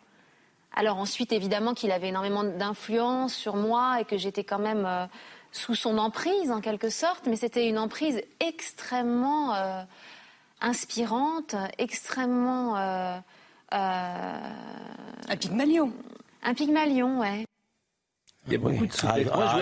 Alors 0.74 0.98
ensuite, 0.98 1.32
évidemment, 1.32 1.72
qu'il 1.72 1.92
avait 1.92 2.08
énormément 2.08 2.44
d'influence 2.44 3.32
sur 3.32 3.56
moi 3.56 4.00
et 4.00 4.04
que 4.04 4.18
j'étais 4.18 4.44
quand 4.44 4.58
même 4.58 4.84
euh, 4.86 5.06
sous 5.52 5.76
son 5.76 5.98
emprise 5.98 6.50
en 6.50 6.60
quelque 6.60 6.90
sorte, 6.90 7.26
mais 7.26 7.36
c'était 7.36 7.68
une 7.68 7.78
emprise 7.78 8.20
extrêmement 8.40 9.54
euh, 9.54 9.82
inspirante, 10.60 11.54
extrêmement. 11.78 12.76
Euh, 12.76 13.18
un 15.28 15.36
Pygmalion. 15.36 15.92
Un 16.42 16.54
Pygmalion, 16.54 17.20
ouais. 17.20 17.44
Il 18.46 18.52
y 18.52 18.56
a 18.56 18.58
beaucoup 18.58 18.86
de 18.86 18.92
ah, 19.04 19.16
ah, 19.32 19.58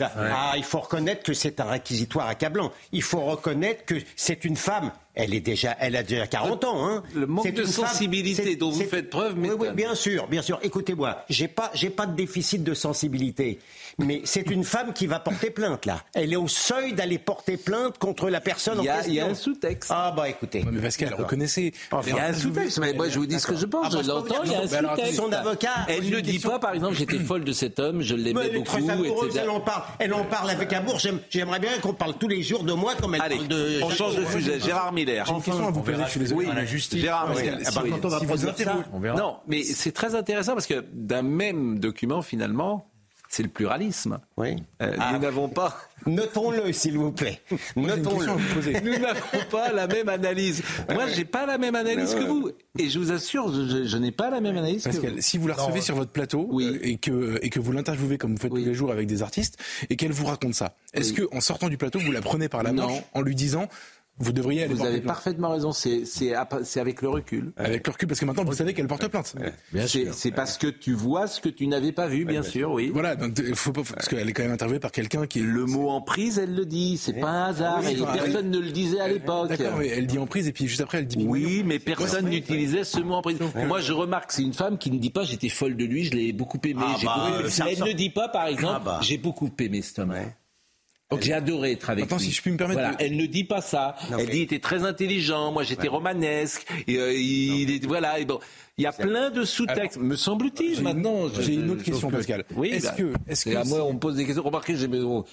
ah, 0.00 0.50
ah, 0.52 0.52
il 0.56 0.62
faut 0.62 0.78
reconnaître 0.78 1.24
que 1.24 1.34
c'est 1.34 1.58
un 1.58 1.64
réquisitoire 1.64 2.28
accablant. 2.28 2.72
Il 2.92 3.02
faut 3.02 3.20
reconnaître 3.20 3.84
que 3.84 3.96
c'est 4.14 4.44
une 4.44 4.56
femme. 4.56 4.92
Elle 5.14 5.32
est 5.32 5.40
déjà, 5.40 5.76
elle 5.78 5.94
a 5.94 6.02
déjà 6.02 6.26
40 6.26 6.64
ans. 6.64 6.86
Hein. 6.88 7.02
Le 7.14 7.26
manque 7.26 7.52
de 7.52 7.64
sensibilité 7.64 8.56
dont 8.56 8.70
vous 8.70 8.84
faites 8.84 9.10
preuve, 9.10 9.36
mais 9.36 9.50
oui, 9.50 9.56
oui, 9.60 9.68
bien 9.72 9.94
sûr, 9.94 10.26
bien 10.26 10.42
sûr. 10.42 10.58
Écoutez-moi, 10.62 11.24
j'ai 11.28 11.46
pas, 11.46 11.70
j'ai 11.74 11.90
pas 11.90 12.06
de 12.06 12.16
déficit 12.16 12.64
de 12.64 12.74
sensibilité. 12.74 13.60
Mais 13.98 14.22
c'est 14.24 14.50
une 14.50 14.64
femme 14.64 14.92
qui 14.92 15.06
va 15.06 15.20
porter 15.20 15.50
plainte, 15.50 15.86
là. 15.86 16.02
Elle 16.14 16.32
est 16.32 16.36
au 16.36 16.48
seuil 16.48 16.94
d'aller 16.94 17.18
porter 17.18 17.56
plainte 17.56 17.98
contre 17.98 18.28
la 18.28 18.40
personne 18.40 18.78
il 18.80 18.86
y 18.86 18.88
a, 18.88 18.94
en 18.94 18.96
question. 18.96 19.12
Il 19.12 19.16
y 19.16 19.20
a 19.20 19.26
un 19.26 19.34
sous-texte. 19.34 19.90
Ah, 19.94 20.12
bah 20.16 20.28
écoutez. 20.28 20.64
mais 20.68 20.80
Pascal, 20.80 21.14
reconnaissez. 21.14 21.72
il 22.06 22.08
y 22.12 22.18
a 22.18 22.26
un 22.26 22.32
sous-texte. 22.32 22.78
Mais 22.80 22.92
moi, 22.92 23.08
je 23.08 23.18
vous 23.20 23.26
dis 23.26 23.38
ce 23.38 23.46
que 23.46 23.56
je 23.56 23.66
pense. 23.66 23.86
Ah, 23.94 24.02
je 24.02 24.08
l'entends, 24.08 24.42
il 24.44 24.50
y 24.50 24.54
a 24.56 24.62
un 24.62 24.66
sous-texte. 24.66 25.14
Son 25.14 25.32
avocat. 25.32 25.86
Elle 25.86 26.10
ne 26.10 26.20
dit 26.20 26.40
pas, 26.40 26.58
par 26.58 26.74
exemple, 26.74 26.96
j'étais 26.96 27.20
folle 27.20 27.44
de 27.44 27.52
cet 27.52 27.78
homme, 27.78 28.02
je 28.02 28.16
l'aimais 28.16 28.50
beaucoup, 28.50 28.78
etc. 28.78 29.42
Elle 29.42 29.50
en 29.50 29.60
parle, 29.60 29.82
elle 30.00 30.14
en 30.14 30.24
parle 30.24 30.50
avec 30.50 30.72
amour. 30.72 30.98
J'aimerais 31.30 31.60
bien 31.60 31.78
qu'on 31.80 31.94
parle 31.94 32.14
tous 32.18 32.28
les 32.28 32.42
jours 32.42 32.64
de 32.64 32.72
moi 32.72 32.94
comme 33.00 33.14
elle 33.14 33.20
parle 33.20 33.48
de. 33.48 33.80
On 33.82 33.90
change 33.90 34.16
de 34.16 34.24
sujet. 34.24 34.58
Gérard 34.58 34.92
J'ai 35.06 35.32
une 35.32 35.42
question 35.42 35.68
à 35.68 35.70
vous 35.70 35.82
poser, 35.82 36.02
je 36.04 36.10
suis 36.10 36.20
désolé. 36.20 36.46
la 36.46 36.64
justice. 36.64 37.00
Gérard 37.00 37.30
Miller. 37.34 39.16
Non, 39.16 39.36
mais 39.46 39.62
c'est 39.62 39.92
très 39.92 40.14
intéressant 40.14 40.54
parce 40.54 40.66
que 40.66 40.84
d'un 40.92 41.22
même 41.22 41.78
document, 41.78 42.22
finalement, 42.22 42.88
c'est 43.34 43.42
le 43.42 43.48
pluralisme. 43.48 44.20
Oui. 44.36 44.56
Euh, 44.80 44.94
ah. 44.98 45.12
Nous 45.12 45.18
n'avons 45.18 45.48
pas. 45.48 45.76
Notons-le, 46.06 46.72
s'il 46.72 46.96
vous 46.96 47.10
plaît. 47.10 47.40
Notons-le. 47.74 48.80
Nous 48.80 48.98
n'avons 48.98 49.50
pas 49.50 49.72
la 49.72 49.88
même 49.88 50.08
analyse. 50.08 50.62
Moi, 50.88 51.08
j'ai 51.08 51.24
pas 51.24 51.44
la 51.44 51.58
même 51.58 51.74
analyse 51.74 52.14
que 52.14 52.22
vous. 52.22 52.50
Et 52.78 52.88
je 52.88 52.98
vous 52.98 53.10
assure, 53.10 53.52
je, 53.52 53.96
n'ai 53.96 54.12
pas 54.12 54.30
la 54.30 54.40
même 54.40 54.56
analyse 54.56 54.84
Parce 54.84 54.98
que 54.98 55.08
vous. 55.08 55.20
Si 55.20 55.38
vous 55.38 55.48
la 55.48 55.54
recevez 55.54 55.80
sur 55.80 55.96
votre 55.96 56.12
plateau 56.12 56.46
oui. 56.50 56.66
Euh, 56.66 56.78
et, 56.82 56.96
que, 56.96 57.38
et 57.42 57.50
que 57.50 57.58
vous 57.58 57.72
l'interviewez 57.72 58.18
comme 58.18 58.34
vous 58.34 58.40
faites 58.40 58.50
tous 58.50 58.56
les 58.56 58.74
jours 58.74 58.92
avec 58.92 59.08
des 59.08 59.22
artistes 59.22 59.58
et 59.90 59.96
qu'elle 59.96 60.12
vous 60.12 60.26
raconte 60.26 60.54
ça, 60.54 60.76
est-ce 60.92 61.12
que 61.12 61.22
en 61.32 61.40
sortant 61.40 61.68
du 61.68 61.76
plateau, 61.76 61.98
vous 61.98 62.12
la 62.12 62.22
prenez 62.22 62.48
par 62.48 62.62
la 62.62 62.72
main 62.72 62.86
en 63.14 63.20
lui 63.20 63.34
disant 63.34 63.68
vous 64.18 64.32
devriez 64.32 64.64
aller 64.64 64.74
Vous 64.74 64.84
avez 64.84 65.00
parfaitement 65.00 65.50
raison, 65.50 65.72
c'est 65.72 66.34
avec 66.76 67.02
le 67.02 67.08
recul. 67.08 67.52
Avec 67.56 67.86
le 67.86 67.92
recul, 67.92 68.08
parce 68.08 68.20
que 68.20 68.24
maintenant 68.24 68.44
vous 68.44 68.52
savez 68.52 68.74
qu'elle 68.74 68.86
porte 68.86 69.06
plainte. 69.08 69.34
C'est 69.86 70.30
parce 70.30 70.58
que 70.58 70.66
tu 70.68 70.92
vois 70.92 71.26
ce 71.26 71.40
que 71.40 71.48
tu 71.48 71.66
n'avais 71.66 71.92
pas 71.92 72.06
vu, 72.06 72.24
bien 72.24 72.42
sûr, 72.42 72.72
oui. 72.72 72.90
Voilà, 72.92 73.16
donc 73.16 73.40
faut 73.54 73.72
pas, 73.72 73.82
parce 73.82 74.08
qu'elle 74.08 74.28
est 74.28 74.32
quand 74.32 74.42
même 74.42 74.52
interviewée 74.52 74.80
par 74.80 74.92
quelqu'un 74.92 75.26
qui 75.26 75.40
est... 75.40 75.42
Le 75.42 75.66
mot 75.66 75.90
en 75.90 76.00
prise, 76.00 76.38
elle 76.38 76.54
le 76.54 76.66
dit, 76.66 76.96
c'est 76.96 77.14
pas 77.14 77.28
un 77.28 77.48
hasard, 77.50 77.86
et 77.86 77.96
personne 77.96 78.50
ne 78.50 78.58
le 78.58 78.70
disait 78.70 79.00
à 79.00 79.08
l'époque. 79.08 79.48
D'accord, 79.48 79.80
elle 79.82 80.06
dit 80.06 80.18
en 80.18 80.26
prise, 80.26 80.48
et 80.48 80.52
puis 80.52 80.66
juste 80.66 80.80
après 80.80 80.98
elle 80.98 81.06
dit... 81.06 81.24
Oui, 81.26 81.62
mais 81.64 81.78
personne 81.78 82.28
n'utilisait 82.28 82.84
ce 82.84 83.00
mot 83.00 83.14
en 83.14 83.22
prise. 83.22 83.38
Moi, 83.66 83.80
je 83.80 83.92
remarque, 83.92 84.32
c'est 84.32 84.42
une 84.42 84.54
femme 84.54 84.78
qui 84.78 84.90
ne 84.90 84.98
dit 84.98 85.10
pas 85.10 85.24
j'étais 85.24 85.48
folle 85.48 85.76
de 85.76 85.84
lui, 85.84 86.04
je 86.04 86.12
l'ai 86.12 86.32
beaucoup 86.32 86.58
aimé. 86.64 86.82
Ah 86.84 86.96
bah, 87.04 87.30
elle 87.68 87.84
ne 87.84 87.92
dit 87.92 88.10
pas, 88.10 88.28
par 88.28 88.46
exemple, 88.46 88.74
ah 88.76 88.82
bah. 88.84 89.00
j'ai 89.02 89.18
beaucoup 89.18 89.50
aimé 89.58 89.82
cet 89.82 89.98
homme. 89.98 90.14
J'ai 91.20 91.32
adoré 91.32 91.72
être 91.72 91.90
avec 91.90 92.06
Attends, 92.06 92.16
lui. 92.16 92.24
si 92.24 92.30
je 92.32 92.42
puis 92.42 92.50
me 92.50 92.56
permettre. 92.56 92.80
Voilà. 92.80 92.96
Elle 92.98 93.16
ne 93.16 93.26
dit 93.26 93.44
pas 93.44 93.60
ça. 93.60 93.96
elle 94.18 94.28
dit 94.28 94.38
il 94.38 94.42
était 94.42 94.58
très 94.58 94.84
intelligent. 94.84 95.52
Moi, 95.52 95.62
j'étais 95.62 95.88
romanesque. 95.88 96.66
Et, 96.86 96.96
euh, 96.96 97.12
il, 97.12 97.70
est, 97.70 97.86
voilà. 97.86 98.18
Et 98.18 98.24
bon, 98.24 98.40
il 98.76 98.82
y 98.82 98.86
a 98.86 98.92
plein 98.92 99.30
de 99.30 99.44
sous-textes, 99.44 99.98
me 99.98 100.16
semble-t-il. 100.16 100.82
Maintenant, 100.82 101.28
j'ai 101.28 101.54
une 101.54 101.70
autre 101.70 101.84
question, 101.84 102.10
Pascal. 102.10 102.44
Oui. 102.56 102.70
Est-ce 102.70 102.86
bah, 102.86 102.94
que, 102.98 103.12
est-ce 103.28 103.44
que, 103.44 103.56
à 103.56 103.64
moi, 103.64 103.84
on 103.84 103.94
me 103.94 103.98
pose 104.00 104.16
des 104.16 104.24
questions. 104.24 104.42
Remarquez, 104.42 104.74
je 104.74 104.88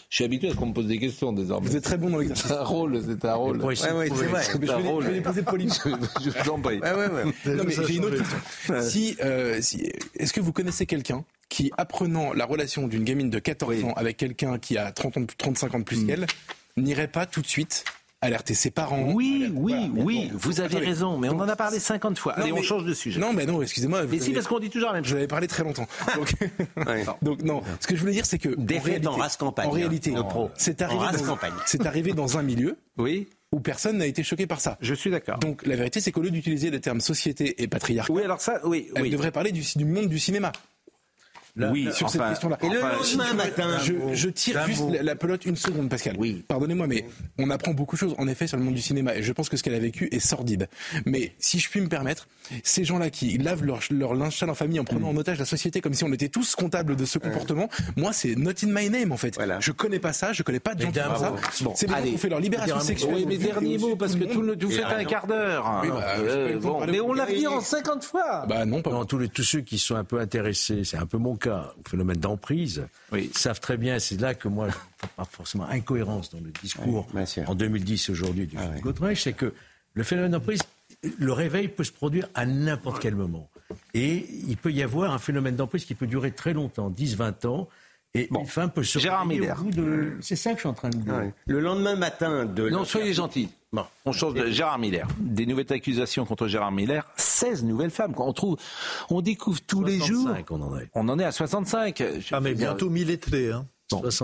suis 0.09 0.23
habitué 0.23 0.49
à 0.49 0.51
ce 0.51 0.55
qu'on 0.57 0.67
me 0.67 0.73
pose 0.73 0.85
des 0.85 0.99
questions 0.99 1.33
désormais. 1.33 1.67
Vous 1.67 1.75
êtes 1.75 1.83
très 1.83 1.97
bon 1.97 2.11
dans 2.11 2.19
l'exercice. 2.19 2.45
C'est 2.45 2.53
un 2.53 2.63
rôle, 2.63 3.01
c'est 3.03 3.25
un 3.25 3.33
rôle. 3.33 3.63
Oui, 3.63 3.75
c'est 3.75 3.89
vrai. 3.89 4.09
Je 4.09 5.07
vais 5.07 5.13
les 5.13 5.21
poser 5.21 5.41
poliment. 5.41 5.73
je 5.83 6.29
vous 6.29 6.49
en 6.51 6.59
prie. 6.59 6.79
Ouais, 6.79 6.93
ouais, 6.93 7.07
ouais. 7.07 7.55
Non, 7.55 7.63
mais 7.65 7.71
j'ai 7.71 7.95
une 7.95 8.05
autre 8.05 8.17
question. 8.17 8.81
Si, 8.81 9.17
euh, 9.23 9.57
si, 9.61 9.91
est-ce 10.15 10.33
que 10.33 10.41
vous 10.41 10.53
connaissez 10.53 10.85
quelqu'un 10.85 11.23
qui, 11.49 11.71
apprenant 11.77 12.33
la 12.33 12.45
relation 12.45 12.87
d'une 12.87 13.03
gamine 13.03 13.29
de 13.29 13.39
14 13.39 13.85
ans 13.85 13.93
avec 13.93 14.17
quelqu'un 14.17 14.59
qui 14.59 14.77
a 14.77 14.91
30 14.91 15.17
ans, 15.17 15.25
35 15.37 15.75
ans 15.75 15.79
de 15.79 15.83
plus 15.83 16.03
mm. 16.03 16.07
qu'elle, 16.07 16.27
n'irait 16.77 17.07
pas 17.07 17.25
tout 17.25 17.41
de 17.41 17.47
suite 17.47 17.85
alerter 18.21 18.53
ses 18.53 18.69
parents. 18.69 19.11
Oui, 19.13 19.51
oui, 19.55 19.91
oui, 19.95 20.31
vous 20.33 20.61
avez 20.61 20.77
raison, 20.77 21.17
mais 21.17 21.29
on 21.29 21.39
en 21.39 21.49
a 21.49 21.55
parlé 21.55 21.79
50 21.79 22.19
fois. 22.19 22.33
Allez, 22.33 22.51
on 22.51 22.61
change 22.61 22.85
de 22.85 22.93
sujet. 22.93 23.19
Non, 23.19 23.33
mais 23.33 23.45
non, 23.45 23.61
excusez-moi. 23.61 24.03
Mais 24.03 24.19
si, 24.19 24.31
parce 24.31 24.47
qu'on 24.47 24.59
dit 24.59 24.69
toujours 24.69 24.89
la 24.89 24.95
même 24.95 25.03
chose. 25.03 25.11
Je 25.11 25.15
l'avais 25.15 25.27
parlé 25.27 25.47
très 25.47 25.63
longtemps. 25.63 25.87
Donc, 26.15 26.33
donc, 27.21 27.41
non, 27.43 27.61
ce 27.79 27.87
que 27.87 27.95
je 27.95 28.01
voulais 28.01 28.13
dire, 28.13 28.25
c'est 28.25 28.37
que. 28.37 28.49
Défaite 28.57 29.05
en 29.07 29.13
race 29.13 29.37
campagne. 29.37 29.67
En 29.67 29.71
réalité, 29.71 30.13
c'est 30.55 30.81
arrivé, 30.81 31.05
dans, 31.25 31.85
arrivé 31.85 32.13
dans 32.13 32.37
un 32.37 32.43
milieu. 32.43 32.77
Oui 32.97 33.27
où 33.53 33.59
personne 33.59 33.97
n'a 33.97 34.05
été 34.05 34.23
choqué 34.23 34.47
par 34.47 34.61
ça. 34.61 34.77
Je 34.79 34.93
suis 34.93 35.11
d'accord. 35.11 35.37
Donc 35.39 35.65
la 35.65 35.75
vérité, 35.75 35.99
c'est 35.99 36.13
qu'au 36.13 36.21
lieu 36.21 36.31
d'utiliser 36.31 36.71
les 36.71 36.79
termes 36.79 37.01
société 37.01 37.61
et 37.61 37.67
patriarcat, 37.67 38.13
oui, 38.13 38.23
alors 38.23 38.39
ça, 38.39 38.61
oui, 38.63 38.89
elle 38.95 39.09
devrait 39.09 39.31
parler 39.31 39.51
du, 39.51 39.61
du 39.75 39.83
monde 39.83 40.07
du 40.07 40.19
cinéma 40.19 40.53
oui, 41.57 41.89
sur 41.93 42.09
cette 42.09 42.21
question-là. 42.21 42.57
Et 42.61 42.69
le 42.69 42.79
lendemain 42.79 43.33
matin, 43.33 43.77
je, 44.13 44.29
tire 44.29 44.65
juste 44.65 44.83
la, 45.01 45.15
pelote 45.15 45.45
une 45.45 45.55
seconde, 45.55 45.89
Pascal. 45.89 46.15
Oui. 46.17 46.43
Pardonnez-moi, 46.47 46.87
mais 46.87 47.05
on 47.37 47.49
apprend 47.49 47.73
beaucoup 47.73 47.95
de 47.95 47.99
choses, 47.99 48.15
en 48.17 48.27
effet, 48.27 48.47
sur 48.47 48.57
le 48.57 48.63
monde 48.63 48.75
du 48.75 48.81
cinéma. 48.81 49.15
Et 49.15 49.23
je 49.23 49.31
pense 49.33 49.49
que 49.49 49.57
ce 49.57 49.63
qu'elle 49.63 49.75
a 49.75 49.79
vécu 49.79 50.09
est 50.11 50.19
sordide. 50.19 50.67
Mais 51.05 51.33
si 51.39 51.59
je 51.59 51.69
puis 51.69 51.81
me 51.81 51.87
permettre, 51.87 52.27
ces 52.63 52.83
gens-là 52.83 53.09
qui 53.09 53.37
lavent 53.37 53.63
leur, 53.63 53.79
leur 53.89 54.13
linge 54.13 54.37
sale 54.37 54.49
en 54.49 54.55
famille 54.55 54.79
en 54.79 54.83
prenant 54.83 55.09
en 55.09 55.17
otage 55.17 55.39
la 55.39 55.45
société 55.45 55.81
comme 55.81 55.93
si 55.93 56.03
on 56.03 56.11
était 56.13 56.29
tous 56.29 56.55
comptables 56.55 56.95
de 56.95 57.05
ce 57.05 57.17
comportement, 57.17 57.69
moi, 57.95 58.13
c'est 58.13 58.35
not 58.35 58.51
in 58.63 58.67
my 58.67 58.89
name, 58.89 59.11
en 59.11 59.17
fait. 59.17 59.35
Voilà. 59.35 59.59
Je 59.59 59.71
connais 59.71 59.99
pas 59.99 60.13
ça, 60.13 60.33
je 60.33 60.43
connais 60.43 60.59
pas 60.59 60.75
de 60.75 60.81
gens 60.81 60.91
qui 60.91 60.99
font 60.99 61.15
ça. 61.15 61.35
c'est 61.75 61.87
des 61.87 61.93
gens 61.93 62.01
qui 62.03 62.15
ont 62.15 62.17
fait 62.17 62.29
leur 62.29 62.39
libération 62.39 62.79
sexuelle. 62.79 63.13
Oui, 63.13 63.25
mais 63.27 63.37
dernier 63.37 63.77
mot, 63.77 63.95
parce 63.95 64.15
que 64.15 64.23
tout 64.25 64.41
le, 64.41 64.55
vous 64.59 64.71
faites 64.71 64.85
un 64.85 65.03
quart 65.03 65.27
d'heure. 65.27 65.63
Bah, 65.63 66.15
euh, 66.19 66.59
mais 66.89 66.99
on 66.99 67.13
l'a 67.13 67.25
dit 67.25 67.47
en 67.47 67.61
50 67.61 68.03
fois. 68.03 68.45
Bah 68.47 68.65
non, 68.65 68.81
pas. 68.81 68.91
Tous, 69.05 69.17
les, 69.17 69.29
tous 69.29 69.43
ceux 69.43 69.61
qui 69.61 69.79
sont 69.79 69.95
un 69.95 70.03
peu 70.03 70.19
intéressés, 70.19 70.83
c'est 70.83 70.97
un 70.97 71.05
peu 71.05 71.17
mon 71.17 71.35
cas, 71.41 71.73
au 71.79 71.89
phénomène 71.89 72.19
d'emprise 72.19 72.87
savent 73.33 73.59
très 73.59 73.77
bien, 73.77 73.99
c'est 73.99 74.19
là 74.19 74.33
que 74.33 74.47
moi, 74.47 74.69
je 74.69 75.07
pas 75.15 75.25
forcément 75.25 75.65
incohérence 75.65 76.29
dans 76.29 76.39
le 76.39 76.51
discours 76.61 77.07
en 77.47 77.55
2010 77.55 78.09
aujourd'hui 78.09 78.47
du 78.47 78.57
ah, 78.57 79.15
c'est 79.15 79.33
que 79.33 79.53
le 79.93 80.03
phénomène 80.03 80.31
d'emprise, 80.31 80.61
le 81.19 81.33
réveil 81.33 81.67
peut 81.67 81.83
se 81.83 81.91
produire 81.91 82.27
à 82.33 82.45
n'importe 82.45 83.01
quel 83.01 83.15
moment. 83.15 83.49
Et 83.93 84.25
il 84.47 84.57
peut 84.57 84.71
y 84.71 84.83
avoir 84.83 85.11
un 85.13 85.19
phénomène 85.19 85.55
d'emprise 85.55 85.85
qui 85.85 85.95
peut 85.95 86.07
durer 86.07 86.31
très 86.31 86.53
longtemps, 86.53 86.89
10, 86.89 87.15
20 87.15 87.45
ans, 87.45 87.67
et 88.13 88.29
une 88.29 88.45
femme 88.45 88.71
peut 88.71 88.83
se 88.83 88.99
Gérard 88.99 89.25
Miller. 89.25 89.63
de... 89.63 90.17
C'est 90.21 90.35
ça 90.35 90.51
que 90.51 90.57
je 90.57 90.61
suis 90.61 90.69
en 90.69 90.73
train 90.73 90.89
de 90.89 90.97
dire. 90.97 91.31
Le 91.45 91.59
lendemain 91.59 91.95
matin 91.95 92.45
de... 92.45 92.69
Non, 92.69 92.83
soyez 92.83 93.13
gentil. 93.13 93.49
Bon, 93.73 93.85
on 94.05 94.11
change 94.11 94.33
de 94.33 94.47
Gérard 94.47 94.79
Miller. 94.79 95.07
Des 95.19 95.45
nouvelles 95.45 95.71
accusations 95.71 96.25
contre 96.25 96.47
Gérard 96.47 96.73
Miller. 96.73 97.09
16 97.15 97.63
nouvelles 97.63 97.91
femmes. 97.91 98.13
On 98.17 98.33
trouve, 98.33 98.57
on 99.09 99.21
découvre 99.21 99.61
tous 99.61 99.83
les 99.83 99.97
jours. 99.99 100.29
On 100.49 100.61
en, 100.61 100.77
est. 100.77 100.89
on 100.93 101.07
en 101.07 101.19
est 101.19 101.23
à 101.23 101.31
65. 101.31 102.03
Ah, 102.31 102.41
mais 102.41 102.53
bientôt 102.53 102.89
millettrés, 102.89 103.51
hein. 103.51 103.65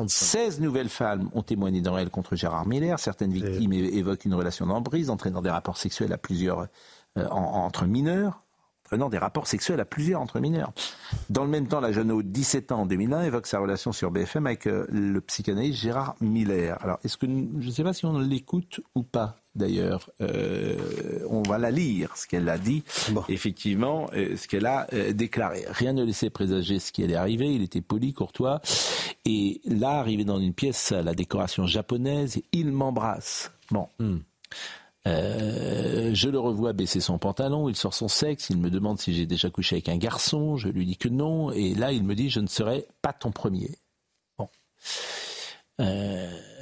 16 0.08 0.62
nouvelles 0.62 0.90
femmes 0.90 1.30
ont 1.34 1.44
témoigné 1.44 1.82
dans 1.82 1.98
elle 1.98 2.10
contre 2.10 2.36
Gérard 2.36 2.66
Miller. 2.66 3.00
Certaines 3.00 3.34
victimes 3.34 3.74
évoquent 3.74 4.26
une 4.26 4.34
relation 4.34 4.66
d'emprise 4.66 5.10
entraînant 5.10 5.42
des 5.42 5.50
rapports 5.50 5.78
sexuels 5.78 6.14
à 6.14 6.18
plusieurs 6.18 6.68
euh, 7.18 7.28
entre 7.30 7.86
mineurs 7.86 8.44
prenant 8.88 9.10
des 9.10 9.18
rapports 9.18 9.48
sexuels 9.48 9.82
à 9.82 9.86
plusieurs 9.86 10.22
entre 10.22 10.40
mineurs. 10.40 10.72
Dans 11.30 11.44
le 11.44 11.50
même 11.50 11.68
temps, 11.68 11.82
la 11.82 11.92
jeune 11.92 12.08
de 12.08 12.22
17 12.22 12.72
ans 12.72 12.82
en 12.82 12.86
2001, 12.86 13.24
évoque 13.24 13.46
sa 13.46 13.60
relation 13.60 13.92
sur 13.92 14.12
BFM 14.12 14.48
avec 14.48 14.66
euh, 14.66 14.88
le 14.90 15.20
psychanalyste 15.20 15.80
Gérard 15.82 16.16
Miller. 16.22 16.78
Alors, 16.82 16.98
est-ce 17.04 17.18
que 17.18 17.28
je 17.28 17.68
ne 17.68 17.72
sais 17.72 17.84
pas 17.84 17.92
si 17.92 18.06
on 18.06 18.18
l'écoute 18.18 18.80
ou 18.96 19.04
pas 19.04 19.38
d'ailleurs. 19.56 20.12
Euh, 20.22 20.78
on 21.32 21.42
va 21.42 21.58
la 21.58 21.72
lire, 21.72 22.16
ce 22.16 22.28
qu'elle 22.28 22.48
a 22.48 22.60
dit, 22.60 22.84
effectivement, 23.28 24.08
euh, 24.14 24.38
ce 24.38 24.48
qu'elle 24.48 24.68
a 24.68 24.86
déclaré. 25.14 25.66
Rien 25.68 25.94
ne 25.94 26.04
laissait 26.04 26.30
présager 26.30 26.78
ce 26.78 26.92
qui 26.92 27.04
allait 27.04 27.16
arriver. 27.16 27.52
Il 27.52 27.64
était 27.64 27.82
poli, 27.82 28.14
courtois. 28.14 28.62
Et 29.26 29.60
là, 29.66 29.94
arrivé 29.94 30.26
dans 30.26 30.40
une 30.40 30.54
pièce 30.54 30.92
à 30.92 31.02
la 31.02 31.16
décoration 31.16 31.66
japonaise, 31.66 32.40
il 32.52 32.72
m'embrasse. 32.72 33.52
Bon. 33.72 33.90
Hmm. 33.98 34.18
Euh, 35.06 36.12
je 36.14 36.30
le 36.30 36.40
revois 36.40 36.74
baisser 36.74 37.00
son 37.00 37.18
pantalon, 37.18 37.70
il 37.70 37.76
sort 37.76 37.94
son 37.94 38.08
sexe, 38.08 38.50
il 38.50 38.58
me 38.58 38.70
demande 38.70 39.00
si 39.00 39.14
j'ai 39.14 39.26
déjà 39.26 39.50
couché 39.50 39.76
avec 39.76 39.90
un 39.90 39.98
garçon, 39.98 40.58
je 40.58 40.70
lui 40.70 40.86
dis 40.86 40.98
que 40.98 41.08
non, 41.08 41.52
et 41.52 41.76
là 41.76 41.92
il 41.92 42.04
me 42.04 42.16
dit 42.16 42.30
je 42.30 42.40
ne 42.40 42.48
serai 42.48 42.88
pas 43.02 43.14
ton 43.14 43.32
premier. 43.32 43.72
Bon. 44.38 44.50
Euh, 45.80 46.57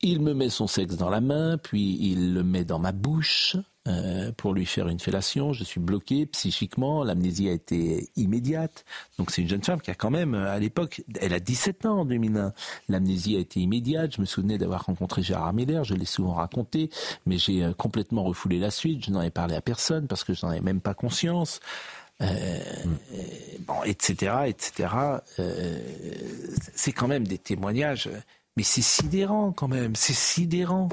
il 0.00 0.20
me 0.20 0.34
met 0.34 0.48
son 0.48 0.66
sexe 0.66 0.96
dans 0.96 1.10
la 1.10 1.20
main, 1.20 1.58
puis 1.58 1.98
il 2.00 2.34
le 2.34 2.42
met 2.42 2.64
dans 2.64 2.78
ma 2.78 2.92
bouche. 2.92 3.56
Euh, 3.88 4.32
pour 4.32 4.52
lui 4.52 4.66
faire 4.66 4.88
une 4.88 5.00
fellation. 5.00 5.54
Je 5.54 5.64
suis 5.64 5.80
bloqué 5.80 6.26
psychiquement. 6.26 7.04
L'amnésie 7.04 7.48
a 7.48 7.52
été 7.52 8.10
immédiate. 8.16 8.84
Donc 9.18 9.30
c'est 9.30 9.40
une 9.40 9.48
jeune 9.48 9.62
femme 9.62 9.80
qui 9.80 9.90
a 9.90 9.94
quand 9.94 10.10
même, 10.10 10.34
euh, 10.34 10.52
à 10.52 10.58
l'époque, 10.58 11.02
elle 11.20 11.32
a 11.32 11.40
17 11.40 11.86
ans 11.86 12.00
en 12.00 12.04
2001. 12.04 12.52
L'amnésie 12.90 13.36
a 13.36 13.38
été 13.38 13.60
immédiate. 13.60 14.14
Je 14.16 14.20
me 14.20 14.26
souvenais 14.26 14.58
d'avoir 14.58 14.84
rencontré 14.84 15.22
Gérard 15.22 15.54
Miller. 15.54 15.84
Je 15.84 15.94
l'ai 15.94 16.04
souvent 16.04 16.34
raconté, 16.34 16.90
mais 17.24 17.38
j'ai 17.38 17.64
euh, 17.64 17.72
complètement 17.72 18.24
refoulé 18.24 18.58
la 18.58 18.70
suite. 18.70 19.06
Je 19.06 19.10
n'en 19.10 19.22
ai 19.22 19.30
parlé 19.30 19.54
à 19.54 19.62
personne 19.62 20.06
parce 20.06 20.22
que 20.22 20.34
je 20.34 20.44
n'en 20.44 20.52
avais 20.52 20.60
même 20.60 20.82
pas 20.82 20.92
conscience. 20.92 21.60
bon, 22.20 23.82
etc., 23.84 24.32
etc. 24.48 24.88
c'est 26.74 26.92
quand 26.92 27.06
même 27.06 27.26
des 27.26 27.38
témoignages, 27.38 28.10
mais 28.58 28.64
c'est 28.64 28.82
sidérant 28.82 29.52
quand 29.52 29.68
même. 29.68 29.94
C'est 29.94 30.12
sidérant. 30.12 30.88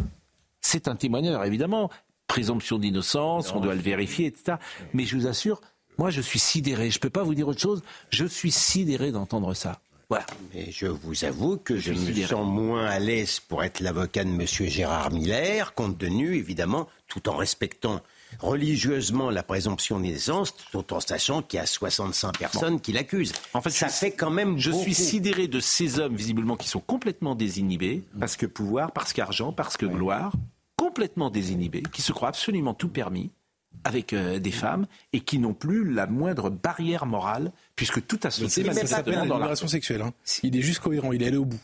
C'est 0.61 0.87
un 0.87 0.95
témoignage, 0.95 1.45
évidemment 1.47 1.89
présomption 2.27 2.79
d'innocence, 2.79 3.51
on 3.53 3.59
doit 3.59 3.75
le 3.75 3.81
vérifier, 3.81 4.27
etc. 4.27 4.57
Mais 4.93 5.05
je 5.05 5.15
vous 5.15 5.27
assure, 5.27 5.61
moi 5.97 6.09
je 6.09 6.21
suis 6.21 6.39
sidéré. 6.39 6.89
Je 6.89 6.97
ne 6.97 7.01
peux 7.01 7.09
pas 7.09 7.23
vous 7.23 7.35
dire 7.35 7.47
autre 7.47 7.61
chose. 7.61 7.81
Je 8.09 8.25
suis 8.25 8.51
sidéré 8.51 9.11
d'entendre 9.11 9.53
ça. 9.53 9.79
Voilà. 10.09 10.25
Mais 10.53 10.71
je 10.71 10.85
vous 10.85 11.25
avoue 11.25 11.57
que 11.57 11.77
je, 11.77 11.91
me 11.91 12.25
sens 12.25 12.45
moins 12.45 12.85
à 12.85 12.99
l'aise 12.99 13.39
pour 13.39 13.63
être 13.63 13.79
l'avocat 13.79 14.23
de 14.23 14.29
M. 14.29 14.45
Gérard 14.45 15.11
Miller, 15.11 15.73
compte 15.73 15.97
tenu, 15.97 16.35
évidemment, 16.35 16.87
tout 17.07 17.27
en 17.29 17.35
respectant 17.35 18.01
religieusement 18.39 19.29
la 19.29 19.43
présomption 19.43 19.99
d'innocence, 19.99 20.55
tout 20.71 20.93
en 20.93 20.99
sachant 20.99 21.41
qu'il 21.41 21.57
y 21.57 21.61
a 21.61 21.65
65 21.65 22.37
personnes 22.37 22.79
qui 22.79 22.91
l'accusent. 22.91 23.33
En 23.53 23.61
fait, 23.61 23.69
ça 23.69 23.89
fait 23.89 24.11
quand 24.11 24.31
même. 24.31 24.57
Je 24.57 24.71
suis 24.71 24.93
sidéré 24.93 25.47
de 25.47 25.59
ces 25.59 25.99
hommes, 25.99 26.15
visiblement, 26.15 26.55
qui 26.55 26.67
sont 26.67 26.79
complètement 26.79 27.35
désinhibés, 27.35 28.03
parce 28.19 28.35
que 28.35 28.45
pouvoir, 28.45 28.91
parce 28.91 29.13
qu'argent, 29.13 29.51
parce 29.51 29.77
que 29.77 29.85
gloire, 29.85 30.33
complètement 30.75 31.29
désinhibés, 31.29 31.83
qui 31.91 32.01
se 32.01 32.11
croient 32.11 32.29
absolument 32.29 32.73
tout 32.73 32.89
permis 32.89 33.31
avec 33.83 34.13
euh, 34.13 34.39
des 34.39 34.51
femmes 34.51 34.87
et 35.13 35.19
qui 35.19 35.37
n'ont 35.39 35.53
plus 35.53 35.91
la 35.91 36.07
moindre 36.07 36.49
barrière 36.49 37.05
morale, 37.05 37.51
puisque 37.75 38.05
tout 38.05 38.19
a 38.23 38.31
sauté 38.31 38.63
manifestement 38.63 39.25
dans 39.25 39.35
la 39.35 39.41
libération 39.41 39.67
sexuelle. 39.67 40.01
Hein. 40.01 40.13
Il 40.43 40.55
est 40.57 40.61
juste 40.61 40.79
cohérent, 40.79 41.11
il 41.11 41.21
est 41.21 41.27
allé 41.27 41.37
au 41.37 41.45
bout. 41.45 41.59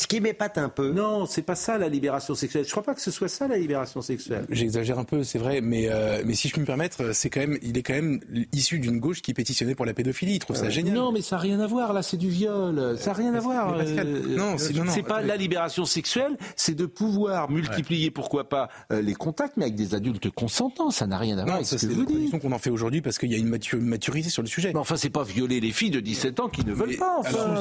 Ce 0.00 0.06
qui 0.06 0.22
m'épate 0.22 0.56
un 0.56 0.70
peu. 0.70 0.92
Non, 0.92 1.26
c'est 1.26 1.42
pas 1.42 1.54
ça 1.54 1.76
la 1.76 1.90
libération 1.90 2.34
sexuelle. 2.34 2.64
Je 2.64 2.70
crois 2.70 2.82
pas 2.82 2.94
que 2.94 3.02
ce 3.02 3.10
soit 3.10 3.28
ça 3.28 3.46
la 3.46 3.58
libération 3.58 4.00
sexuelle. 4.00 4.46
J'exagère 4.48 4.98
un 4.98 5.04
peu, 5.04 5.24
c'est 5.24 5.38
vrai, 5.38 5.60
mais 5.60 5.90
euh, 5.90 6.22
mais 6.24 6.32
si 6.32 6.48
je 6.48 6.54
peux 6.54 6.62
me 6.62 6.66
permettre, 6.66 7.12
c'est 7.12 7.28
quand 7.28 7.40
même, 7.40 7.58
il 7.60 7.76
est 7.76 7.82
quand 7.82 7.92
même 7.92 8.18
issu 8.52 8.78
d'une 8.78 8.98
gauche 8.98 9.20
qui 9.20 9.34
pétitionnait 9.34 9.74
pour 9.74 9.84
la 9.84 9.92
pédophilie. 9.92 10.36
Il 10.36 10.38
trouve 10.38 10.56
ça 10.56 10.70
génial. 10.70 10.94
Non, 10.94 11.12
mais 11.12 11.20
ça 11.20 11.36
n'a 11.36 11.42
rien 11.42 11.60
à 11.60 11.66
voir. 11.66 11.92
Là, 11.92 12.02
c'est 12.02 12.16
du 12.16 12.30
viol. 12.30 12.96
Ça 12.98 13.10
n'a 13.10 13.12
rien 13.12 13.34
à 13.34 13.40
voir. 13.40 13.74
Euh, 13.76 14.36
non, 14.38 14.56
c'est 14.56 15.02
pas 15.02 15.20
la 15.20 15.36
libération 15.36 15.84
sexuelle. 15.84 16.38
C'est 16.56 16.74
de 16.74 16.86
pouvoir 16.86 17.50
multiplier, 17.50 18.10
pourquoi 18.10 18.48
pas, 18.48 18.70
euh, 18.92 19.02
les 19.02 19.14
contacts, 19.14 19.58
mais 19.58 19.64
avec 19.64 19.74
des 19.74 19.94
adultes 19.94 20.30
consentants. 20.30 20.90
Ça 20.90 21.06
n'a 21.06 21.18
rien 21.18 21.36
à 21.36 21.44
voir 21.44 21.56
avec 21.56 21.66
ce 21.66 21.76
que 21.76 21.92
vous 21.92 22.06
dites. 22.06 22.40
qu'on 22.40 22.52
en 22.52 22.58
fait 22.58 22.70
aujourd'hui 22.70 23.02
parce 23.02 23.18
qu'il 23.18 23.30
y 23.30 23.34
a 23.34 23.38
une 23.38 23.50
maturité 23.50 24.30
sur 24.30 24.40
le 24.40 24.48
sujet. 24.48 24.70
Mais 24.72 24.80
enfin, 24.80 24.96
c'est 24.96 25.10
pas 25.10 25.24
violer 25.24 25.60
les 25.60 25.72
filles 25.72 25.90
de 25.90 26.00
17 26.00 26.40
ans 26.40 26.48
qui 26.48 26.64
ne 26.64 26.72
veulent 26.72 26.96
pas. 26.96 27.16
Enfin. 27.18 27.54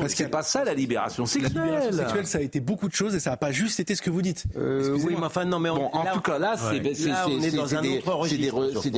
Parce 0.00 0.14
qu'il 0.14 0.24
n'y 0.24 0.30
a 0.30 0.32
pas 0.32 0.45
ça 0.46 0.64
la 0.64 0.74
libération 0.74 1.24
la 1.24 1.48
libération 1.48 1.92
sexuelle, 1.92 2.26
ça 2.26 2.38
a 2.38 2.40
été 2.40 2.60
beaucoup 2.60 2.88
de 2.88 2.94
choses 2.94 3.14
et 3.14 3.20
ça 3.20 3.30
n'a 3.30 3.36
pas 3.36 3.52
juste 3.52 3.80
été 3.80 3.94
ce 3.94 4.02
que 4.02 4.10
vous 4.10 4.22
dites. 4.22 4.44
Euh, 4.56 4.96
oui, 5.04 5.14
mais 5.18 5.26
enfin, 5.26 5.44
non, 5.44 5.58
mais 5.58 5.70
en 5.70 5.90
tout 6.14 6.20
cas, 6.20 6.38
là, 6.38 6.56
c'est 6.56 6.80
des, 6.80 6.94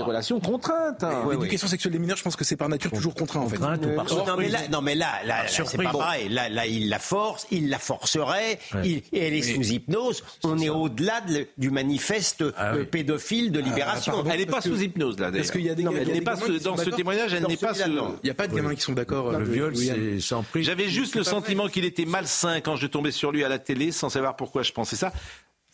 relations 0.03 0.41
contraintes. 0.41 1.05
Hein. 1.05 1.25
L'éducation 1.31 1.69
sexuelle 1.69 1.93
des 1.93 1.99
mineurs, 1.99 2.17
je 2.17 2.23
pense 2.23 2.37
que 2.37 2.45
c'est 2.45 2.57
par 2.57 2.69
nature 2.69 2.91
toujours 2.91 3.15
contraint, 3.15 3.41
en 3.41 3.49
fait. 3.49 3.59
Euh, 3.61 3.97
non, 4.27 4.37
mais 4.37 4.49
là, 4.49 4.59
non, 4.71 4.83
mais 4.83 4.95
là, 4.95 5.09
là, 5.25 5.47
c'est 5.49 5.77
pas 5.77 5.93
pareil. 5.93 6.29
Là, 6.29 6.49
là, 6.49 6.67
il 6.67 6.89
la 6.89 6.99
force, 6.99 7.47
il 7.51 7.69
la 7.69 7.79
forcerait, 7.79 8.59
et 8.85 9.03
elle 9.13 9.35
est 9.35 9.43
sous 9.43 9.63
hypnose. 9.63 10.25
On 10.45 10.59
est 10.59 10.69
au-delà 10.69 11.23
du 11.57 11.71
manifeste 11.71 12.45
ah 12.57 12.75
euh, 12.75 12.85
pédophile 12.85 13.53
de 13.53 13.61
ah, 13.61 13.63
libération. 13.63 14.25
Elle 14.31 14.41
n'est 14.41 14.47
pas 14.47 14.61
sous 14.61 14.81
hypnose, 14.81 15.19
là, 15.19 15.31
Parce 15.33 15.51
qu'il 15.51 15.63
y 15.63 15.71
a 15.71 15.75
des 15.75 15.83
dans 15.83 16.77
ce 16.77 16.91
témoignage, 16.91 17.33
elle 17.33 17.47
n'est 17.47 17.57
pas 17.57 17.75
sous. 17.75 17.89
Il 17.89 18.25
n'y 18.25 18.31
a 18.31 18.35
pas 18.35 18.47
de 18.47 18.55
gamins 18.55 18.75
qui 18.75 18.83
sont 18.83 18.93
d'accord. 18.93 19.33
Le 19.33 19.45
viol, 19.45 19.77
c'est 19.77 20.21
sans 20.21 20.43
prix. 20.43 20.63
J'avais 20.63 20.89
juste 20.89 21.15
le 21.15 21.25
sentiment 21.41 21.69
qu'il 21.69 21.85
était 21.85 22.05
malsain 22.05 22.61
quand 22.61 22.77
je 22.77 22.87
tombais 22.87 23.13
sur 23.13 23.31
lui 23.31 23.45
à 23.45 23.49
la 23.49 23.59
télé 23.59 23.93
sans 23.93 24.09
savoir 24.09 24.35
pourquoi 24.37 24.63
je 24.63 24.73
pensais 24.73 24.97
ça. 24.97 25.13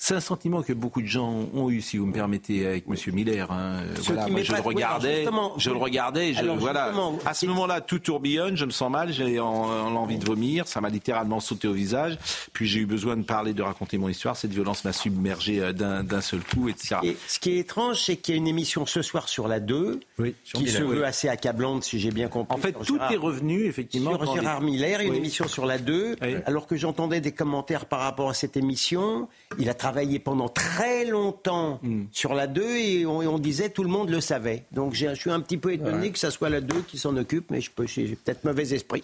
C'est 0.07 0.15
un 0.15 0.21
sentiment 0.21 0.63
que 0.63 0.75
beaucoup 0.75 1.01
de 1.01 1.07
gens 1.07 1.47
ont 1.55 1.71
eu, 1.71 1.81
si 1.81 1.97
vous 1.97 2.05
me 2.05 2.13
permettez, 2.13 2.67
avec 2.67 2.85
M. 2.87 3.15
Miller. 3.15 3.51
Hein. 3.51 3.85
Voilà, 4.03 4.29
moi, 4.29 4.43
je, 4.43 4.53
le 4.53 4.61
regardais, 4.61 5.25
je 5.57 5.71
le 5.71 5.77
regardais, 5.79 6.35
je 6.35 6.45
voilà. 6.45 6.93
À 7.25 7.33
ce 7.33 7.47
moment-là, 7.47 7.81
tout 7.81 8.01
tourbillonne, 8.01 8.55
je 8.55 8.67
me 8.67 8.71
sens 8.71 8.91
mal, 8.91 9.15
j'ai 9.15 9.41
envie 9.41 10.19
de 10.19 10.27
vomir, 10.27 10.69
ça 10.69 10.83
m'a 10.83 10.91
littéralement 10.91 11.41
sauté 11.41 11.69
au 11.69 11.73
visage. 11.73 12.19
Puis 12.53 12.67
j'ai 12.67 12.81
eu 12.81 12.87
besoin 12.87 13.17
de 13.17 13.23
parler, 13.23 13.55
de 13.55 13.63
raconter 13.63 13.97
mon 13.97 14.11
histoire. 14.11 14.37
Cette 14.37 14.51
violence 14.51 14.85
m'a 14.85 14.93
submergé 14.93 15.61
euh, 15.63 15.73
d'un 15.73 16.21
seul 16.21 16.41
coup, 16.41 16.69
etc. 16.69 16.97
Et 17.03 17.17
ce 17.27 17.39
qui 17.39 17.53
est 17.53 17.59
étrange, 17.61 18.03
c'est 18.05 18.17
qu'il 18.17 18.35
y 18.35 18.37
a 18.37 18.39
une 18.39 18.47
émission 18.47 18.85
ce 18.85 19.01
soir 19.01 19.27
sur 19.27 19.49
la 19.49 19.59
2, 19.59 20.01
qui 20.43 20.69
se 20.69 20.83
veut 20.83 21.07
assez 21.07 21.31
accablante, 21.31 21.83
si 21.83 21.99
j'ai 21.99 22.11
bien 22.11 22.29
compris. 22.29 22.55
En 22.55 22.61
fait, 22.61 22.75
tout 22.85 23.01
est 23.11 23.17
revenu, 23.17 23.65
effectivement. 23.65 24.23
Sur 24.23 24.35
Gérard 24.35 24.61
Miller, 24.61 25.01
une 25.01 25.15
émission 25.15 25.49
sur 25.49 25.65
la 25.65 25.79
2, 25.79 26.17
alors 26.45 26.67
que 26.67 26.77
j'entendais 26.77 27.23
des 27.23 27.33
commentaires 27.33 27.87
par 27.87 28.01
rapport 28.01 28.29
à 28.29 28.35
cette 28.35 28.59
émission. 28.59 29.29
Il 29.59 29.71
a 29.71 29.73
travaillé 29.73 29.94
travaillé 29.95 30.19
pendant 30.19 30.49
très 30.49 31.05
longtemps 31.05 31.79
hmm. 31.85 32.07
sur 32.11 32.35
la 32.35 32.49
2 32.49 32.63
et 32.63 33.07
on, 33.07 33.39
disait 33.39 33.71
tout 33.71 33.85
le 33.85 33.89
monde 33.89 34.11
le 34.11 34.21
savait. 34.21 34.65
Donc 34.73 34.95
je 34.95 35.15
suis 35.15 35.31
un 35.31 35.41
petit 35.41 35.57
peu 35.57 35.73
étonné 35.73 36.11
que 36.11 36.19
ça 36.19 36.33
soit 36.33 36.49
la 36.49 36.61
2 36.61 36.83
qui 36.83 36.99
s'en 36.99 37.17
occupe, 37.17 37.49
mais 37.51 37.61
j'ai 37.61 38.17
peut-être 38.17 38.45
mauvais 38.45 38.75
esprit. 38.75 39.03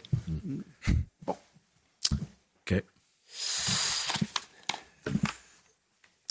Bon. 1.24 1.36
Ok. 2.66 2.82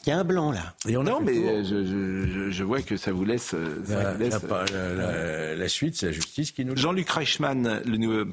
Il 0.05 0.09
y 0.09 0.11
a 0.11 0.19
un 0.19 0.23
blanc 0.25 0.51
là. 0.51 0.75
Et 0.89 0.97
on 0.97 1.03
non, 1.03 1.21
mais 1.21 1.63
je, 1.63 2.63
vois 2.63 2.81
que 2.81 2.97
ça 2.97 3.13
vous 3.13 3.23
laisse. 3.23 3.55
Ça 3.85 4.17
la, 4.17 5.69
suite, 5.69 5.95
c'est 5.95 6.07
la 6.07 6.11
justice 6.11 6.51
qui 6.51 6.65
nous. 6.65 6.75
Jean-Luc 6.75 7.09
Reichmann, 7.09 7.81
le 7.85 7.97
nouveau. 7.97 8.25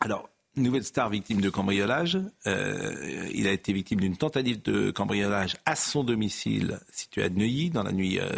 Alors, 0.00 0.28
nouvelle 0.56 0.84
star 0.84 1.10
victime 1.10 1.40
de 1.40 1.50
cambriolage. 1.50 2.18
Euh, 2.46 3.28
il 3.32 3.46
a 3.46 3.52
été 3.52 3.72
victime 3.72 4.00
d'une 4.00 4.16
tentative 4.16 4.62
de 4.62 4.90
cambriolage 4.90 5.56
à 5.66 5.76
son 5.76 6.04
domicile 6.04 6.80
situé 6.90 7.24
à 7.24 7.28
Neuilly 7.28 7.70
dans 7.70 7.82
la 7.82 7.92
nuit 7.92 8.18
euh, 8.18 8.28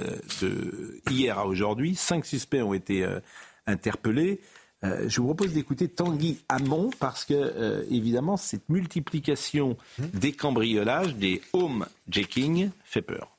de 0.40 1.00
hier 1.10 1.38
à 1.38 1.46
aujourd'hui. 1.46 1.94
Cinq 1.94 2.24
suspects 2.24 2.62
ont 2.62 2.74
été 2.74 3.04
euh, 3.04 3.20
interpellés. 3.66 4.40
je 4.82 5.20
vous 5.20 5.26
propose 5.28 5.54
d'écouter 5.54 5.88
Tanguy 5.88 6.40
Hamon 6.50 6.90
parce 7.00 7.24
que, 7.24 7.86
évidemment, 7.90 8.36
cette 8.36 8.68
multiplication 8.68 9.78
des 9.98 10.32
cambriolages, 10.32 11.14
des 11.16 11.40
home 11.54 11.86
jacking, 12.06 12.70
fait 12.84 13.00
peur. 13.00 13.33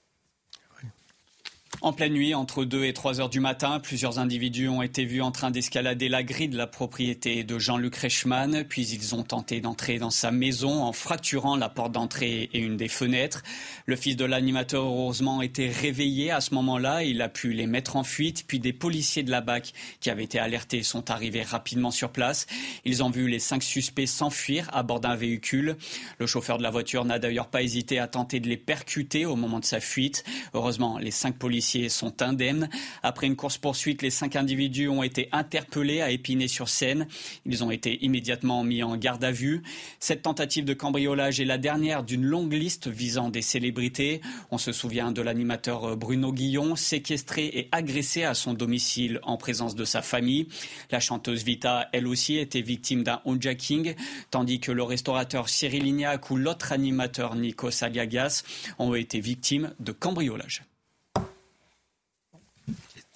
En 1.86 1.93
pleine 1.93 2.13
nuit, 2.13 2.33
entre 2.33 2.65
2 2.65 2.86
et 2.86 2.93
3 2.93 3.21
heures 3.21 3.29
du 3.29 3.39
matin, 3.39 3.79
plusieurs 3.79 4.17
individus 4.17 4.69
ont 4.69 4.81
été 4.81 5.05
vus 5.05 5.21
en 5.21 5.29
train 5.29 5.51
d'escalader 5.51 6.09
la 6.09 6.23
grille 6.23 6.49
de 6.49 6.57
la 6.57 6.65
propriété 6.65 7.43
de 7.43 7.59
Jean-Luc 7.59 7.95
Reichmann, 7.97 8.63
puis 8.67 8.88
ils 8.88 9.13
ont 9.13 9.21
tenté 9.21 9.61
d'entrer 9.61 9.99
dans 9.99 10.09
sa 10.09 10.31
maison 10.31 10.81
en 10.81 10.93
fracturant 10.93 11.55
la 11.55 11.69
porte 11.69 11.91
d'entrée 11.91 12.49
et 12.51 12.57
une 12.57 12.75
des 12.75 12.88
fenêtres. 12.88 13.43
Le 13.86 13.95
fils 13.95 14.15
de 14.15 14.25
l'animateur, 14.25 14.83
heureusement, 14.83 15.43
était 15.43 15.69
réveillé 15.69 16.31
à 16.31 16.41
ce 16.41 16.55
moment-là. 16.55 17.03
Il 17.03 17.21
a 17.21 17.29
pu 17.29 17.53
les 17.53 17.67
mettre 17.67 17.97
en 17.97 18.03
fuite, 18.03 18.45
puis 18.47 18.59
des 18.59 18.73
policiers 18.73 19.21
de 19.21 19.29
la 19.29 19.41
BAC 19.41 19.71
qui 19.99 20.09
avaient 20.09 20.23
été 20.23 20.39
alertés 20.39 20.81
sont 20.81 21.11
arrivés 21.11 21.43
rapidement 21.43 21.91
sur 21.91 22.09
place. 22.09 22.47
Ils 22.86 23.03
ont 23.03 23.11
vu 23.11 23.27
les 23.27 23.38
cinq 23.38 23.61
suspects 23.61 24.07
s'enfuir 24.07 24.71
à 24.73 24.81
bord 24.81 25.01
d'un 25.01 25.15
véhicule. 25.15 25.77
Le 26.17 26.25
chauffeur 26.25 26.57
de 26.57 26.63
la 26.63 26.71
voiture 26.71 27.05
n'a 27.05 27.19
d'ailleurs 27.19 27.51
pas 27.51 27.61
hésité 27.61 27.99
à 27.99 28.07
tenter 28.07 28.39
de 28.39 28.49
les 28.49 28.57
percuter 28.57 29.27
au 29.27 29.36
moment 29.36 29.59
de 29.59 29.65
sa 29.65 29.79
fuite. 29.79 30.23
Heureusement, 30.55 30.97
les 30.97 31.11
cinq 31.11 31.38
policiers 31.38 31.74
sont 31.89 32.21
indemnes. 32.21 32.69
Après 33.03 33.28
une 33.28 33.36
course-poursuite, 33.36 34.01
les 34.01 34.09
cinq 34.09 34.36
individus 34.36 34.88
ont 34.88 35.03
été 35.03 35.30
interpellés 35.32 36.01
à 36.01 36.11
Épinay-sur-Seine. 36.11 37.07
Ils 37.45 37.63
ont 37.63 37.71
été 37.71 38.03
immédiatement 38.03 38.63
mis 38.63 38.84
en 38.84 38.97
garde 38.97 39.23
à 39.23 39.32
vue. 39.32 39.63
Cette 39.99 40.23
tentative 40.23 40.65
de 40.65 40.73
cambriolage 40.73 41.39
est 41.39 41.45
la 41.45 41.57
dernière 41.57 42.03
d'une 42.03 42.26
longue 42.26 42.53
liste 42.53 42.88
visant 42.88 43.30
des 43.30 43.41
célébrités. 43.41 44.21
On 44.51 44.57
se 44.57 44.71
souvient 44.71 45.11
de 45.11 45.21
l'animateur 45.21 45.95
Bruno 45.97 46.32
Guillon, 46.32 46.76
séquestré 46.76 47.45
et 47.45 47.69
agressé 47.71 48.23
à 48.23 48.34
son 48.34 48.53
domicile 48.53 49.19
en 49.23 49.38
présence 49.38 49.76
de 49.76 49.86
sa 49.86 50.01
famille. 50.01 50.47
La 50.91 50.99
chanteuse 50.99 51.43
Vita, 51.43 51.89
elle 51.91 52.07
aussi, 52.07 52.38
était 52.38 52.61
victime 52.61 53.03
d'un 53.03 53.21
hijacking, 53.26 53.95
tandis 54.32 54.59
que 54.59 54.71
le 54.71 54.84
restaurateur 54.84 55.49
Cyril 55.49 55.84
Lignac 55.84 56.30
ou 56.32 56.38
l'autre 56.38 56.71
animateur 56.71 57.36
Nikos 57.36 57.84
Aliagas 57.84 58.43
ont 58.80 58.93
été 58.95 59.19
victimes 59.19 59.73
de 59.80 59.91
cambriolage. 59.91 60.63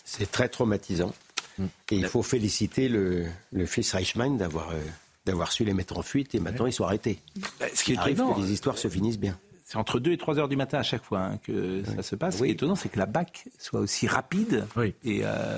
C'est 0.10 0.32
très 0.32 0.50
traumatisant. 0.50 1.14
Et 1.92 1.98
il 1.98 2.08
faut 2.08 2.24
féliciter 2.24 2.90
le, 2.90 3.28
fils 3.66 3.94
Reichmann 3.94 4.38
d'avoir 4.38 4.70
euh, 4.72 4.80
d'avoir 5.26 5.52
su 5.52 5.66
les 5.66 5.74
mettre 5.74 5.98
en 5.98 6.02
fuite 6.02 6.34
et 6.34 6.40
maintenant 6.40 6.66
ils 6.66 6.74
sont 6.74 6.86
arrêtés. 6.86 7.20
Bah, 7.60 7.68
ce 7.74 7.84
qui 7.84 7.92
est 7.92 7.96
étonnant, 7.96 8.34
que 8.34 8.42
les 8.42 8.52
histoires 8.52 8.78
se 8.78 8.88
finissent 8.88 9.20
bien. 9.20 9.38
C'est 9.66 9.78
entre 9.78 10.00
2 10.00 10.14
et 10.14 10.18
3 10.18 10.40
heures 10.40 10.48
du 10.48 10.56
matin 10.56 10.80
à 10.80 10.84
chaque 10.84 11.04
fois 11.04 11.20
hein, 11.20 11.38
que 11.44 11.84
ça 11.96 12.02
se 12.02 12.16
passe. 12.16 12.38
Ce 12.38 12.44
qui 12.44 12.50
est 12.50 12.54
étonnant, 12.54 12.76
c'est 12.76 12.90
que 12.90 12.98
la 12.98 13.06
BAC 13.06 13.46
soit 13.60 13.82
aussi 13.82 14.08
rapide 14.08 14.66
et 15.04 15.22
euh, 15.24 15.56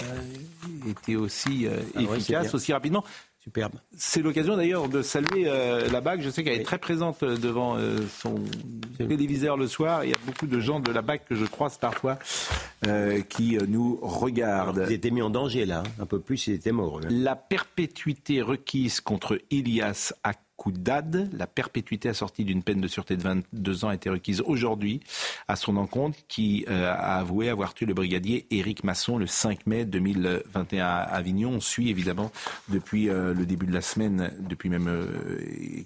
était 0.90 1.16
aussi 1.16 1.66
euh, 1.66 1.80
ah 1.96 2.02
efficace, 2.02 2.54
aussi 2.54 2.74
rapidement. 2.74 3.06
Superbe. 3.52 3.74
C'est 3.98 4.22
l'occasion 4.22 4.56
d'ailleurs 4.56 4.88
de 4.88 5.02
saluer 5.02 5.44
euh, 5.48 5.90
la 5.90 6.00
BAC. 6.00 6.22
Je 6.22 6.30
sais 6.30 6.42
qu'elle 6.42 6.62
est 6.62 6.64
très 6.64 6.78
présente 6.78 7.22
euh, 7.22 7.36
devant 7.36 7.76
euh, 7.76 7.98
son 8.22 8.36
téléviseur 8.98 9.58
le 9.58 9.68
soir. 9.68 10.06
Il 10.06 10.12
y 10.12 10.14
a 10.14 10.18
beaucoup 10.26 10.48
de 10.48 10.58
gens 10.62 10.80
de 10.80 10.90
la 10.90 11.02
BAC 11.02 11.26
que 11.26 11.36
je 11.36 11.44
croise 11.44 11.78
parfois 11.78 12.18
qui 13.28 13.58
nous 13.68 14.00
regardent. 14.02 14.86
Il 14.88 14.94
était 14.94 15.12
mis 15.12 15.22
en 15.22 15.30
danger 15.30 15.66
là, 15.66 15.84
un 16.00 16.06
peu 16.06 16.20
plus, 16.20 16.48
il 16.48 16.54
était 16.54 16.72
mort. 16.72 17.02
La 17.10 17.36
perpétuité 17.36 18.42
requise 18.42 19.02
contre 19.02 19.40
Ilias 19.52 20.14
Ak 20.68 21.06
la 21.34 21.48
perpétuité 21.48 22.10
assortie 22.10 22.46
d'une 22.46 22.64
peine 22.64 22.82
de 22.82 22.88
sûreté 22.88 23.18
de 23.18 23.24
22 23.24 23.86
ans 23.86 23.90
a 23.90 23.96
été 23.96 24.10
requise 24.10 24.42
aujourd'hui 24.42 25.02
à 25.48 25.56
son 25.56 25.78
encontre, 25.78 26.18
qui 26.28 26.66
euh, 26.70 26.92
a 26.92 27.18
avoué 27.18 27.50
avoir 27.50 27.74
tué 27.74 27.86
le 27.86 27.94
brigadier 27.94 28.46
Éric 28.52 28.84
Masson 28.84 29.18
le 29.18 29.28
5 29.28 29.66
mai 29.66 29.86
2021 29.86 30.86
à 30.86 31.02
Avignon. 31.02 31.52
On 31.56 31.60
suit 31.60 31.90
évidemment 31.90 32.32
depuis 32.70 33.10
euh, 33.10 33.34
le 33.34 33.46
début 33.46 33.66
de 33.66 33.74
la 33.74 33.82
semaine, 33.82 34.32
depuis 34.40 34.70
même 34.70 34.88
euh, 34.88 35.06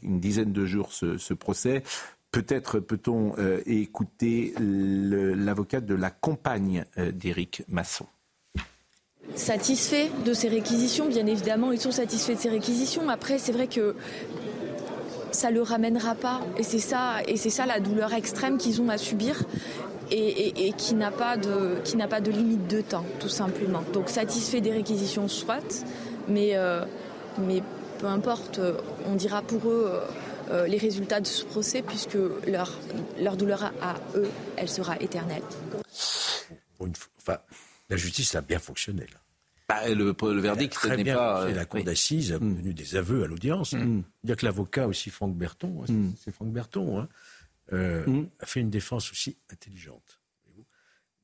une 0.03 0.19
dizaine 0.19 0.51
de 0.51 0.65
jours, 0.65 0.91
ce, 0.91 1.33
procès. 1.33 1.83
Peut-être 2.31 2.79
peut-on 2.79 3.35
écouter 3.65 4.53
l'avocat 4.59 5.81
de 5.81 5.95
la 5.95 6.09
compagne 6.09 6.85
d'Éric 7.13 7.63
Masson 7.67 8.07
satisfaits 9.35 10.09
de 10.25 10.33
ces 10.33 10.47
réquisitions. 10.49 11.07
Bien 11.07 11.25
évidemment, 11.27 11.71
ils 11.71 11.79
sont 11.79 11.91
satisfaits 11.91 12.33
de 12.33 12.39
ces 12.39 12.49
réquisitions. 12.49 13.09
Après, 13.09 13.37
c'est 13.37 13.51
vrai 13.51 13.67
que 13.67 13.95
ça 15.35 15.51
le 15.51 15.61
ramènera 15.61 16.15
pas. 16.15 16.41
Et 16.57 16.63
c'est 16.63 16.79
ça, 16.79 17.17
et 17.27 17.37
c'est 17.37 17.49
ça 17.49 17.65
la 17.65 17.79
douleur 17.79 18.13
extrême 18.13 18.57
qu'ils 18.57 18.81
ont 18.81 18.89
à 18.89 18.97
subir. 18.97 19.43
Et, 20.11 20.71
qui 20.77 20.93
n'a 20.93 21.09
pas 21.09 21.35
de 21.35 21.79
qui 21.83 21.97
n'a 21.97 22.07
pas 22.07 22.21
de 22.21 22.29
limite 22.29 22.67
de 22.67 22.81
temps, 22.81 23.05
tout 23.19 23.29
simplement. 23.29 23.83
Donc 23.91 24.09
satisfait 24.09 24.61
des 24.61 24.71
réquisitions 24.71 25.27
soit, 25.27 25.83
mais 26.27 26.51
euh, 26.53 26.85
mais 27.39 27.63
peu 27.97 28.05
importe, 28.05 28.59
on 29.07 29.15
dira 29.15 29.41
pour 29.41 29.67
eux 29.67 29.99
euh, 30.51 30.67
les 30.67 30.77
résultats 30.77 31.21
de 31.21 31.25
ce 31.25 31.43
procès 31.43 31.81
puisque 31.81 32.19
leur 32.45 32.71
leur 33.19 33.35
douleur 33.35 33.73
à, 33.81 33.95
eux, 34.15 34.29
elle 34.57 34.69
sera 34.69 34.95
éternelle. 34.97 35.41
enfin, 36.79 37.39
la 37.89 37.97
justice 37.97 38.35
a 38.35 38.41
bien 38.41 38.59
fonctionné 38.59 39.07
là. 39.11 39.24
Bah, 39.67 39.89
le, 39.89 40.13
le, 40.13 40.39
verdict, 40.39 40.77
ce 40.79 40.87
n'est 40.89 41.03
pas. 41.03 41.49
La 41.49 41.65
cour 41.65 41.83
d'assises 41.83 42.31
a 42.31 42.35
obtenu 42.35 42.73
des 42.73 42.95
aveux 42.95 43.23
à 43.23 43.27
l'audience. 43.27 43.73
Mm. 43.73 44.03
Dire 44.23 44.35
que 44.35 44.45
l'avocat 44.45 44.87
aussi, 44.87 45.09
Franck 45.09 45.35
Berton, 45.35 45.81
hein, 45.81 45.91
mm. 45.91 46.13
c'est 46.19 46.31
Franck 46.31 46.51
Berton, 46.51 46.99
hein, 46.99 47.09
euh, 47.73 48.05
mm. 48.05 48.29
a 48.39 48.45
fait 48.45 48.59
une 48.59 48.69
défense 48.69 49.11
aussi 49.11 49.37
intelligente. 49.51 50.19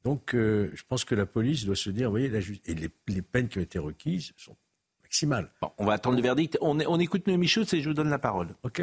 Donc, 0.04 0.34
euh, 0.34 0.72
je 0.74 0.82
pense 0.88 1.06
que 1.06 1.14
la 1.14 1.28
police 1.28 1.66
doit 1.66 1.76
se 1.76 1.92
dire, 1.92 2.08
vous 2.08 2.14
voyez, 2.14 2.30
la 2.30 2.40
et 2.40 2.74
les, 2.74 2.90
les, 3.08 3.22
peines 3.22 3.48
qui 3.48 3.60
ont 3.60 3.62
été 3.62 3.78
requises 3.78 4.34
sont 4.36 4.56
maximales. 5.04 5.52
on 5.78 5.86
va 5.86 5.94
attendre 5.94 6.16
le 6.16 6.24
verdict. 6.24 6.58
On, 6.62 6.80
on 6.80 7.00
écoute 7.00 7.28
Noémie 7.28 7.48
Schultz 7.48 7.72
et 7.74 7.82
je 7.82 7.90
vous 7.90 7.94
donne 7.94 8.10
la 8.10 8.18
parole. 8.18 8.48
OK 8.64 8.82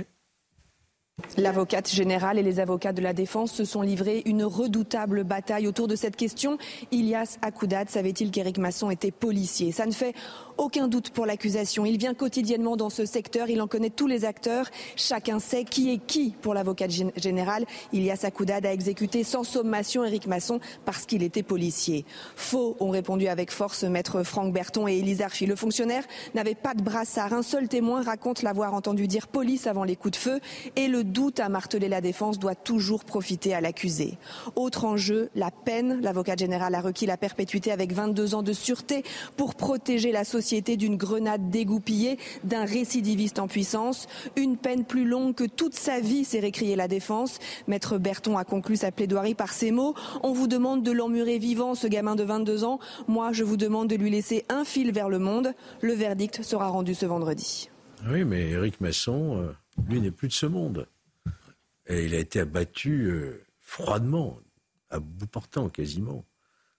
L'avocate 1.36 1.90
générale 1.90 2.38
et 2.38 2.42
les 2.42 2.60
avocats 2.60 2.92
de 2.92 3.02
la 3.02 3.12
défense 3.12 3.52
se 3.52 3.64
sont 3.64 3.82
livrés 3.82 4.22
une 4.24 4.44
redoutable 4.44 5.24
bataille 5.24 5.66
autour 5.66 5.88
de 5.88 5.96
cette 5.96 6.16
question. 6.16 6.58
Ilias 6.90 7.38
Akoudat 7.42 7.86
savait-il 7.88 8.30
qu'Éric 8.30 8.58
Masson 8.58 8.90
était 8.90 9.10
policier? 9.10 9.72
Ça 9.72 9.86
ne 9.86 9.92
fait 9.92 10.14
aucun 10.58 10.88
doute 10.88 11.10
pour 11.10 11.26
l'accusation. 11.26 11.84
Il 11.86 11.98
vient 11.98 12.14
quotidiennement 12.14 12.76
dans 12.76 12.90
ce 12.90 13.04
secteur, 13.04 13.48
il 13.50 13.60
en 13.62 13.68
connaît 13.68 13.90
tous 13.90 14.06
les 14.06 14.24
acteurs. 14.24 14.66
Chacun 14.96 15.38
sait 15.38 15.64
qui 15.64 15.92
est 15.92 15.98
qui 15.98 16.34
pour 16.42 16.54
l'avocat 16.54 16.88
général. 16.88 17.64
Ilias 17.92 18.20
Akoudad 18.24 18.66
a 18.66 18.72
exécuté 18.72 19.22
sans 19.22 19.44
sommation 19.44 20.04
Éric 20.04 20.26
Masson 20.26 20.60
parce 20.84 21.06
qu'il 21.06 21.22
était 21.22 21.42
policier. 21.42 22.04
Faux, 22.36 22.76
ont 22.80 22.90
répondu 22.90 23.28
avec 23.28 23.50
force 23.50 23.84
maître 23.84 24.22
Franck 24.22 24.52
Berton 24.52 24.88
et 24.88 24.98
Élise 24.98 25.22
Arfi. 25.22 25.46
Le 25.46 25.56
fonctionnaire 25.56 26.04
n'avait 26.34 26.54
pas 26.54 26.74
de 26.74 26.82
brassard. 26.82 27.32
Un 27.32 27.42
seul 27.42 27.68
témoin 27.68 28.02
raconte 28.02 28.42
l'avoir 28.42 28.74
entendu 28.74 29.06
dire 29.06 29.28
police 29.28 29.66
avant 29.66 29.84
les 29.84 29.96
coups 29.96 30.12
de 30.12 30.16
feu 30.16 30.40
doute 31.08 31.40
à 31.40 31.48
marteler 31.48 31.88
la 31.88 32.00
défense 32.00 32.38
doit 32.38 32.54
toujours 32.54 33.04
profiter 33.04 33.54
à 33.54 33.60
l'accusé. 33.60 34.18
Autre 34.54 34.84
enjeu, 34.84 35.30
la 35.34 35.50
peine. 35.50 36.00
L'avocat 36.00 36.36
général 36.36 36.74
a 36.74 36.80
requis 36.80 37.06
la 37.06 37.16
perpétuité 37.16 37.72
avec 37.72 37.92
22 37.92 38.34
ans 38.34 38.42
de 38.42 38.52
sûreté 38.52 39.02
pour 39.36 39.54
protéger 39.54 40.12
la 40.12 40.24
société 40.24 40.76
d'une 40.76 40.96
grenade 40.96 41.50
dégoupillée, 41.50 42.18
d'un 42.44 42.64
récidiviste 42.64 43.38
en 43.38 43.48
puissance. 43.48 44.06
Une 44.36 44.56
peine 44.56 44.84
plus 44.84 45.04
longue 45.04 45.34
que 45.34 45.44
toute 45.44 45.74
sa 45.74 46.00
vie, 46.00 46.24
s'est 46.24 46.40
récrié 46.40 46.76
la 46.76 46.88
défense. 46.88 47.38
Maître 47.66 47.98
Berton 47.98 48.36
a 48.36 48.44
conclu 48.44 48.76
sa 48.76 48.92
plaidoirie 48.92 49.34
par 49.34 49.52
ces 49.52 49.70
mots. 49.70 49.94
On 50.22 50.32
vous 50.32 50.46
demande 50.46 50.82
de 50.82 50.92
l'emmurer 50.92 51.38
vivant, 51.38 51.74
ce 51.74 51.86
gamin 51.86 52.16
de 52.16 52.24
22 52.24 52.64
ans. 52.64 52.78
Moi, 53.06 53.32
je 53.32 53.44
vous 53.44 53.56
demande 53.56 53.88
de 53.88 53.96
lui 53.96 54.10
laisser 54.10 54.44
un 54.48 54.64
fil 54.64 54.92
vers 54.92 55.08
le 55.08 55.18
monde. 55.18 55.54
Le 55.80 55.94
verdict 55.94 56.42
sera 56.42 56.68
rendu 56.68 56.94
ce 56.94 57.06
vendredi. 57.06 57.70
Oui, 58.08 58.24
mais 58.24 58.50
Éric 58.50 58.80
Masson, 58.80 59.42
euh, 59.42 59.52
lui, 59.88 60.00
n'est 60.00 60.10
plus 60.10 60.28
de 60.28 60.32
ce 60.32 60.46
monde. 60.46 60.86
Et 61.88 62.04
il 62.04 62.14
a 62.14 62.18
été 62.18 62.40
abattu 62.40 63.10
euh, 63.10 63.42
froidement, 63.60 64.38
à 64.90 65.00
bout 65.00 65.26
portant 65.26 65.68
quasiment. 65.68 66.24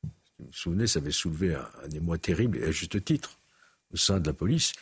Vous 0.04 0.46
vous 0.46 0.54
souvenez, 0.54 0.88
ça 0.88 1.00
avait 1.00 1.12
soulevé 1.12 1.56
un, 1.56 1.68
un 1.84 1.90
émoi 1.90 2.18
terrible, 2.18 2.58
et 2.58 2.64
à 2.64 2.72
juste 2.72 3.04
titre 3.04 3.40
au 3.92 3.98
sein 3.98 4.20
de 4.20 4.28
la 4.28 4.34
police. 4.34 4.74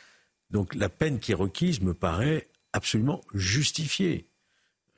Donc 0.51 0.75
la 0.75 0.89
peine 0.89 1.19
qui 1.19 1.31
est 1.31 1.35
requise 1.35 1.81
me 1.81 1.93
paraît 1.93 2.47
absolument 2.73 3.21
justifiée. 3.33 4.27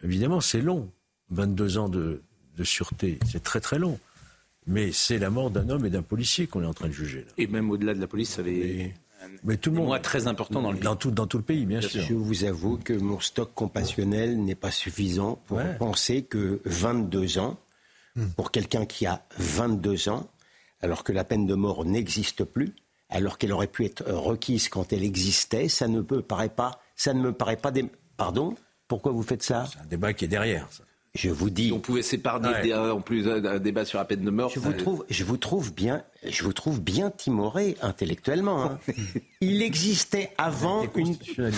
Évidemment, 0.04 0.42
c'est 0.42 0.62
long. 0.62 0.92
22 1.32 1.78
ans 1.78 1.90
de, 1.90 2.22
sûreté, 2.64 3.20
c'est 3.30 3.44
très 3.44 3.62
très 3.62 3.80
long. 3.80 4.00
Mais 4.68 4.92
c'est 4.92 5.18
la 5.18 5.30
mort 5.30 5.50
d'un 5.50 5.70
homme 5.70 5.86
et 5.86 5.90
d'un 5.90 6.02
policier 6.02 6.48
qu'on 6.48 6.64
est 6.64 6.68
en 6.68 6.74
train 6.74 6.88
de 6.88 6.94
juger. 6.94 7.26
Et 7.38 7.48
même 7.48 7.72
au-delà 7.72 7.94
de 7.94 8.00
la 8.00 8.08
police, 8.08 8.32
ça 8.32 8.42
avait 8.42 8.94
mais 9.44 9.58
tout 9.58 9.72
le 9.72 9.78
monde, 9.78 10.02
très 10.02 10.28
important 10.28 10.62
dans 10.62 10.72
le 10.72 10.80
dans 10.80 10.96
tout, 10.96 11.12
dans 11.12 11.28
tout 11.28 11.38
le 11.38 11.44
pays, 11.44 11.66
bien, 11.66 11.82
sûr. 11.82 12.02
Je 12.02 12.14
vous 12.14 12.44
avoue 12.44 12.78
que 12.78 12.94
mon 12.94 13.20
stock 13.20 13.52
compassionnel 13.54 14.42
n'est 14.44 14.56
pas 14.56 14.72
suffisant 14.72 15.40
pour 15.48 15.62
penser 15.78 16.24
que 16.24 16.62
22 16.66 17.40
ans, 17.40 17.58
hmm. 18.16 18.28
pour 18.36 18.52
quelqu'un 18.52 18.86
qui 18.86 19.06
a 19.06 19.24
22 19.38 20.10
ans, 20.10 20.28
alors 20.82 21.04
que 21.04 21.12
la 21.12 21.24
peine 21.24 21.46
de 21.46 21.56
mort 21.56 21.86
n'existe 21.86 22.44
plus, 22.44 22.74
alors 23.10 23.38
qu'elle 23.38 23.52
aurait 23.52 23.68
pu 23.68 23.86
être 23.86 24.04
requise 24.12 24.70
quand 24.70 24.94
elle 24.94 25.04
existait, 25.04 25.68
ça 25.68 25.88
ne 25.88 26.02
me 26.02 26.22
paraît 26.22 26.50
pas. 26.50 26.80
Ça 26.96 27.14
ne 27.14 27.22
me 27.22 27.34
paraît 27.34 27.58
pas. 27.58 27.72
Pardon? 28.18 28.56
Pourquoi 28.88 29.12
vous 29.12 29.24
faites 29.24 29.44
ça? 29.44 29.66
C'est 29.72 29.80
un 29.80 29.86
débat 29.86 30.14
qui 30.14 30.26
est 30.26 30.30
derrière. 30.30 30.68
Je 31.16 31.30
vous 31.30 31.50
dis. 31.50 31.72
On 31.74 31.80
pouvait 31.80 32.04
s'épargner 32.04 32.74
en 32.74 33.02
plus 33.02 33.24
d'un 33.24 33.60
débat 33.60 33.84
sur 33.84 33.98
la 33.98 34.06
peine 34.06 34.24
de 34.24 34.30
mort. 34.30 34.52
Je 34.54 34.60
vous 34.60 34.74
trouve, 34.74 35.06
je 35.10 35.24
vous 35.24 35.38
trouve 35.38 35.74
bien, 35.74 36.04
je 36.24 36.44
vous 36.44 36.54
trouve 36.54 36.82
bien 36.82 37.10
timoré 37.10 37.76
intellectuellement. 37.82 38.64
Hein. 38.66 38.80
il 39.42 39.64
existait 39.64 40.32
avant 40.38 40.86
une. 40.96 41.16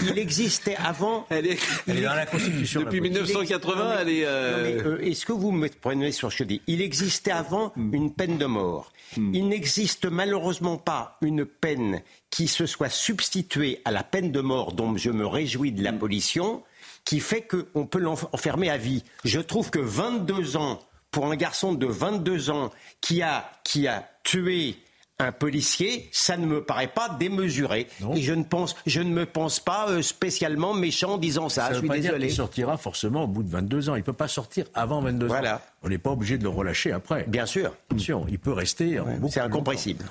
Il 0.07 0.17
existait 0.17 0.77
avant. 0.77 1.27
Elle 1.29 1.47
est, 1.47 1.57
dans 1.87 2.15
la 2.15 2.25
Constitution. 2.25 2.81
Depuis 2.81 3.01
1980, 3.01 3.95
elle 4.01 4.09
est. 4.09 4.25
Euh, 4.25 4.81
euh, 4.85 4.99
est-ce 5.01 5.25
que 5.25 5.33
vous 5.33 5.51
me 5.51 5.67
prenez 5.69 6.11
sur 6.11 6.31
ce 6.31 6.37
que 6.37 6.43
je 6.43 6.47
dis? 6.47 6.61
Il 6.67 6.81
existait 6.81 7.31
avant 7.31 7.73
hmm. 7.75 7.93
une 7.93 8.13
peine 8.13 8.37
de 8.37 8.45
mort. 8.45 8.91
Hmm. 9.17 9.33
Il 9.33 9.49
n'existe 9.49 10.05
malheureusement 10.05 10.77
pas 10.77 11.17
une 11.21 11.45
peine 11.45 12.01
qui 12.29 12.47
se 12.47 12.65
soit 12.65 12.89
substituée 12.89 13.81
à 13.83 13.91
la 13.91 14.03
peine 14.03 14.31
de 14.31 14.39
mort 14.39 14.71
dont 14.71 14.95
je 14.95 15.09
me 15.09 15.25
réjouis 15.25 15.71
de 15.73 15.83
l'abolition 15.83 16.63
qui 17.05 17.19
fait 17.19 17.41
qu'on 17.47 17.85
peut 17.85 17.99
l'enfermer 17.99 18.69
à 18.69 18.77
vie. 18.77 19.03
Je 19.23 19.39
trouve 19.39 19.69
que 19.69 19.79
22 19.79 20.57
ans, 20.57 20.79
pour 21.11 21.25
un 21.27 21.35
garçon 21.35 21.73
de 21.73 21.85
22 21.85 22.49
ans 22.51 22.71
qui 23.01 23.21
a, 23.21 23.49
qui 23.63 23.87
a 23.87 24.07
tué 24.23 24.75
un 25.19 25.31
policier, 25.31 26.09
ça 26.11 26.35
ne 26.35 26.47
me 26.47 26.63
paraît 26.63 26.87
pas 26.87 27.07
démesuré. 27.19 27.85
Et 28.15 28.21
je 28.21 28.33
ne 28.33 28.43
pense, 28.43 28.75
je 28.87 29.01
ne 29.01 29.11
me 29.11 29.27
pense 29.27 29.59
pas 29.59 29.87
euh, 29.87 30.01
spécialement 30.01 30.73
méchant 30.73 31.11
en 31.13 31.17
disant 31.19 31.47
ça. 31.47 31.67
Ça 31.67 31.73
je 31.73 31.79
suis 31.79 31.87
pas 31.87 31.95
dire 31.99 32.03
désolé. 32.13 32.25
qu'il 32.27 32.35
sortira 32.37 32.75
forcément 32.77 33.25
au 33.25 33.27
bout 33.27 33.43
de 33.43 33.49
22 33.51 33.89
ans. 33.91 33.95
Il 33.95 33.99
ne 33.99 34.03
peut 34.03 34.13
pas 34.13 34.27
sortir 34.27 34.65
avant 34.73 34.99
22 35.01 35.27
Voilà. 35.27 35.57
ans. 35.57 35.61
On 35.83 35.89
n'est 35.89 35.99
pas 35.99 36.09
obligé 36.09 36.39
de 36.39 36.43
le 36.43 36.49
relâcher 36.49 36.91
après. 36.91 37.25
Bien 37.27 37.45
sûr. 37.45 37.71
Attention, 37.91 38.25
il 38.29 38.39
peut 38.39 38.51
rester. 38.53 38.99
C'est 39.29 39.41
incompressible. 39.41 40.05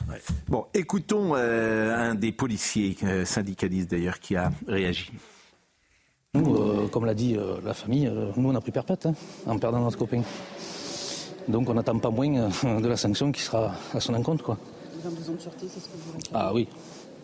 Bon, 0.47 0.67
écoutons 0.75 1.33
euh, 1.35 2.11
un 2.11 2.15
des 2.15 2.31
policiers, 2.31 2.97
euh, 3.03 3.25
syndicalistes 3.25 3.91
d'ailleurs, 3.91 4.21
qui 4.21 4.37
a 4.37 4.53
réagi. 4.69 5.11
Nous, 6.35 6.55
euh, 6.55 6.87
comme 6.87 7.07
l'a 7.07 7.15
dit 7.15 7.35
euh, 7.37 7.57
la 7.65 7.75
famille, 7.75 8.07
euh, 8.07 8.31
nous 8.37 8.51
on 8.51 8.55
a 8.55 8.61
pris 8.61 8.71
perpète 8.71 9.05
hein, 9.07 9.15
en 9.47 9.59
perdant 9.59 9.81
notre 9.81 9.99
copain. 9.99 10.23
Donc 11.49 11.69
on 11.69 11.75
n'attend 11.75 11.99
pas 11.99 12.11
moins 12.11 12.49
de 12.63 12.87
la 12.87 12.97
sanction 12.97 13.33
qui 13.33 13.41
sera 13.41 13.75
à 13.93 13.99
son 13.99 14.15
encontre. 14.15 14.45
Quoi. 14.45 14.57
22 15.03 15.31
ans 15.31 15.35
de 15.35 15.41
sûreté, 15.41 15.67
c'est 15.69 15.81
ce 15.81 15.89
que 15.89 15.97
vous 15.97 16.13
réclamez 16.13 16.31
Ah 16.33 16.55
oui, 16.55 16.69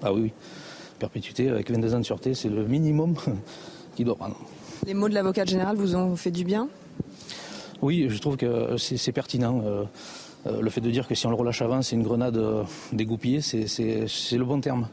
ah 0.03 0.13
oui, 0.13 0.23
oui. 0.23 0.33
Perpétuité 0.99 1.49
avec 1.51 1.71
22 1.71 1.95
ans 1.95 1.99
de 2.01 2.03
sûreté, 2.03 2.35
c'est 2.35 2.49
le 2.49 2.67
minimum 2.67 3.15
qu'il 3.95 4.07
doit 4.07 4.17
prendre. 4.17 4.35
Les 4.85 4.95
mots 4.95 5.09
de 5.09 5.15
l'avocat 5.15 5.45
général 5.45 5.77
vous 5.77 5.95
ont 5.95 6.17
fait 6.17 6.33
du 6.33 6.43
bien? 6.43 6.69
Oui, 7.83 8.09
je 8.09 8.19
trouve 8.19 8.37
que 8.37 8.77
c'est 8.77 9.13
pertinent. 9.13 9.63
Euh, 10.47 10.61
le 10.61 10.71
fait 10.71 10.81
de 10.81 10.91
dire 10.91 11.07
que 11.09 11.15
si 11.15 11.27
on 11.27 11.31
le 11.31 11.37
relâche 11.37 11.63
avant, 11.63 11.83
c'est 11.83 11.97
une 11.97 12.03
grenade 12.03 12.37
euh, 12.37 12.63
dégoupillée, 12.93 13.41
c'est- 13.41 13.67
le 14.37 14.45
bon 14.45 14.61
terme. 14.61 14.89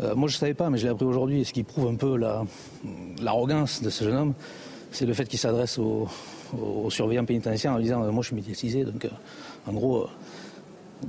Euh, 0.00 0.14
moi, 0.14 0.28
je 0.28 0.36
ne 0.36 0.38
savais 0.38 0.54
pas, 0.54 0.70
mais 0.70 0.78
je 0.78 0.84
l'ai 0.84 0.90
appris 0.90 1.04
aujourd'hui. 1.06 1.40
Et 1.40 1.44
ce 1.44 1.52
qui 1.52 1.62
prouve 1.62 1.88
un 1.88 1.96
peu 1.96 2.16
la- 2.16 2.44
l'arrogance 3.20 3.82
de 3.82 3.90
ce 3.90 4.04
jeune 4.04 4.16
homme, 4.16 4.34
c'est 4.92 5.06
le 5.06 5.12
fait 5.14 5.26
qu'il 5.26 5.38
s'adresse 5.38 5.78
aux, 5.78 6.08
aux 6.58 6.90
surveillants 6.90 7.24
pénitentiaires 7.24 7.72
en 7.72 7.78
disant 7.80 8.02
euh, 8.02 8.10
Moi, 8.10 8.22
je 8.22 8.28
suis 8.28 8.36
médiatisé. 8.36 8.84
Donc, 8.84 9.06
en 9.66 9.72
gros, 9.72 10.06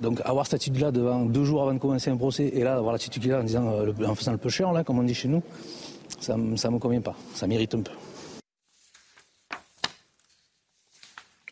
donc 0.02 0.20
avoir 0.26 0.46
cette 0.46 0.56
attitude-là 0.56 0.92
devant 0.92 1.24
deux 1.26 1.46
jours 1.46 1.62
avant 1.62 1.74
de 1.74 1.80
commencer 1.80 2.10
un 2.10 2.18
procès, 2.18 2.48
et 2.54 2.64
là, 2.64 2.76
avoir 2.76 2.92
l'attitude 2.94 3.22
qu'il 3.24 3.32
a 3.34 3.40
en, 3.40 3.44
disant, 3.44 3.82
le- 3.84 4.06
en 4.08 4.16
faisant 4.16 4.32
le 4.34 4.38
pêcheur, 4.38 4.74
là, 4.74 4.84
comme 4.84 5.00
on 5.00 5.04
dit 5.04 5.14
chez 5.14 5.28
nous, 5.30 5.42
ça 6.20 6.36
ne 6.36 6.44
me 6.52 6.80
convient 6.80 7.02
pas. 7.02 7.16
Ça 7.36 7.48
mérite 7.48 7.74
un 7.76 7.82
peu. 7.82 7.92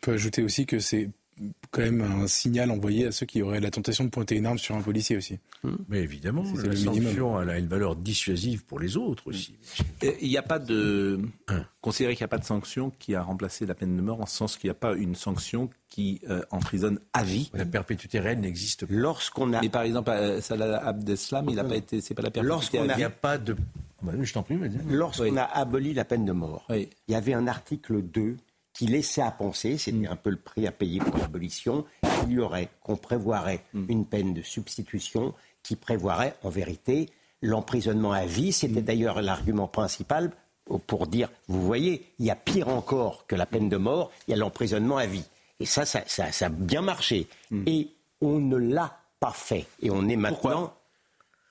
Peut 0.02 0.12
ajouter 0.12 0.42
aussi 0.42 0.66
que 0.66 0.78
c'est 0.78 1.10
quand 1.70 1.82
même 1.82 2.00
un 2.00 2.26
signal 2.26 2.70
envoyé 2.70 3.06
à 3.06 3.12
ceux 3.12 3.26
qui 3.26 3.42
auraient 3.42 3.60
la 3.60 3.70
tentation 3.70 4.04
de 4.04 4.10
pointer 4.10 4.36
une 4.36 4.46
arme 4.46 4.58
sur 4.58 4.74
un 4.74 4.80
policier 4.80 5.16
aussi. 5.16 5.38
Mais 5.88 6.00
évidemment, 6.00 6.42
la 6.42 6.62
le 6.62 6.68
minimum. 6.70 7.02
sanction 7.02 7.40
elle 7.40 7.50
a 7.50 7.58
une 7.58 7.66
valeur 7.66 7.96
dissuasive 7.96 8.64
pour 8.64 8.78
les 8.78 8.96
autres 8.96 9.26
aussi. 9.26 9.54
Il 10.02 10.28
n'y 10.28 10.38
a 10.38 10.42
pas 10.42 10.58
de. 10.58 11.20
Considérer 11.80 12.14
qu'il 12.14 12.22
n'y 12.22 12.26
a 12.26 12.28
pas 12.28 12.38
de 12.38 12.44
sanction 12.44 12.90
qui 12.98 13.14
a 13.14 13.22
remplacé 13.22 13.66
la 13.66 13.74
peine 13.74 13.96
de 13.96 14.02
mort, 14.02 14.20
en 14.20 14.26
ce 14.26 14.36
sens 14.36 14.56
qu'il 14.56 14.68
n'y 14.68 14.72
a 14.72 14.74
pas 14.74 14.94
une 14.94 15.14
sanction 15.14 15.70
qui 15.88 16.20
euh, 16.28 16.42
emprisonne 16.50 16.98
à 17.12 17.22
vie. 17.22 17.50
La 17.54 17.64
perpétuité 17.64 18.18
réelle 18.18 18.40
n'existe 18.40 18.86
pas. 18.86 18.94
Lorsqu'on 18.94 19.52
a. 19.52 19.60
Mais 19.60 19.68
par 19.68 19.82
exemple, 19.82 20.10
euh, 20.10 20.40
Salah 20.40 20.84
Abdeslam, 20.84 21.46
il 21.48 21.56
n'a 21.56 21.64
pas 21.64 21.76
été. 21.76 22.00
C'est 22.00 22.14
pas 22.14 22.22
la 22.22 22.30
perpétuité 22.30 22.78
Lorsqu'on 22.78 22.88
a-. 22.88 22.94
Il 22.94 22.98
n'y 22.98 23.04
a 23.04 23.10
pas 23.10 23.38
de. 23.38 23.56
Bah, 24.02 24.12
je 24.20 24.32
t'en 24.32 24.42
prie. 24.42 24.58
Lorsqu'on 24.88 25.36
a 25.36 25.44
aboli 25.44 25.94
la 25.94 26.04
peine 26.04 26.24
de 26.24 26.32
mort, 26.32 26.66
il 26.70 26.88
y 27.08 27.14
avait 27.14 27.34
un 27.34 27.46
article 27.46 28.02
2 28.02 28.36
qui 28.76 28.86
laissait 28.86 29.22
à 29.22 29.30
penser, 29.30 29.78
c'était 29.78 30.06
un 30.06 30.16
peu 30.16 30.28
le 30.30 30.36
prix 30.36 30.66
à 30.66 30.72
payer 30.72 30.98
pour 30.98 31.16
l'abolition, 31.16 31.84
qu'il 32.20 32.32
y 32.32 32.38
aurait, 32.38 32.68
qu'on 32.82 32.96
prévoirait 32.96 33.62
une 33.88 34.04
peine 34.04 34.34
de 34.34 34.42
substitution 34.42 35.32
qui 35.62 35.76
prévoirait 35.76 36.34
en 36.42 36.50
vérité 36.50 37.08
l'emprisonnement 37.40 38.12
à 38.12 38.26
vie. 38.26 38.52
C'était 38.52 38.82
d'ailleurs 38.82 39.22
l'argument 39.22 39.66
principal 39.66 40.30
pour 40.86 41.06
dire, 41.06 41.30
vous 41.48 41.62
voyez, 41.64 42.12
il 42.18 42.26
y 42.26 42.30
a 42.30 42.36
pire 42.36 42.68
encore 42.68 43.26
que 43.26 43.34
la 43.34 43.46
peine 43.46 43.68
de 43.68 43.76
mort, 43.76 44.10
il 44.26 44.32
y 44.32 44.34
a 44.34 44.36
l'emprisonnement 44.36 44.98
à 44.98 45.06
vie. 45.06 45.24
Et 45.60 45.64
ça, 45.64 45.86
ça, 45.86 46.02
ça- 46.06 46.32
ça 46.32 46.46
a 46.46 46.48
bien 46.50 46.82
marché. 46.82 47.28
Et 47.66 47.88
on 48.20 48.38
ne 48.40 48.56
l'a 48.56 48.98
pas 49.20 49.32
fait. 49.32 49.66
Et 49.80 49.90
on 49.90 50.06
est 50.08 50.16
maintenant... 50.16 50.74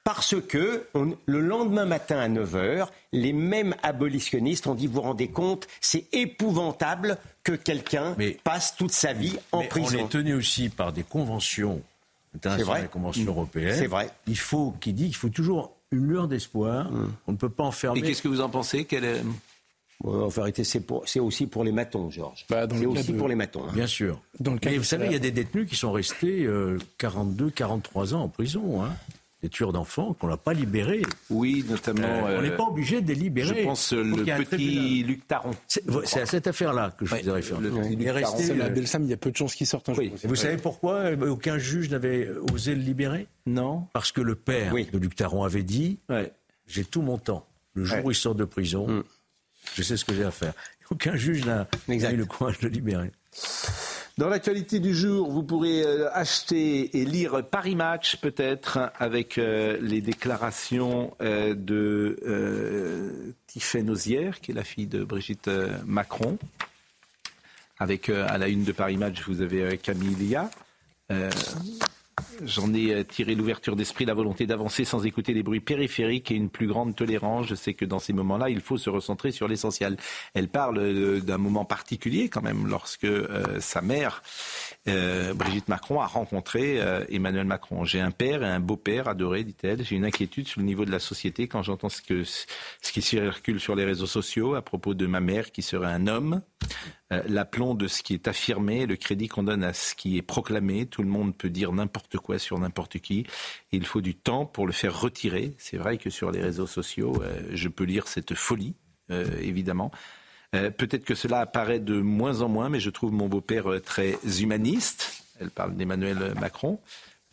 Parce 0.06 0.36
que 0.40 0.86
on- 0.94 1.18
le 1.26 1.40
lendemain 1.42 1.86
matin 1.86 2.20
à 2.20 2.30
9h, 2.30 2.88
les 3.12 3.34
mêmes 3.34 3.76
abolitionnistes 3.84 4.68
ont 4.68 4.76
dit, 4.76 4.86
vous 4.88 4.94
vous 4.94 5.02
rendez 5.02 5.28
compte, 5.30 5.68
c'est 5.82 6.06
épouvantable 6.14 7.18
que 7.44 7.54
quelqu'un 7.54 8.16
passe 8.44 8.76
toute 8.78 8.92
sa 8.92 9.14
vie 9.14 9.36
en 9.52 9.62
Mais 9.62 9.68
prison. 9.68 9.98
On 10.00 10.06
est 10.06 10.10
tenu 10.10 10.34
aussi 10.36 10.70
par 10.70 10.94
des 10.94 11.02
conventions 11.04 11.82
C'est 12.32 12.38
internationales, 12.38 12.72
vrai. 12.78 12.82
des 12.84 12.88
conventions 12.94 13.26
européennes. 13.26 13.76
C'est 13.76 13.88
vrai. 13.88 14.10
Il 14.28 14.38
faut, 14.38 14.76
qui 14.80 14.94
dit 14.94 15.06
qu'il 15.06 15.16
faut 15.16 15.30
toujours 15.30 15.72
une 15.92 16.08
lueur 16.08 16.28
d'espoir. 16.28 16.90
On 17.28 17.32
ne 17.32 17.38
peut 17.38 17.50
pas 17.50 17.64
enfermer. 17.64 18.00
Et 18.00 18.04
qu'est-ce 18.04 18.22
que 18.22 18.28
vous 18.28 18.42
en 18.42 18.50
pensez 18.50 18.86
Quelle 18.86 19.06
est- 19.06 19.24
en 20.04 20.28
vérité, 20.28 20.64
c'est 20.64 20.82
pour- 20.82 21.08
c'est 21.08 21.20
aussi 21.22 21.48
pour 21.48 21.64
les 21.64 21.72
matons, 21.72 22.12
Georges. 22.12 22.46
Bah, 22.50 22.68
c'est 22.70 22.86
aussi 22.86 23.12
de- 23.14 23.18
pour 23.18 23.28
les 23.28 23.34
matons. 23.36 23.64
hein. 23.68 23.72
Bien 23.74 23.88
sûr. 23.88 24.22
Dans 24.40 24.52
le 24.54 24.60
cas 24.60 24.70
Mais 24.70 24.78
vous 24.78 24.84
savez, 24.84 25.08
il 25.08 25.14
y 25.14 25.16
a 25.16 25.20
des 25.20 25.32
détenus 25.32 25.68
qui 25.68 25.76
sont 25.76 25.92
restés 25.92 26.44
euh, 26.46 26.78
42, 27.00 27.50
43 27.50 28.14
ans 28.14 28.22
en 28.22 28.28
prison. 28.30 28.84
Hein. 28.84 28.92
Des 29.46 29.50
tueurs 29.50 29.74
d'enfants 29.74 30.14
qu'on 30.14 30.28
n'a 30.28 30.38
pas 30.38 30.54
libérés. 30.54 31.04
Oui, 31.30 31.64
notamment. 31.70 32.02
Euh, 32.02 32.40
on 32.40 32.42
n'est 32.42 32.50
euh, 32.50 32.58
pas 32.58 32.64
obligé 32.64 33.00
de 33.02 33.10
les 33.10 33.14
libérer. 33.14 33.60
Je 33.60 33.64
pense 33.64 33.94
euh, 33.94 34.02
le 34.04 34.24
petit. 34.44 35.04
Luc 35.04 35.28
Taron. 35.28 35.52
C'est 35.68 36.20
à 36.20 36.26
cette 36.26 36.48
affaire-là 36.48 36.96
que 36.98 37.06
je 37.06 37.14
faisais 37.14 37.30
référence. 37.30 37.62
le 37.62 37.70
petit 37.70 37.94
Il 37.94 38.08
est 38.08 38.12
Luc 38.12 38.24
Taron. 38.24 39.04
Il 39.04 39.06
y 39.08 39.14
a 39.14 39.18
peu 39.18 39.30
de 39.30 39.38
chances 39.38 39.54
qu'il 39.54 39.68
sorte 39.68 39.88
un 39.90 39.94
jour. 39.94 40.04
Et 40.04 40.12
vous 40.24 40.36
savez 40.36 40.58
pourquoi 40.58 41.12
aucun 41.30 41.60
juge 41.60 41.92
n'avait 41.92 42.28
osé 42.52 42.74
le 42.74 42.82
libérer? 42.82 43.28
Non. 43.46 43.86
Parce 43.94 44.12
que 44.12 44.22
le 44.22 44.34
père 44.34 44.74
de 44.74 44.98
Luc 44.98 45.14
Taron 45.14 45.44
avait 45.44 45.62
dit 45.62 46.00
J'ai 46.66 46.84
tout 46.84 47.04
mon 47.04 47.20
temps. 47.20 47.46
Le 47.76 47.84
jour 47.86 47.98
Ouais. 48.00 48.04
où 48.06 48.10
il 48.12 48.16
sort 48.16 48.34
de 48.34 48.46
prison, 48.46 48.88
Mm. 48.88 49.04
je 49.76 49.84
sais 49.84 49.96
ce 49.96 50.06
que 50.06 50.16
j'ai 50.16 50.24
à 50.24 50.32
faire. 50.32 50.54
Aucun 50.90 51.16
juge 51.16 51.46
n'a 51.46 51.68
n'a 51.88 52.12
eu 52.12 52.18
le 52.18 52.26
courage 52.26 52.58
de 52.62 52.68
le 52.68 52.74
libérer. 52.74 53.12
Dans 54.18 54.30
l'actualité 54.30 54.80
du 54.80 54.96
jour, 54.96 55.30
vous 55.30 55.44
pourrez 55.44 55.84
euh, 55.84 56.10
acheter 56.14 56.98
et 56.98 57.04
lire 57.04 57.44
Paris 57.44 57.76
Match 57.76 58.16
peut-être 58.16 58.80
avec 58.98 59.38
euh, 59.38 59.78
les 59.82 60.00
déclarations 60.00 61.14
euh, 61.22 61.54
de 61.54 62.18
euh, 62.26 63.34
Tiffaine 63.46 63.94
qui 64.42 64.52
est 64.52 64.54
la 64.54 64.64
fille 64.64 64.88
de 64.88 65.04
Brigitte 65.04 65.50
Macron. 65.86 66.38
Avec 67.78 68.08
à 68.08 68.38
la 68.38 68.48
une 68.48 68.64
de 68.64 68.72
Paris 68.72 68.96
Match, 68.96 69.22
vous 69.28 69.42
avez 69.42 69.78
Camille 69.78 70.16
Lia. 70.16 70.50
J'en 72.44 72.74
ai 72.74 72.94
euh, 72.94 73.04
tiré 73.04 73.36
l'ouverture 73.36 73.76
d'esprit, 73.76 74.06
la 74.06 74.14
volonté 74.14 74.46
d'avancer 74.46 74.84
sans 74.84 75.06
écouter 75.06 75.34
les 75.34 75.44
bruits 75.44 75.60
périphériques 75.60 76.32
et 76.32 76.36
une 76.36 76.50
plus 76.50 76.68
grande 76.68 76.96
tolérance. 76.96 77.48
Je 77.48 77.56
sais 77.56 77.74
que 77.74 77.86
dans 77.86 78.00
ces 78.00 78.14
moments-là, 78.14 78.50
il 78.50 78.62
faut 78.62 78.78
se 78.78 78.90
recentrer 78.90 79.32
sur 79.32 79.48
l'essentiel. 79.48 79.98
Elle 80.34 80.48
parle 80.48 80.78
euh, 80.80 81.20
d'un 81.20 81.38
moment 81.38 81.66
particulier 81.66 82.30
quand 82.30 82.42
même, 82.42 82.68
lorsque 82.68 83.06
euh, 83.06 83.60
sa 83.60 83.82
mère, 83.82 84.24
Brigitte 84.86 85.68
Macron, 85.68 86.00
a 86.00 86.06
rencontré 86.06 86.80
Emmanuel 87.10 87.46
Macron. 87.46 87.86
J'ai 87.86 88.02
un 88.02 88.12
père 88.12 88.44
et 88.44 88.48
un 88.48 88.60
beau-père 88.60 89.08
adoré, 89.08 89.44
dit-elle. 89.44 89.84
J'ai 89.84 89.96
une 89.96 90.06
inquiétude 90.06 90.48
sur 90.48 90.62
le 90.62 90.66
niveau 90.68 90.86
de 90.86 90.92
la 90.92 91.00
société 91.00 91.48
quand 91.48 91.64
j'entends 91.64 91.90
ce 91.90 92.02
qui 92.02 93.02
circule 93.02 93.60
sur 93.60 93.76
les 93.76 93.84
réseaux 93.84 94.06
sociaux 94.06 94.54
à 94.54 94.62
propos 94.62 94.94
de 94.94 95.08
ma 95.08 95.22
mère 95.22 95.52
qui 95.52 95.64
serait 95.64 95.92
un 95.92 96.06
homme. 96.06 96.42
Euh, 97.14 97.22
L'aplomb 97.28 97.76
de 97.76 97.88
ce 97.88 98.02
qui 98.02 98.14
est 98.14 98.28
affirmé, 98.28 98.86
le 98.86 98.96
crédit 98.96 99.28
qu'on 99.28 99.44
donne 99.44 99.64
à 99.64 99.74
ce 99.74 99.94
qui 99.94 100.18
est 100.18 100.22
proclamé. 100.22 100.86
Tout 100.88 101.04
le 101.04 101.10
monde 101.10 101.36
peut 101.36 101.50
dire 101.50 101.72
n'importe 101.72 102.18
quoi 102.18 102.40
sur 102.40 102.58
n'importe 102.58 103.00
qui. 103.00 103.28
Il 103.72 103.86
faut 103.86 104.02
du 104.02 104.16
temps 104.16 104.46
pour 104.46 104.66
le 104.66 104.74
faire 104.74 105.00
retirer. 105.00 105.54
C'est 105.58 105.78
vrai 105.78 105.98
que 105.98 106.10
sur 106.10 106.32
les 106.32 106.42
réseaux 106.42 106.68
sociaux, 106.68 107.22
euh, 107.22 107.42
je 107.52 107.68
peux 107.68 107.84
lire 107.84 108.08
cette 108.08 108.34
folie, 108.34 108.76
euh, 109.12 109.26
évidemment. 109.40 109.92
Peut-être 110.78 111.04
que 111.04 111.16
cela 111.16 111.42
apparaît 111.42 111.82
de 111.82 112.00
moins 112.00 112.40
en 112.40 112.48
moins, 112.48 112.70
mais 112.70 112.80
je 112.80 112.90
trouve 112.90 113.12
mon 113.12 113.28
beau-père 113.28 113.66
très 113.84 114.18
humaniste. 114.40 115.26
Elle 115.42 115.50
parle 115.50 115.76
d'Emmanuel 115.76 116.34
Macron. 116.40 116.80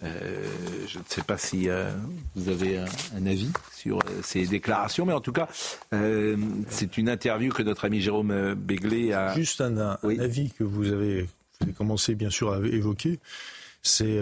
Euh, 0.04 0.44
je 0.88 0.98
ne 0.98 1.04
sais 1.06 1.22
pas 1.22 1.38
si 1.38 1.68
euh, 1.68 1.90
vous 2.34 2.48
avez 2.48 2.78
un, 2.78 2.84
un 3.16 3.26
avis 3.26 3.50
sur 3.76 3.98
euh, 3.98 4.20
ces 4.22 4.46
déclarations, 4.46 5.06
mais 5.06 5.12
en 5.12 5.20
tout 5.20 5.32
cas, 5.32 5.48
c'est 6.68 6.98
une 6.98 7.08
interview 7.08 7.52
que 7.52 7.62
notre 7.62 7.84
ami 7.84 8.00
Jérôme 8.00 8.54
Béglé 8.54 9.12
a. 9.12 9.34
Juste 9.34 9.60
un, 9.60 9.76
un- 9.78 9.98
un 10.02 10.18
avis 10.18 10.50
que 10.50 10.64
vous 10.64 10.90
avez, 10.90 11.22
vous 11.22 11.28
avez 11.62 11.72
commencé 11.72 12.14
bien 12.14 12.30
sûr 12.30 12.52
à 12.52 12.58
évoquer, 12.58 13.20
c'est 13.84 14.18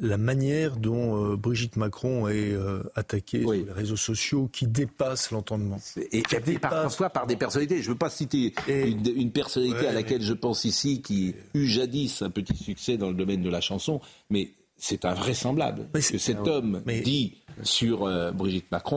la 0.00 0.18
manière 0.18 0.76
dont 0.76 1.34
Brigitte 1.36 1.76
Macron 1.76 2.26
est 2.28 2.52
attaquée 2.96 3.40
sur 3.42 3.52
les 3.52 3.66
réseaux 3.70 3.96
sociaux 3.96 4.48
qui 4.52 4.66
dépasse 4.66 5.30
l'entendement. 5.30 5.80
Et, 6.12 6.18
et 6.18 6.58
par, 6.58 6.70
parfois 6.70 7.10
par 7.10 7.26
des 7.26 7.36
personnalités. 7.36 7.76
Je 7.80 7.88
ne 7.88 7.92
veux 7.92 7.98
pas 7.98 8.10
citer 8.10 8.52
une, 8.68 9.06
une 9.16 9.30
personnalité 9.30 9.80
Ouais, 9.80 9.86
à 9.88 9.92
laquelle 9.92 10.22
je 10.22 10.32
pense 10.32 10.64
ici 10.64 11.00
qui 11.00 11.34
eut 11.54 11.66
jadis 11.66 12.22
un 12.22 12.30
petit 12.30 12.56
succès 12.56 12.96
dans 12.96 13.08
le 13.08 13.14
domaine 13.14 13.42
de 13.42 13.50
la 13.50 13.60
chanson, 13.60 14.00
mais 14.30 14.50
c'est 14.76 15.04
invraisemblable 15.04 15.86
que 15.92 16.00
cet 16.18 16.38
Ah 16.44 16.48
homme 16.48 16.82
dit 16.86 17.42
sur 17.62 18.04
euh, 18.06 18.32
Brigitte 18.32 18.70
Macron 18.70 18.96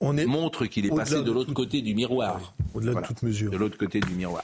montre 0.00 0.66
qu'il 0.66 0.86
est 0.86 0.90
passé 0.94 1.22
de 1.22 1.30
l'autre 1.30 1.52
côté 1.54 1.80
du 1.80 1.94
miroir. 1.94 2.54
Au-delà 2.74 2.92
Voilà. 2.92 3.06
de 3.08 3.12
toute 3.12 3.22
mesure. 3.22 3.50
De 3.52 3.56
l'autre 3.56 3.78
côté 3.78 4.00
du 4.00 4.12
miroir. 4.14 4.42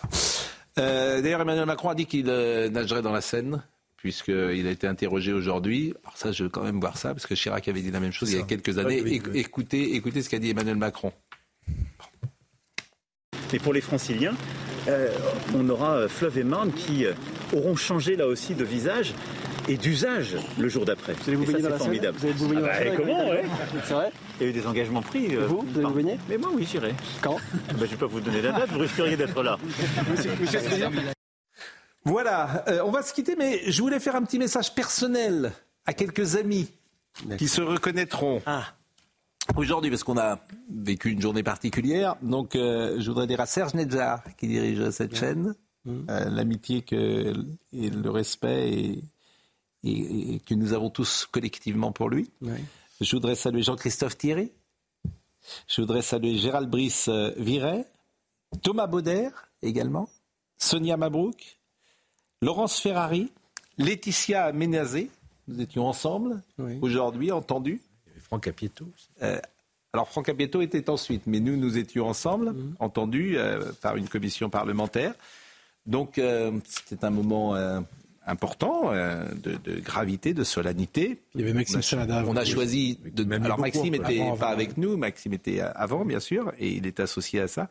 Euh, 0.79 1.21
D'ailleurs, 1.21 1.41
Emmanuel 1.41 1.67
Macron 1.67 1.89
a 1.89 1.95
dit 1.97 2.07
qu'il 2.07 2.27
euh, 2.29 2.69
nagerait 2.71 3.03
dans 3.03 3.11
la 3.11 3.21
Seine, 3.21 3.65
puisqu'il 3.97 4.67
a 4.67 4.71
été 4.71 4.87
interrogé 4.87 5.33
aujourd'hui. 5.33 5.95
Alors 6.05 6.17
ça, 6.17 6.31
je 6.31 6.45
veux 6.45 6.49
quand 6.49 6.63
même 6.63 6.79
voir 6.79 6.97
ça, 6.97 7.13
parce 7.13 7.27
que 7.27 7.35
Chirac 7.35 7.67
avait 7.67 7.81
dit 7.83 7.91
la 7.91 7.99
même 7.99 8.13
chose 8.13 8.31
il 8.31 8.39
y 8.39 8.41
a 8.41 8.45
quelques 8.45 8.79
années. 8.79 9.03
oui, 9.03 9.19
Éc- 9.19 9.31
oui. 9.33 9.39
Écoutez, 9.41 9.97
écoutez 9.97 10.23
ce 10.23 10.29
qu'a 10.31 10.39
dit 10.39 10.51
Emmanuel 10.51 10.77
Macron. 10.77 11.13
Et 13.53 13.59
pour 13.59 13.73
les 13.73 13.81
franciliens, 13.81 14.35
euh, 14.89 15.11
on 15.55 15.69
aura 15.69 16.07
Fleuve 16.09 16.39
et 16.39 16.45
Marne 16.45 16.71
qui 16.73 17.05
auront 17.53 17.75
changé 17.77 18.15
là 18.15 18.27
aussi 18.27 18.55
de 18.55 18.63
visage. 18.65 19.15
Et 19.69 19.77
d'usage 19.77 20.37
le 20.59 20.69
jour 20.69 20.85
d'après. 20.85 21.13
Vous 21.13 21.29
allez 21.29 21.37
vous 21.37 21.45
baigner 21.47 21.63
dans 21.63 21.69
c'est 21.69 21.71
la 21.71 21.79
Seine 21.79 21.87
formidable. 21.87 22.19
Vous 22.19 22.25
allez 22.27 22.35
vous 22.35 22.49
baigner 22.49 22.69
Ah 22.71 22.85
bah, 22.85 22.97
Comment, 22.97 23.29
ouais 23.31 23.45
C'est 23.85 23.95
vrai 23.95 24.13
Il 24.41 24.43
y 24.43 24.47
a 24.47 24.51
eu 24.51 24.53
des 24.53 24.67
engagements 24.67 25.03
pris. 25.03 25.37
euh, 25.37 25.47
vous, 25.47 25.61
vous 25.61 25.79
allez 25.79 25.87
vous 25.87 25.95
baigner 25.95 26.19
Mais 26.29 26.39
moi, 26.39 26.51
oui, 26.55 26.67
j'irai. 26.71 26.95
Quand 27.23 27.35
bah, 27.35 27.41
Je 27.79 27.83
ne 27.85 27.87
vais 27.87 27.97
pas 27.97 28.07
vous 28.07 28.21
donner 28.21 28.43
la 28.43 28.53
date, 28.53 28.71
vous 28.71 28.79
risqueriez 28.79 29.17
d'être 29.17 29.43
là. 29.43 29.59
Monsieur, 30.11 30.31
monsieur 30.41 30.59
Stéphane. 30.61 30.95
Voilà, 32.05 32.65
euh, 32.69 32.81
on 32.85 32.91
va 32.91 33.03
se 33.03 33.13
quitter, 33.13 33.37
mais 33.37 33.61
je 33.71 33.83
voulais 33.83 34.01
faire 34.01 34.17
un 34.17 34.23
petit 34.23 34.39
message 34.39 34.75
personnel 34.75 35.53
à 35.85 35.93
quelques 35.93 36.37
amis 36.37 36.71
qui 37.37 37.49
se 37.49 37.61
reconnaîtront. 37.61 38.41
Aujourd'hui, 39.57 39.91
parce 39.91 40.05
qu'on 40.05 40.19
a 40.19 40.39
vécu 40.71 41.11
une 41.11 41.21
journée 41.21 41.43
particulière, 41.43 42.17
donc 42.23 42.55
euh, 42.55 42.97
je 43.01 43.09
voudrais 43.11 43.27
dire 43.27 43.41
à 43.41 43.47
Serge 43.47 43.75
Nedjar, 43.75 44.23
qui 44.39 44.47
dirige 44.47 44.91
cette 44.91 45.17
chaîne, 45.17 45.55
euh, 45.87 46.29
l'amitié 46.31 46.83
que, 46.83 47.33
et 47.73 47.91
le 47.91 48.11
respect 48.11 48.71
et, 48.71 49.05
et- 49.85 50.35
et 50.35 50.41
que 50.41 50.55
nous 50.55 50.73
avons 50.73 50.91
tous 50.91 51.27
collectivement 51.31 51.93
pour 51.93 52.09
lui. 52.09 52.31
Je 53.01 53.15
voudrais 53.17 53.35
saluer 53.37 53.63
Jean-Christophe 53.63 54.17
Thierry. 54.19 54.51
Je 55.67 55.81
voudrais 55.81 56.03
saluer 56.03 56.37
Gérald 56.37 56.69
Brice 56.69 57.09
euh, 57.09 57.31
Viret, 57.37 57.87
Thomas 58.63 58.87
Bauder 58.87 59.29
également, 59.63 60.09
Sonia 60.59 60.97
Mabrouk, 60.97 61.59
Laurence 62.43 62.81
Ferrari, 62.81 63.31
Laetitia 63.79 64.53
Ménazé. 64.53 65.11
Nous 65.47 65.61
étions 65.61 65.87
ensemble 65.87 66.43
aujourd'hui, 66.83 67.33
entendus. 67.33 67.81
Franck 68.21 68.47
Apieto. 68.49 68.87
Euh, 69.23 69.41
alors 69.95 70.09
Franck 70.09 70.29
Apieto 70.29 70.61
était 70.61 70.91
ensuite, 70.91 71.23
mais 71.27 71.41
nous, 71.41 71.57
nous 71.57 71.79
étions 71.79 72.07
ensemble, 72.07 72.55
entendus 72.79 73.39
euh, 73.39 73.73
par 73.81 73.97
une 73.97 74.09
commission 74.09 74.51
parlementaire. 74.51 75.15
Donc 75.87 76.19
euh, 76.19 76.53
c'était 76.67 77.05
un 77.07 77.11
moment 77.11 77.55
euh, 77.55 77.81
important 78.29 78.93
euh, 78.93 79.25
de, 79.43 79.57
de 79.57 79.81
gravité, 79.81 80.35
de 80.35 80.45
solennité. 80.45 81.19
Il 81.35 81.41
y 81.41 81.45
avait 81.45 81.53
Maxime 81.53 81.77
on 81.77 81.81
a, 81.81 81.83
Salada, 81.83 82.25
On 82.27 82.37
a 82.37 82.45
choisi 82.45 82.99
de. 83.15 83.25
Même 83.25 83.45
Alors 83.45 83.57
beaucoup, 83.57 83.69
Maxime 83.69 83.93
n'était 83.93 84.19
pas 84.19 84.33
avant. 84.33 84.47
avec 84.47 84.77
nous, 84.77 84.97
Maxime 84.97 85.33
était 85.33 85.61
euh, 85.61 85.71
avant 85.75 86.05
bien 86.05 86.21
sûr, 86.21 86.53
et 86.59 86.69
il 86.69 86.87
est 86.87 87.01
associé 87.01 87.41
à 87.41 87.49
ça, 87.49 87.69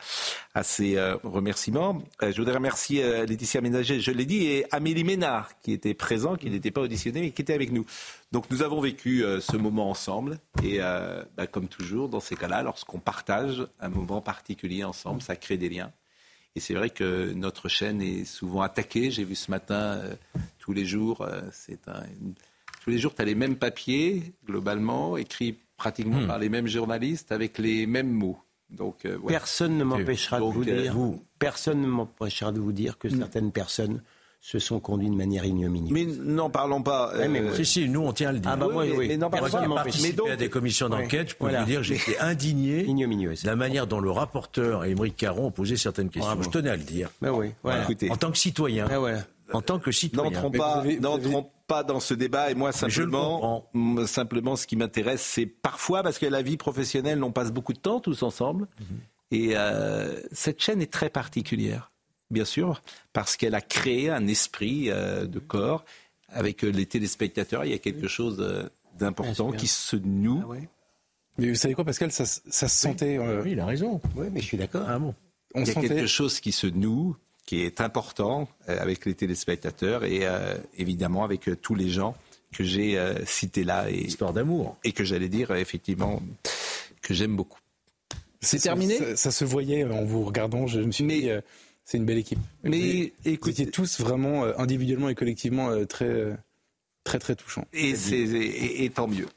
à 0.54 0.64
ces 0.64 0.98
euh, 0.98 1.16
remerciements. 1.24 2.02
Euh, 2.24 2.32
je 2.32 2.38
voudrais 2.38 2.56
remercier 2.56 3.26
Laetitia 3.26 3.62
Ménager, 3.62 4.00
je 4.00 4.12
l'ai 4.12 4.26
dit, 4.26 4.46
et 4.48 4.66
Amélie 4.72 5.04
Ménard 5.04 5.50
qui 5.62 5.72
était 5.72 5.94
présent, 5.94 6.36
qui 6.36 6.50
n'était 6.50 6.72
pas 6.72 6.82
auditionné, 6.82 7.22
mais 7.22 7.32
qui 7.32 7.42
était 7.42 7.54
avec 7.54 7.72
nous. 7.72 7.86
Donc 8.32 8.50
nous 8.50 8.62
avons 8.64 8.82
vécu 8.82 9.24
ce 9.40 9.58
moment 9.58 9.90
ensemble, 9.90 10.40
et 10.64 10.80
bah, 10.80 11.48
comme 11.48 11.68
toujours 11.68 12.10
dans 12.10 12.20
ces 12.20 12.36
cas-là, 12.36 12.64
lorsqu'on 12.64 13.00
partage 13.00 13.66
un 13.80 13.90
moment 13.90 14.22
particulier 14.22 14.84
ensemble, 14.84 15.22
ça 15.22 15.36
crée 15.36 15.58
des 15.58 15.70
liens. 15.70 15.92
Et 16.58 16.60
c'est 16.60 16.74
vrai 16.74 16.90
que 16.90 17.34
notre 17.34 17.70
chaîne 17.70 18.02
est 18.02 18.26
souvent 18.26 18.62
attaquée. 18.62 19.12
J'ai 19.12 19.24
vu 19.24 19.36
ce 19.36 19.52
matin, 19.52 19.76
euh, 20.02 20.16
tous 20.58 20.74
les 20.74 20.86
jours, 20.86 21.22
euh, 21.22 21.42
c'est 21.52 21.88
un, 21.88 22.02
une- 22.20 22.34
tous 22.84 22.90
les 22.90 22.98
jours, 22.98 23.14
tu 23.14 23.22
as 23.22 23.26
les 23.26 23.36
mêmes 23.36 23.58
papiers, 23.58 24.34
globalement, 24.48 25.18
écrits 25.18 25.56
pratiquement 25.78 26.26
par 26.26 26.40
les 26.40 26.50
mêmes 26.50 26.66
journalistes, 26.68 27.32
avec 27.32 27.60
les 27.60 27.86
mêmes 27.86 28.10
mots. 28.12 28.40
Donc, 28.72 29.06
euh. 29.06 29.20
Personne 29.28 29.78
ne 29.78 29.84
m'empêchera 29.84 30.40
de 30.40 30.44
vous 30.56 30.64
euh, 30.72 30.82
dire, 30.82 30.94
personne 31.38 31.80
ne 31.82 31.86
m'empêchera 31.88 32.52
de 32.52 32.60
vous 32.60 32.72
dire 32.72 32.98
que 32.98 33.08
certaines 33.20 33.52
personnes 33.52 34.02
se 34.40 34.60
sont 34.60 34.80
conduites 34.80 35.12
de 35.12 35.16
manière 35.16 35.44
ignominieuse. 35.46 35.92
Mais 35.92 36.06
n'en 36.34 36.50
parlons 36.50 36.82
pas. 36.82 37.12
Ouais, 37.18 37.28
mais 37.28 37.42
euh. 37.42 37.54
Si, 37.56 37.66
si, 37.66 37.90
nous 37.90 38.02
on 38.02 38.14
tient 38.14 38.30
à 38.30 38.32
le 38.32 38.40
dire. 38.40 38.52
Ah 38.52 38.56
bah 38.56 38.68
moi, 38.72 38.86
oui. 38.86 39.08
mais 39.08 39.18
n'en 39.18 39.30
Moi 39.30 39.40
parlons 39.40 39.66
qui 39.68 39.72
ai 39.72 39.76
participé 39.76 40.08
Mais 40.10 40.14
donc- 40.16 40.30
à 40.30 40.36
des 40.36 40.50
commissions 40.50 40.90
d'enquête, 40.90 41.30
je 41.32 41.36
peux 41.36 41.46
Voilà. 41.46 41.62
vous 41.62 41.66
dire 41.66 41.78
que 41.80 41.84
j'étais 41.86 42.18
indigné 42.20 42.86
Ignominieuse. 42.86 43.42
de 43.42 43.48
la 43.48 43.56
manière 43.56 43.88
dont 43.88 44.00
le 44.00 44.12
rapporteur 44.12 44.86
et 44.86 44.92
Émeric 44.92 45.16
Caron 45.18 45.48
ont 45.48 45.52
posé 45.52 45.76
certaines 45.76 46.10
questions. 46.10 46.42
Je 46.42 46.50
tenais 46.50 46.70
à 46.70 46.76
le 46.76 46.84
dire. 46.84 47.10
Oui, 47.22 47.52
voilà. 47.64 47.84
Écoutez. 47.84 48.10
En 48.12 48.16
tant 48.16 48.32
que 48.32 48.38
citoyen. 48.38 48.88
En 49.54 49.62
tant 49.62 49.80
que 49.80 49.92
citoyen. 49.92 50.30
N'entrons 50.32 50.52
Mais 50.84 51.48
pas, 51.68 51.84
dans 51.84 52.00
ce 52.00 52.14
débat. 52.14 52.50
Et 52.52 52.56
moi, 52.56 52.70
Mais 52.70 52.78
simplement, 52.78 53.66
simplement, 54.06 54.56
ce 54.56 54.68
qui 54.68 54.76
m'intéresse, 54.78 55.22
c'est 55.22 55.46
parfois 55.46 56.04
parce 56.04 56.18
que 56.20 56.26
la 56.26 56.42
vie 56.42 56.58
professionnelle, 56.58 57.24
on 57.24 57.32
passe 57.32 57.52
beaucoup 57.52 57.74
de 57.74 57.80
temps 57.80 58.00
tous 58.00 58.24
ensemble. 58.24 58.68
Mhm. 58.80 58.86
Et 59.32 59.50
euh, 59.58 60.22
cette 60.32 60.62
chaîne 60.62 60.82
est 60.82 60.92
très 60.92 61.10
particulière, 61.10 61.92
bien 62.32 62.46
sûr, 62.46 62.82
parce 63.14 63.38
qu'elle 63.38 63.56
a 63.56 63.62
créé 63.62 64.10
un 64.10 64.28
esprit 64.28 64.90
euh, 64.90 65.26
de 65.26 65.40
corps 65.40 65.86
avec 66.30 66.64
euh, 66.64 66.70
les 66.70 66.86
téléspectateurs. 66.86 67.66
Il 67.66 67.72
y 67.72 67.76
a 67.76 67.78
quelque 67.80 68.08
chose 68.08 68.38
euh, 68.40 68.68
d'important 68.98 69.52
qui 69.52 69.68
se 69.68 69.96
noue. 69.96 70.44
Mais 71.38 71.50
vous 71.50 71.56
savez 71.56 71.74
quoi, 71.74 71.86
Pascal, 71.86 72.12
ça, 72.12 72.26
se- 72.26 72.40
ça 72.50 72.68
se 72.68 72.76
sentait. 72.80 73.18
euh, 73.18 73.42
Oui, 73.44 73.52
il 73.52 73.60
a 73.60 73.66
raison. 73.66 74.02
Oui, 74.16 74.28
mais 74.32 74.42
je 74.42 74.46
suis 74.46 74.58
d'accord. 74.58 74.86
Ah 74.88 74.98
bon. 75.00 75.14
On 75.56 75.62
il 75.62 75.68
y 75.68 75.70
a 75.70 75.74
sentait. 75.74 75.88
quelque 75.88 76.08
chose 76.08 76.40
qui 76.40 76.52
se 76.52 76.68
noue, 76.68 77.16
qui 77.46 77.62
est 77.62 77.80
important 77.80 78.50
euh, 78.70 78.78
avec 78.82 79.06
les 79.06 79.14
téléspectateurs 79.14 80.04
et 80.04 80.22
euh, 80.28 80.58
évidemment 80.78 81.24
avec 81.24 81.48
euh, 81.48 81.56
tous 81.56 81.76
les 81.76 81.90
gens 81.90 82.16
que 82.52 82.64
j'ai 82.64 82.98
euh, 82.98 83.24
cités 83.26 83.64
là. 83.64 83.90
Et, 83.90 83.98
Histoire 84.00 84.34
d'amour. 84.34 84.78
Et 84.84 84.92
que 84.92 85.04
j'allais 85.04 85.30
dire, 85.30 85.52
effectivement, 85.52 86.22
que 87.02 87.14
j'aime 87.14 87.36
beaucoup. 87.36 87.60
C'est 88.42 88.60
terminé? 88.60 88.98
ça, 88.98 89.16
ça 89.16 89.32
se 89.32 89.46
voyait 89.46 89.84
en 89.86 90.04
vous 90.06 90.24
regardant. 90.24 90.68
Je 90.68 90.80
me 90.82 90.92
suis 90.92 91.06
dit, 91.06 91.30
euh, 91.30 91.42
c'est 91.90 91.98
une 91.98 92.06
belle 92.06 92.18
équipe. 92.18 92.38
Mais 92.64 93.14
vous, 93.26 93.38
vous 93.42 93.50
étiez 93.50 93.68
tous 93.72 94.02
vraiment 94.02 94.44
euh, 94.44 94.52
individuellement 94.58 95.08
et 95.08 95.16
collectivement 95.16 95.70
euh, 95.70 95.86
très, 95.86 96.06
euh, 96.06 96.34
très, 97.06 97.18
très 97.18 97.36
touchants. 97.36 97.66
Et, 97.72 97.96
c'est, 97.96 98.18
et, 98.18 98.84
et 98.84 98.90
tant 98.90 99.08
mieux. 99.08 99.28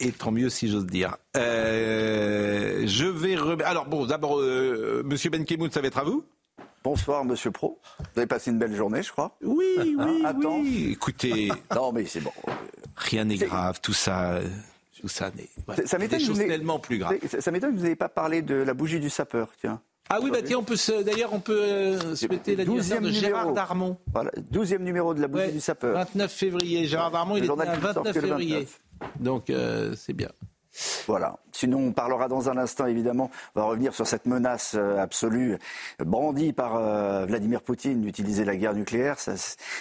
Et 0.00 0.12
tant 0.12 0.30
mieux 0.30 0.50
si 0.50 0.68
j'ose 0.68 0.84
dire. 0.86 1.16
Euh, 1.36 2.84
je 2.86 3.06
vais 3.06 3.36
rem- 3.36 3.62
Alors 3.64 3.86
bon, 3.86 4.04
d'abord, 4.06 4.38
euh, 4.40 5.02
Monsieur 5.04 5.30
Benkemoun, 5.30 5.70
ça 5.70 5.80
va 5.80 5.86
être 5.88 5.98
à 5.98 6.04
vous 6.04 6.24
Bonsoir, 6.82 7.24
monsieur 7.24 7.50
Pro. 7.50 7.80
Vous 7.98 8.18
avez 8.18 8.26
passé 8.26 8.50
une 8.50 8.58
belle 8.58 8.74
journée, 8.76 9.02
je 9.02 9.10
crois. 9.10 9.38
Oui, 9.42 9.64
oui, 9.78 9.94
Hein, 9.98 10.20
attends. 10.26 10.60
oui. 10.60 10.90
Écoutez, 10.92 11.48
Non, 11.74 11.92
mais 11.92 12.04
c'est 12.04 12.20
bon. 12.20 12.32
rien 12.96 13.24
n'est 13.24 13.38
grave, 13.38 13.80
tout 13.82 13.94
ça, 13.94 14.40
tout 15.00 15.08
ça 15.08 15.30
n'est. 15.30 15.48
voilà. 15.64 15.80
Ça- 15.82 15.88
Ça 15.88 15.98
m'étonne 15.98 16.18
des 16.18 16.24
que 16.24 16.28
vous 16.28 16.34
choses 16.34 16.38
n'ayez- 16.40 16.50
tellement 16.58 16.78
plus 16.78 16.98
graves. 16.98 17.16
Ça, 17.30 17.40
ça 17.40 17.50
m'étonne 17.50 17.70
que 17.72 17.76
vous 17.78 17.84
n'ayez 17.84 17.96
pas 17.96 18.10
parlé 18.10 18.42
de 18.42 18.54
la 18.56 18.74
bougie 18.74 19.00
du 19.00 19.08
sapeur, 19.08 19.48
tiens. 19.58 19.80
Ah 20.10 20.18
oui, 20.22 20.30
bah 20.30 20.42
tiens, 20.42 20.58
on 20.58 20.62
peut 20.62 20.76
se- 20.76 21.02
d'ailleurs, 21.02 21.32
on 21.32 21.40
peut 21.40 21.58
euh, 21.62 22.14
souhaiter 22.14 22.56
l'anniversaire 22.56 23.00
de 23.00 23.10
Gérard 23.10 23.40
numéro. 23.46 23.54
Darmon. 23.54 23.96
Voilà, 24.12 24.30
12e 24.52 24.82
numéro 24.82 25.14
de 25.14 25.20
la 25.20 25.28
bougie 25.28 25.44
Ouais, 25.46 25.52
du 25.52 25.60
sapeur. 25.60 25.94
29 25.94 26.30
février. 26.30 26.86
Gérard 26.86 27.10
Darmon, 27.10 27.34
Le 27.34 27.40
il 27.40 27.44
est 27.44 27.48
né 27.48 27.54
sort 27.56 27.56
29 27.80 28.02
que 28.14 28.18
le 28.20 28.26
février. 28.26 28.54
29. 29.00 29.12
Donc, 29.20 29.50
euh, 29.50 29.94
c'est 29.96 30.12
bien. 30.12 30.28
Voilà. 31.06 31.36
Sinon, 31.52 31.78
on 31.78 31.92
parlera 31.92 32.26
dans 32.26 32.50
un 32.50 32.56
instant, 32.56 32.86
évidemment. 32.86 33.30
On 33.54 33.60
va 33.60 33.66
revenir 33.66 33.94
sur 33.94 34.06
cette 34.06 34.26
menace 34.26 34.74
euh, 34.76 34.98
absolue 34.98 35.56
brandie 36.00 36.52
par 36.52 36.76
euh, 36.76 37.26
Vladimir 37.26 37.62
Poutine 37.62 38.00
d'utiliser 38.00 38.44
la 38.44 38.56
guerre 38.56 38.74
nucléaire. 38.74 39.20
Ça, 39.20 39.34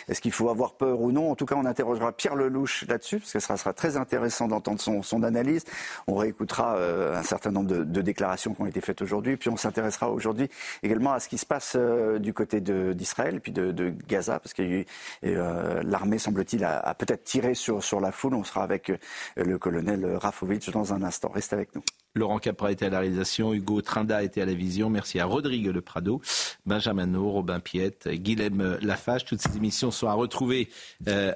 Est-ce 0.08 0.22
qu'il 0.22 0.32
faut 0.32 0.50
avoir 0.50 0.74
peur 0.74 1.02
ou 1.02 1.12
non? 1.12 1.32
En 1.32 1.36
tout 1.36 1.46
cas, 1.46 1.56
on 1.56 1.66
interrogera 1.66 2.12
Pierre 2.12 2.36
Lelouch 2.36 2.86
là-dessus, 2.88 3.20
parce 3.20 3.34
que 3.34 3.40
ce 3.40 3.58
sera, 3.58 3.74
très 3.74 3.98
intéressant 3.98 4.48
d'entendre 4.48 4.80
son, 4.80 5.02
son 5.02 5.24
analyse. 5.24 5.64
On 6.06 6.16
réécoutera 6.16 6.76
euh, 6.76 7.18
un 7.18 7.24
certain 7.24 7.50
nombre 7.50 7.70
de, 7.70 8.02
déclarations 8.02 8.54
qui 8.54 8.62
ont 8.62 8.68
été 8.68 8.82
faites 8.82 9.02
aujourd'hui. 9.02 9.38
Puis 9.38 9.50
on 9.50 9.58
s'intéressera 9.58 10.10
aujourd'hui 10.10 10.50
également 10.84 11.14
à 11.14 11.20
ce 11.20 11.28
qui 11.28 11.38
se 11.38 11.46
passe 11.46 11.76
du 12.20 12.34
côté 12.34 12.60
d'Israël, 12.62 13.40
puis 13.40 13.52
de, 13.52 13.94
Gaza, 14.08 14.40
parce 14.40 14.54
euh, 14.60 15.82
l'armée, 15.84 16.18
semble-t-il, 16.18 16.64
a, 16.64 16.94
peut-être 16.94 17.24
tiré 17.24 17.54
sur, 17.56 17.84
sur 17.84 18.00
la 18.00 18.12
foule. 18.12 18.36
On 18.36 18.44
sera 18.44 18.64
avec 18.64 18.92
le 19.36 19.58
colonel 19.58 20.18
Rafovitch 20.18 20.70
dans 20.70 20.83
un 20.92 21.04
instant. 21.04 21.30
Restez 21.30 21.56
avec 21.56 21.76
nous. 21.76 21.84
Laurent 22.16 22.38
Capra 22.38 22.72
était 22.72 22.86
à 22.86 22.90
la 22.90 23.00
réalisation, 23.00 23.54
Hugo 23.54 23.82
Trinda 23.82 24.22
était 24.22 24.42
à 24.42 24.46
la 24.46 24.54
vision. 24.54 24.90
Merci 24.90 25.20
à 25.20 25.26
Rodrigue 25.26 25.68
Le 25.68 25.82
Prado, 25.82 26.22
Benjamin 26.66 27.08
No, 27.08 27.32
Robin 27.32 27.60
Piette, 27.60 28.08
Guilhem 28.08 28.78
Lafage. 28.82 29.26
Toutes 29.26 29.42
ces 29.42 29.58
émissions 29.58 29.90
sont 29.90 30.08
à 30.08 30.14
retrouver 30.14 30.70
euh, 31.08 31.34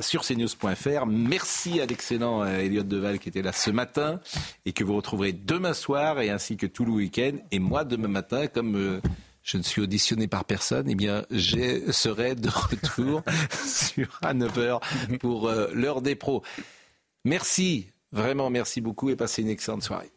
sur 0.00 0.24
cnews.fr. 0.24 1.06
Merci 1.06 1.80
à 1.80 1.86
l'excellent 1.86 2.42
euh, 2.42 2.58
Elliot 2.58 2.82
Deval 2.82 3.18
qui 3.18 3.28
était 3.28 3.42
là 3.42 3.52
ce 3.52 3.70
matin 3.70 4.20
et 4.66 4.72
que 4.72 4.82
vous 4.82 4.96
retrouverez 4.96 5.32
demain 5.32 5.74
soir 5.74 6.20
et 6.20 6.30
ainsi 6.30 6.56
que 6.56 6.66
tout 6.66 6.84
le 6.84 6.92
week-end. 6.92 7.36
Et 7.52 7.58
moi, 7.58 7.84
demain 7.84 8.08
matin, 8.08 8.48
comme 8.48 8.76
euh, 8.76 9.00
je 9.42 9.56
ne 9.56 9.62
suis 9.62 9.80
auditionné 9.80 10.28
par 10.28 10.44
personne, 10.44 10.88
eh 10.90 10.94
bien, 10.94 11.24
je 11.30 11.90
serai 11.90 12.34
de 12.34 12.48
retour 12.48 13.22
sur 13.66 14.18
à 14.22 14.34
9h 14.34 14.80
pour 15.18 15.48
euh, 15.48 15.68
l'heure 15.72 16.02
des 16.02 16.14
pros. 16.14 16.42
Merci, 17.24 17.90
vraiment 18.12 18.50
merci 18.50 18.80
beaucoup 18.80 19.10
et 19.10 19.16
passez 19.16 19.42
une 19.42 19.48
excellente 19.48 19.82
soirée. 19.82 20.12